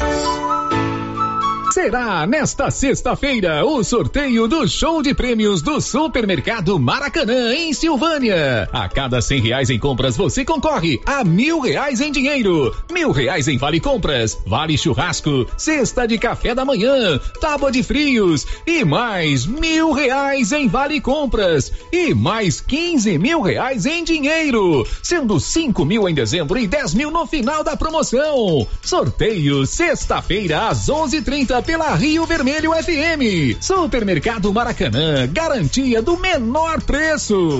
Será 1.71 2.25
nesta 2.25 2.71
sexta-feira 2.71 3.63
o 3.63 3.83
sorteio 3.83 4.47
do 4.47 4.67
show 4.67 5.03
de 5.03 5.13
prêmios 5.13 5.61
do 5.61 5.79
Supermercado 5.79 6.79
Maracanã, 6.79 7.53
em 7.53 7.73
Silvânia. 7.73 8.67
A 8.73 8.89
cada 8.89 9.21
cem 9.21 9.39
reais 9.39 9.69
em 9.69 9.77
compras 9.77 10.17
você 10.17 10.43
concorre 10.43 10.99
a 11.05 11.23
mil 11.23 11.59
reais 11.59 12.01
em 12.01 12.11
dinheiro, 12.11 12.75
mil 12.91 13.11
reais 13.11 13.47
em 13.47 13.55
vale 13.55 13.79
compras, 13.79 14.35
vale 14.47 14.79
churrasco, 14.79 15.45
cesta 15.57 16.07
de 16.07 16.17
café 16.17 16.55
da 16.55 16.65
manhã, 16.65 17.19
tábua 17.39 17.71
de 17.71 17.83
frios 17.83 18.47
e 18.65 18.83
mais 18.83 19.45
mil 19.45 19.91
reais 19.91 20.51
em 20.51 20.67
vale 20.67 20.99
compras 20.99 21.71
e 21.91 22.15
mais 22.15 22.59
quinze 22.59 23.19
mil 23.19 23.41
reais 23.41 23.85
em 23.85 24.03
dinheiro, 24.03 24.87
sendo 25.03 25.39
cinco 25.39 25.85
mil 25.85 26.09
em 26.09 26.15
dezembro 26.15 26.57
e 26.57 26.65
dez 26.65 26.95
mil 26.95 27.11
no 27.11 27.27
final 27.27 27.63
da 27.63 27.77
promoção. 27.77 28.67
Sorteio 28.81 29.67
sexta-feira 29.67 30.67
às 30.67 30.89
onze 30.89 31.21
trinta 31.21 31.58
pela 31.61 31.95
Rio 31.95 32.25
Vermelho 32.25 32.71
FM. 32.71 33.57
Supermercado 33.59 34.53
Maracanã, 34.53 35.27
garantia 35.31 36.01
do 36.01 36.17
menor 36.17 36.81
preço. 36.81 37.59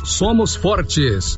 somos 0.03 0.55
fortes. 0.55 1.37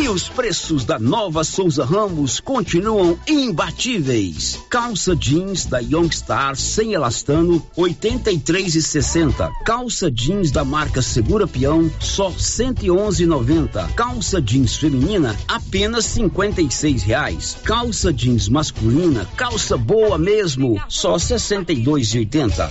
E 0.00 0.08
os 0.08 0.28
preços 0.28 0.84
da 0.84 0.98
nova 0.98 1.44
Souza 1.44 1.84
Ramos 1.84 2.40
continuam 2.40 3.18
imbatíveis. 3.26 4.58
Calça 4.70 5.14
jeans 5.14 5.66
da 5.66 5.78
Youngstar 5.78 6.56
sem 6.56 6.94
elastano, 6.94 7.64
83,60. 7.76 9.50
Calça 9.64 10.10
jeans 10.10 10.50
da 10.50 10.64
marca 10.64 11.02
Segura 11.02 11.46
Peão, 11.46 11.90
só 12.00 12.30
111,90. 12.30 13.92
Calça 13.94 14.40
jeans 14.40 14.76
feminina, 14.76 15.36
apenas 15.48 16.04
56 16.06 17.02
reais. 17.02 17.56
Calça 17.64 18.12
jeans 18.12 18.48
masculina, 18.48 19.26
calça 19.36 19.76
boa 19.76 20.16
mesmo, 20.16 20.80
só 20.88 21.16
62,80. 21.16 22.70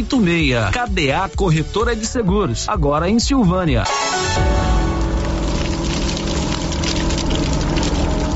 86. 0.01 0.71
KDA 0.71 1.29
Corretora 1.35 1.95
de 1.95 2.05
Seguros, 2.05 2.67
agora 2.67 3.09
em 3.09 3.19
Silvânia. 3.19 3.83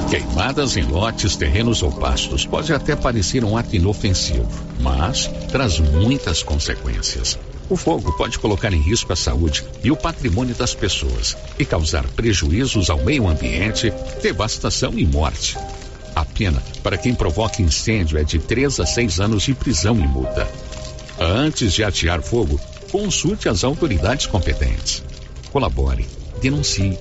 Queimadas 0.09 0.77
em 0.77 0.83
lotes, 0.83 1.35
terrenos 1.35 1.81
ou 1.81 1.91
pastos 1.91 2.45
pode 2.45 2.71
até 2.71 2.95
parecer 2.95 3.43
um 3.43 3.57
ato 3.57 3.75
inofensivo, 3.75 4.47
mas 4.79 5.27
traz 5.51 5.79
muitas 5.79 6.43
consequências. 6.43 7.37
O 7.67 7.75
fogo 7.75 8.15
pode 8.15 8.37
colocar 8.37 8.71
em 8.71 8.79
risco 8.79 9.11
a 9.11 9.15
saúde 9.15 9.65
e 9.83 9.89
o 9.89 9.97
patrimônio 9.97 10.53
das 10.53 10.75
pessoas 10.75 11.35
e 11.57 11.65
causar 11.65 12.05
prejuízos 12.09 12.91
ao 12.91 13.03
meio 13.03 13.27
ambiente, 13.27 13.91
devastação 14.21 14.93
e 14.95 15.05
morte. 15.05 15.57
A 16.15 16.23
pena 16.23 16.61
para 16.83 16.97
quem 16.97 17.15
provoca 17.15 17.61
incêndio 17.61 18.17
é 18.19 18.23
de 18.23 18.37
3 18.37 18.79
a 18.79 18.85
6 18.85 19.19
anos 19.19 19.43
de 19.43 19.53
prisão 19.55 19.97
e 19.97 20.07
multa. 20.07 20.47
Antes 21.19 21.73
de 21.73 21.83
atear 21.83 22.21
fogo, 22.21 22.59
consulte 22.91 23.47
as 23.47 23.63
autoridades 23.63 24.25
competentes. 24.25 25.03
Colabore, 25.51 26.07
denuncie. 26.41 26.97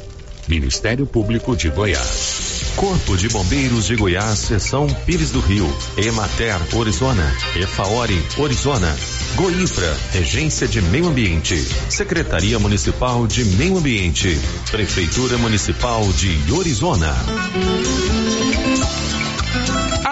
Ministério 0.46 1.06
Público 1.06 1.56
de 1.56 1.70
Goiás. 1.70 2.74
Corpo 2.76 3.16
de 3.16 3.28
Bombeiros 3.28 3.86
de 3.86 3.96
Goiás, 3.96 4.38
Seção 4.38 4.86
Pires 5.06 5.30
do 5.30 5.40
Rio. 5.40 5.66
Emater, 5.96 6.54
Orizona. 6.74 7.24
Efaori, 7.56 8.22
Orizona. 8.38 8.94
Goinfra, 9.36 9.96
Regência 10.12 10.68
de 10.68 10.82
Meio 10.82 11.08
Ambiente. 11.08 11.56
Secretaria 11.88 12.58
Municipal 12.58 13.26
de 13.26 13.44
Meio 13.44 13.78
Ambiente. 13.78 14.38
Prefeitura 14.70 15.38
Municipal 15.38 16.02
de 16.12 16.52
Orizona. 16.52 17.14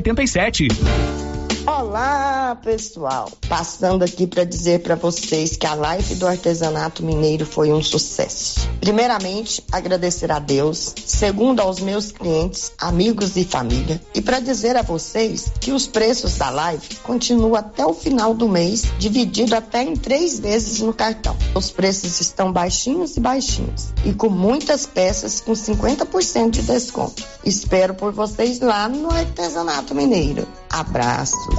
87. 0.00 1.47
Olá, 1.68 2.58
pessoal! 2.64 3.30
Passando 3.46 4.02
aqui 4.02 4.26
para 4.26 4.42
dizer 4.42 4.80
para 4.80 4.94
vocês 4.94 5.54
que 5.54 5.66
a 5.66 5.74
live 5.74 6.14
do 6.14 6.26
artesanato 6.26 7.04
mineiro 7.04 7.44
foi 7.44 7.70
um 7.70 7.82
sucesso. 7.82 8.66
Primeiramente, 8.80 9.62
agradecer 9.70 10.32
a 10.32 10.38
Deus, 10.38 10.94
segundo 11.04 11.60
aos 11.60 11.78
meus 11.78 12.10
clientes, 12.10 12.72
amigos 12.80 13.36
e 13.36 13.44
família, 13.44 14.00
e 14.14 14.22
para 14.22 14.40
dizer 14.40 14.78
a 14.78 14.82
vocês 14.82 15.52
que 15.60 15.70
os 15.70 15.86
preços 15.86 16.38
da 16.38 16.48
live 16.48 16.96
continuam 17.02 17.54
até 17.54 17.84
o 17.84 17.92
final 17.92 18.32
do 18.32 18.48
mês, 18.48 18.84
dividido 18.98 19.54
até 19.54 19.82
em 19.82 19.94
três 19.94 20.40
vezes 20.40 20.80
no 20.80 20.94
cartão. 20.94 21.36
Os 21.54 21.70
preços 21.70 22.18
estão 22.18 22.50
baixinhos 22.50 23.14
e 23.18 23.20
baixinhos, 23.20 23.88
e 24.06 24.14
com 24.14 24.30
muitas 24.30 24.86
peças 24.86 25.38
com 25.42 25.52
50% 25.52 26.48
de 26.48 26.62
desconto. 26.62 27.22
Espero 27.44 27.92
por 27.92 28.10
vocês 28.10 28.58
lá 28.58 28.88
no 28.88 29.10
artesanato 29.10 29.94
mineiro. 29.94 30.48
Abraços. 30.70 31.57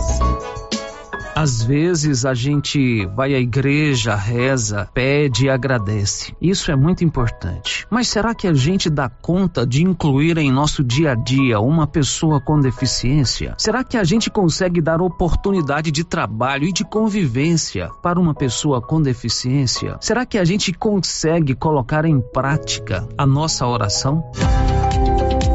Às 1.39 1.63
vezes 1.63 2.25
a 2.25 2.33
gente 2.33 3.05
vai 3.15 3.33
à 3.33 3.39
igreja, 3.39 4.13
reza, 4.13 4.89
pede 4.93 5.45
e 5.45 5.49
agradece. 5.49 6.35
Isso 6.41 6.69
é 6.69 6.75
muito 6.75 7.01
importante. 7.05 7.87
Mas 7.89 8.09
será 8.09 8.35
que 8.35 8.45
a 8.45 8.53
gente 8.53 8.89
dá 8.89 9.07
conta 9.07 9.65
de 9.65 9.81
incluir 9.81 10.37
em 10.37 10.51
nosso 10.51 10.83
dia 10.83 11.13
a 11.13 11.15
dia 11.15 11.61
uma 11.61 11.87
pessoa 11.87 12.41
com 12.41 12.59
deficiência? 12.59 13.55
Será 13.57 13.85
que 13.85 13.95
a 13.95 14.03
gente 14.03 14.29
consegue 14.29 14.81
dar 14.81 15.01
oportunidade 15.01 15.91
de 15.91 16.03
trabalho 16.03 16.65
e 16.65 16.73
de 16.73 16.83
convivência 16.83 17.89
para 18.03 18.19
uma 18.19 18.33
pessoa 18.33 18.81
com 18.81 19.01
deficiência? 19.01 19.95
Será 20.01 20.25
que 20.25 20.37
a 20.37 20.43
gente 20.43 20.73
consegue 20.73 21.55
colocar 21.55 22.03
em 22.03 22.19
prática 22.19 23.07
a 23.17 23.25
nossa 23.25 23.65
oração? 23.65 24.29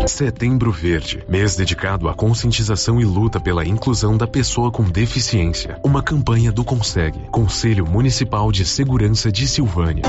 Setembro 0.07 0.71
Verde, 0.71 1.25
mês 1.29 1.57
dedicado 1.57 2.09
à 2.09 2.15
conscientização 2.15 3.01
e 3.01 3.05
luta 3.05 3.41
pela 3.41 3.65
inclusão 3.65 4.17
da 4.17 4.27
pessoa 4.27 4.71
com 4.71 4.83
deficiência. 4.85 5.79
Uma 5.83 6.03
campanha 6.03 6.53
do 6.53 6.63
Consegue, 6.65 7.19
Conselho 7.31 7.87
Municipal 7.87 8.53
de 8.53 8.67
Segurança 8.67 9.33
de 9.33 9.49
Silvânia. 9.49 10.05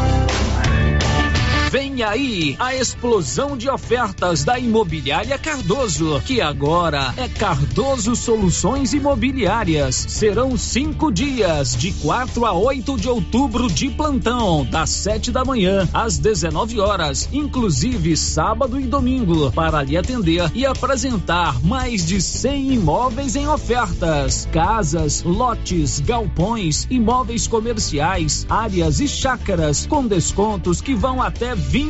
Vem 1.71 1.84
aí 2.03 2.55
a 2.59 2.75
explosão 2.75 3.55
de 3.55 3.69
ofertas 3.69 4.43
da 4.43 4.59
Imobiliária 4.59 5.37
Cardoso, 5.37 6.21
que 6.25 6.41
agora 6.41 7.13
é 7.17 7.27
Cardoso 7.27 8.15
Soluções 8.15 8.93
Imobiliárias. 8.93 10.05
Serão 10.07 10.57
cinco 10.57 11.11
dias, 11.11 11.75
de 11.75 11.91
4 11.93 12.45
a 12.45 12.53
8 12.53 12.97
de 12.97 13.09
outubro, 13.09 13.67
de 13.67 13.89
plantão, 13.89 14.65
das 14.65 14.89
7 14.89 15.31
da 15.31 15.45
manhã 15.45 15.87
às 15.93 16.17
19 16.17 16.79
horas, 16.79 17.29
inclusive 17.31 18.17
sábado 18.17 18.79
e 18.79 18.83
domingo, 18.83 19.51
para 19.51 19.83
lhe 19.83 19.97
atender 19.97 20.51
e 20.53 20.65
apresentar 20.65 21.61
mais 21.63 22.05
de 22.05 22.21
100 22.21 22.73
imóveis 22.73 23.35
em 23.35 23.47
ofertas: 23.47 24.47
casas, 24.51 25.23
lotes, 25.23 25.99
galpões, 25.99 26.87
imóveis 26.89 27.47
comerciais, 27.47 28.45
áreas 28.49 28.99
e 28.99 29.07
chácaras, 29.07 29.85
com 29.85 30.05
descontos 30.05 30.81
que 30.81 30.93
vão 30.93 31.21
até 31.21 31.55
20%. 31.55 31.84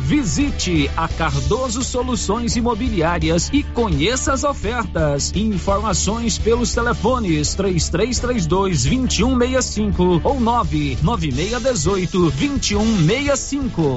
Visite 0.00 0.90
a 0.96 1.06
Cardoso 1.08 1.84
Soluções 1.84 2.56
Imobiliárias 2.56 3.50
e 3.52 3.62
conheça 3.62 4.32
as 4.32 4.42
ofertas. 4.44 5.32
Informações 5.34 6.38
pelos 6.38 6.72
telefones 6.74 7.54
3332 7.54 8.84
2165 8.84 10.20
ou 10.24 10.40
99618 10.40 12.30
2165. 12.30 13.96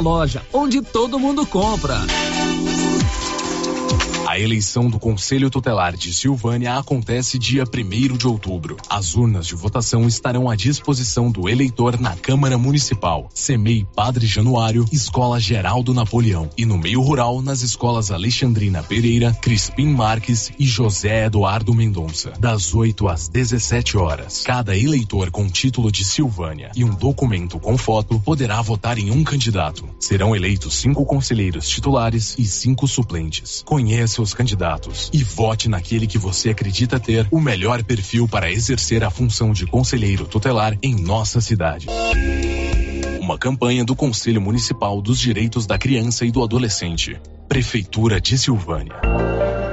loja, 0.00 0.42
onde 0.52 0.80
todo 0.82 1.18
mundo 1.18 1.46
compra. 1.46 1.98
A 4.28 4.38
eleição 4.38 4.90
do 4.90 4.98
Conselho 4.98 5.48
Tutelar 5.48 5.96
de 5.96 6.12
Silvânia 6.12 6.76
acontece 6.76 7.38
dia 7.38 7.64
1 7.64 8.14
de 8.14 8.26
outubro. 8.26 8.76
As 8.86 9.14
urnas 9.14 9.46
de 9.46 9.54
votação 9.54 10.06
estarão 10.06 10.50
à 10.50 10.54
disposição 10.54 11.30
do 11.30 11.48
eleitor 11.48 11.98
na 11.98 12.14
Câmara 12.14 12.58
Municipal, 12.58 13.30
CEMEI 13.32 13.86
Padre 13.96 14.26
Januário, 14.26 14.84
Escola 14.92 15.40
Geraldo 15.40 15.94
Napoleão 15.94 16.50
e 16.58 16.66
no 16.66 16.76
meio 16.76 17.00
rural 17.00 17.40
nas 17.40 17.62
escolas 17.62 18.10
Alexandrina 18.10 18.82
Pereira, 18.82 19.32
Crispim 19.32 19.86
Marques 19.86 20.52
e 20.58 20.66
José 20.66 21.24
Eduardo 21.24 21.72
Mendonça, 21.72 22.34
das 22.38 22.74
8 22.74 23.08
às 23.08 23.28
17 23.28 23.96
horas. 23.96 24.42
Cada 24.44 24.76
eleitor 24.76 25.30
com 25.30 25.48
título 25.48 25.90
de 25.90 26.04
Silvânia 26.04 26.70
e 26.76 26.84
um 26.84 26.94
documento 26.94 27.58
com 27.58 27.78
foto 27.78 28.20
poderá 28.20 28.60
votar 28.60 28.98
em 28.98 29.10
um 29.10 29.24
candidato. 29.24 29.88
Serão 29.98 30.36
eleitos 30.36 30.74
cinco 30.74 31.06
conselheiros 31.06 31.66
titulares 31.66 32.36
e 32.38 32.44
cinco 32.44 32.86
suplentes. 32.86 33.62
Conheça 33.64 34.17
seus 34.18 34.34
candidatos 34.34 35.08
e 35.12 35.22
vote 35.22 35.68
naquele 35.68 36.04
que 36.04 36.18
você 36.18 36.50
acredita 36.50 36.98
ter 36.98 37.28
o 37.30 37.40
melhor 37.40 37.84
perfil 37.84 38.26
para 38.26 38.50
exercer 38.50 39.04
a 39.04 39.10
função 39.10 39.52
de 39.52 39.64
conselheiro 39.64 40.26
tutelar 40.26 40.76
em 40.82 40.96
nossa 40.96 41.40
cidade. 41.40 41.86
Uma 43.20 43.38
campanha 43.38 43.84
do 43.84 43.94
Conselho 43.94 44.40
Municipal 44.40 45.00
dos 45.00 45.20
Direitos 45.20 45.66
da 45.66 45.78
Criança 45.78 46.26
e 46.26 46.32
do 46.32 46.42
Adolescente. 46.42 47.20
Prefeitura 47.48 48.20
de 48.20 48.36
Silvânia. 48.36 48.94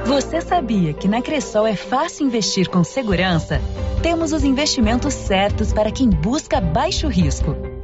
Você 0.06 0.40
sabia 0.40 0.94
que 0.94 1.08
na 1.08 1.20
Cressol 1.20 1.66
é 1.66 1.74
fácil 1.74 2.26
investir 2.26 2.68
com 2.68 2.84
segurança? 2.84 3.60
Temos 4.00 4.32
os 4.32 4.44
investimentos 4.44 5.12
certos 5.12 5.72
para 5.72 5.90
quem 5.90 6.08
busca 6.08 6.60
baixo 6.60 7.08
risco. 7.08 7.75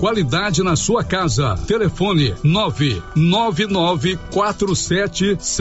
qualidade 0.00 0.62
na 0.62 0.76
sua 0.76 1.04
casa. 1.04 1.54
Telefone 1.66 2.34
99947 2.42 5.36